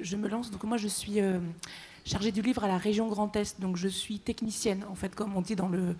[0.01, 0.51] je, me lance.
[0.51, 1.39] Donc moi, je suis euh,
[2.05, 3.61] chargée du livre à la région Grand Est.
[3.61, 5.95] Donc je suis technicienne, en fait, comme on dit dans le,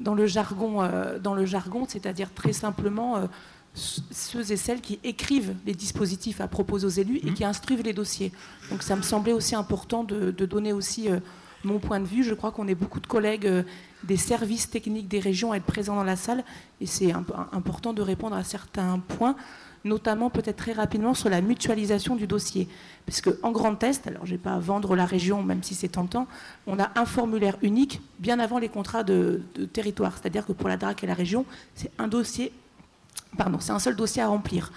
[0.00, 3.28] dans le jargon, euh, dans le jargon, c'est-à-dire très simplement
[3.74, 7.34] ceux et celles qui écrivent les dispositifs à proposer aux élus et mmh.
[7.34, 8.32] qui instruisent les dossiers.
[8.70, 11.20] Donc ça me semblait aussi important de, donner aussi euh,
[11.64, 12.22] mon point de vue.
[12.22, 13.62] Je crois qu'on est beaucoup de collègues euh,
[14.04, 16.44] des services techniques des régions à être présents dans la salle
[16.80, 17.12] et c'est
[17.52, 19.36] important de répondre à certains points,
[19.84, 22.68] notamment peut-être très rapidement sur la mutualisation du dossier.
[23.06, 25.88] Parce qu'en Grand Est, alors je ne vais pas vendre la région même si c'est
[25.88, 26.26] tentant,
[26.66, 30.12] on a un formulaire unique bien avant les contrats de, de territoire.
[30.20, 32.52] C'est-à-dire que pour la DRAC et la région, c'est un dossier
[33.36, 34.70] Pardon, c'est un seul dossier à remplir.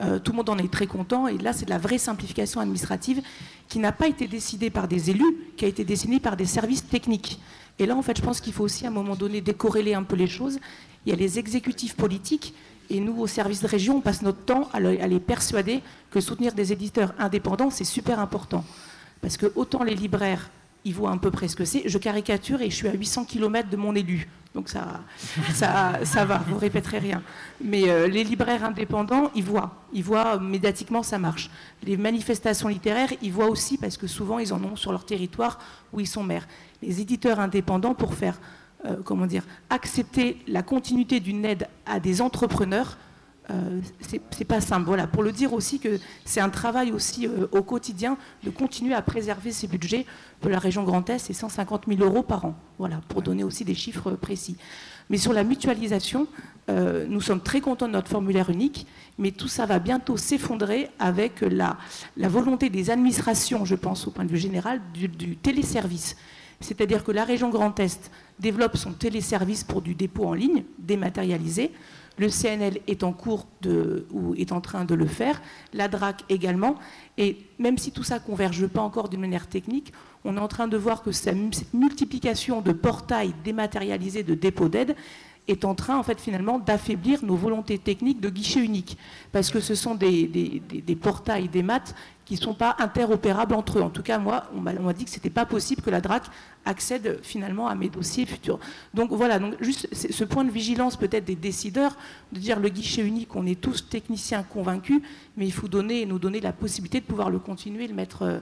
[0.00, 1.26] Euh, tout le monde en est très content.
[1.26, 3.20] Et là, c'est de la vraie simplification administrative
[3.68, 6.86] qui n'a pas été décidée par des élus, qui a été décidée par des services
[6.86, 7.40] techniques.
[7.78, 10.02] Et là, en fait, je pense qu'il faut aussi, à un moment donné, décorréler un
[10.02, 10.58] peu les choses.
[11.04, 12.54] Il y a les exécutifs politiques.
[12.90, 16.54] Et nous, au service de région, on passe notre temps à les persuader que soutenir
[16.54, 18.64] des éditeurs indépendants, c'est super important.
[19.20, 20.50] Parce que autant les libraires
[20.84, 21.82] il voit à peu près ce que c'est.
[21.86, 24.28] Je caricature et je suis à 800 km de mon élu.
[24.54, 25.00] Donc ça,
[25.52, 27.22] ça, ça va, vous répéterez rien.
[27.62, 29.84] Mais euh, les libraires indépendants, ils voient.
[29.92, 31.50] Ils voient médiatiquement, ça marche.
[31.84, 35.58] Les manifestations littéraires, ils voient aussi parce que souvent, ils en ont sur leur territoire
[35.92, 36.48] où ils sont maires.
[36.82, 38.40] Les éditeurs indépendants, pour faire,
[38.84, 42.96] euh, comment dire, accepter la continuité d'une aide à des entrepreneurs,
[43.50, 43.80] euh,
[44.30, 44.86] c'est pas simple.
[44.86, 48.94] Voilà, pour le dire aussi que c'est un travail aussi euh, au quotidien de continuer
[48.94, 50.04] à préserver ces budgets
[50.42, 52.54] de la région Grand Est, c'est 150 000 euros par an.
[52.78, 54.56] Voilà, pour donner aussi des chiffres précis.
[55.10, 56.26] Mais sur la mutualisation,
[56.68, 60.90] euh, nous sommes très contents de notre formulaire unique, mais tout ça va bientôt s'effondrer
[60.98, 61.78] avec la,
[62.16, 66.16] volonté des administrations, je pense au point de vue général, du téléservice.
[66.60, 71.72] C'est-à-dire que la région Grand Est développe son téléservice pour du dépôt en ligne dématérialisé.
[72.18, 75.40] Le CNL est en cours de, ou est en train de le faire,
[75.72, 76.76] la DRAC également.
[77.16, 79.92] Et même si tout ça converge pas encore d'une manière technique,
[80.24, 84.96] on est en train de voir que cette multiplication de portails dématérialisés de dépôt d'aide
[85.48, 88.98] est en train, en fait, finalement, d'affaiblir nos volontés techniques de guichet unique.
[89.32, 90.62] Parce que ce sont des,
[91.00, 91.94] portails, des maths
[92.24, 93.82] qui ne sont pas interopérables entre eux.
[93.82, 96.24] En tout cas, moi, on m'a dit que ce n'était pas possible que la DRAC
[96.66, 98.58] accède finalement à mes dossiers futurs.
[98.92, 101.96] Donc voilà, juste ce point de vigilance peut-être des décideurs,
[102.32, 105.00] de dire le guichet unique, on est tous techniciens convaincus,
[105.38, 108.40] mais il faut donner, nous donner la possibilité de pouvoir le continuer, le euh,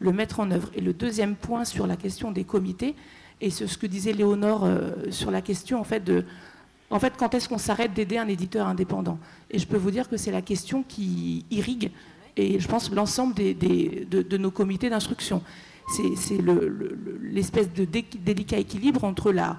[0.00, 0.70] le mettre en œuvre.
[0.74, 2.96] Et le deuxième point sur la question des comités,
[3.40, 6.24] et ce que disait Léonore euh, sur la question en fait de
[6.90, 9.18] quand est-ce qu'on s'arrête d'aider un éditeur indépendant?
[9.50, 11.92] Et je peux vous dire que c'est la question qui irrigue
[12.36, 15.40] et je pense l'ensemble de, nos comités d'instruction.
[15.88, 16.38] c'est
[17.22, 19.56] l'espèce de délicat équilibre entre la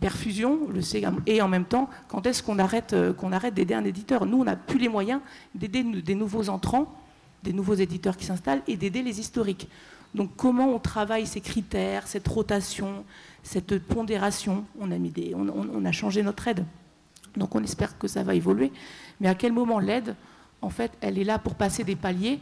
[0.00, 0.80] perfusion le
[1.26, 4.26] et en même temps, quand est-ce qu'on arrête, euh, qu'on arrête d'aider un éditeur?
[4.26, 5.20] Nous, on n'a plus les moyens
[5.54, 6.92] d'aider des nouveaux entrants,
[7.44, 9.68] des nouveaux éditeurs qui s'installent et d'aider les historiques.
[10.14, 13.04] Donc comment on travaille ces critères, cette rotation,
[13.42, 14.64] cette pondération?
[14.78, 16.64] On a, mis des, on, a changé notre aide.
[17.36, 18.72] Donc on espère que ça va évoluer.
[19.20, 20.14] Mais à quel moment l'aide,
[20.60, 22.40] en fait, elle est là pour passer des paliers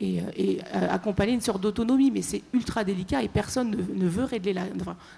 [0.00, 2.12] et, euh, accompagner une sorte d'autonomie?
[2.12, 4.62] Mais c'est ultra délicat et personne ne, veut régler la,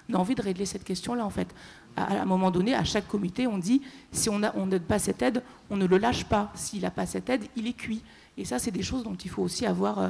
[0.09, 1.53] n'a envie de régler cette question-là, en fait.
[1.95, 5.43] À, un moment donné, à chaque comité, on dit si on n'aide pas cette aide,
[5.69, 6.51] on ne le lâche pas.
[6.55, 8.01] S'il n'a pas cette aide, il est cuit.
[8.37, 10.09] Et ça, c'est des choses dont il faut aussi avoir euh,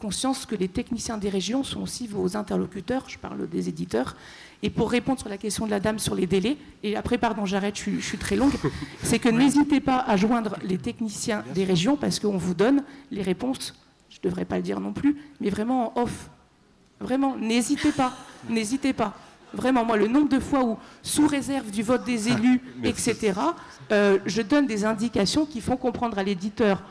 [0.00, 4.16] conscience que les techniciens des régions sont aussi vos interlocuteurs, je parle des éditeurs.
[4.62, 7.46] Et pour répondre sur la question de la dame sur les délais, et après, pardon,
[7.46, 8.52] j'arrête, je, suis très longue,
[9.02, 13.22] c'est que n'hésitez pas à joindre les techniciens des régions parce qu'on vous donne les
[13.22, 13.74] réponses,
[14.10, 16.30] je ne devrais pas le dire non plus, mais vraiment en off.
[17.00, 18.12] Vraiment, n'hésitez pas,
[18.48, 19.14] n'hésitez pas.
[19.52, 23.32] Vraiment, moi, le nombre de fois où, sous réserve du vote des élus, etc.,
[23.90, 26.82] euh, je donne des indications qui font comprendre à l'éditeur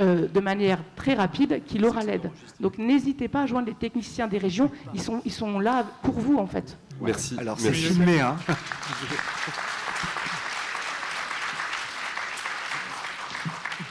[0.00, 2.30] euh, de manière très rapide qu'il aura l'aide.
[2.58, 6.18] Donc n'hésitez pas à joindre les techniciens des régions, ils sont, ils sont là pour
[6.18, 6.76] vous en fait.
[7.00, 7.36] Merci.
[7.38, 8.20] Alors c'est filmé.
[8.20, 8.36] Hein.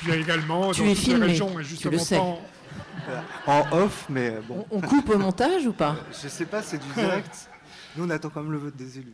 [0.09, 2.17] a également tu dans es filmé, régions, et justement tu le sais.
[2.17, 3.65] En...
[3.71, 4.65] off, mais bon.
[4.71, 5.95] On coupe au montage ou pas?
[6.11, 7.49] Je sais pas, c'est du direct.
[7.95, 9.13] Nous, on attend quand même le vote des élus.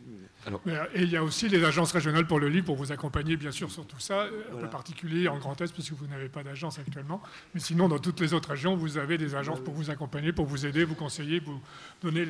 [0.94, 3.50] Et il y a aussi les agences régionales pour le livre pour vous accompagner, bien
[3.50, 4.26] sûr, sur tout ça.
[4.52, 7.20] Un peu particulier en Grand Est, puisque vous n'avez pas d'agence actuellement.
[7.54, 10.46] Mais sinon, dans toutes les autres régions, vous avez des agences pour vous accompagner, pour
[10.46, 11.60] vous aider, vous conseiller, vous
[12.02, 12.24] donner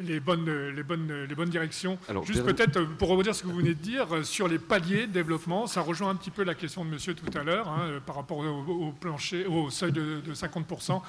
[0.00, 1.98] les, bonnes, les, bonnes, les bonnes directions.
[2.24, 5.06] Juste peut-être, euh, pour rebondir ce que vous venez de dire, euh, sur les paliers
[5.06, 8.00] de développement, ça rejoint un petit peu la question de monsieur tout à l'heure, hein,
[8.04, 11.00] par rapport au, plancher, au seuil de, de 50%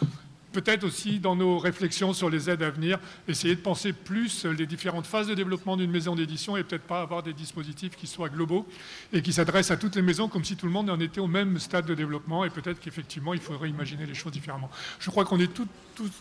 [0.56, 4.66] peut-être aussi dans nos réflexions sur les aides à venir, essayer de penser plus les
[4.66, 8.30] différentes phases de développement d'une maison d'édition et peut-être pas avoir des dispositifs qui soient
[8.30, 8.66] globaux
[9.12, 11.28] et qui s'adressent à toutes les maisons comme si tout le monde en était au
[11.28, 14.70] même stade de développement et peut-être qu'effectivement il faudrait imaginer les choses différemment.
[15.00, 15.68] Je crois qu'on est toutes,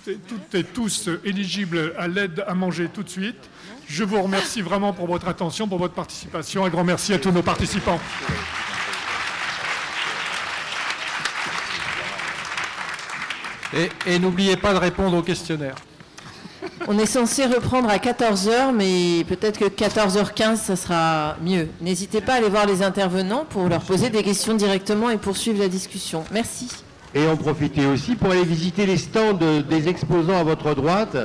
[0.08, 3.48] et, tous éligibles à l'aide à manger tout de suite.
[3.86, 6.64] Je vous remercie vraiment pour votre attention, pour votre participation.
[6.64, 8.00] Un grand merci à tous nos participants.
[14.06, 15.74] Et, n'oubliez pas de répondre au questionnaire.
[16.86, 21.68] On est censé reprendre à 14h, mais peut-être que 14h15, ça sera mieux.
[21.80, 25.58] N'hésitez pas à aller voir les intervenants pour leur poser des questions directement et poursuivre
[25.58, 26.24] la discussion.
[26.32, 26.70] Merci.
[27.14, 29.38] Et en profiter aussi pour aller visiter les stands
[29.68, 31.16] des exposants à votre droite,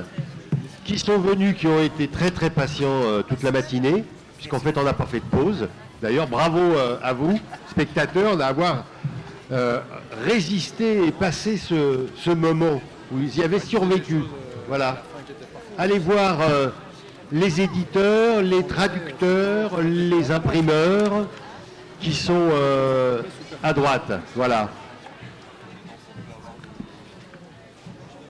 [0.86, 4.04] qui sont venus, qui ont été très très patients euh, toute la matinée,
[4.38, 5.68] puisqu'en fait on n'a pas fait de pause.
[6.02, 7.40] D'ailleurs, bravo euh, à vous,
[7.70, 8.86] spectateurs, d'avoir
[9.52, 9.80] euh,
[10.26, 12.82] résister et passer ce, moment
[13.12, 14.22] où ils y avaient survécu.
[14.68, 15.04] Voilà.
[15.78, 16.70] Allez voir euh,
[17.32, 21.28] les éditeurs, les traducteurs, les imprimeurs
[22.00, 23.24] qui sont euh,
[23.64, 24.12] à droite.
[24.36, 24.70] Voilà.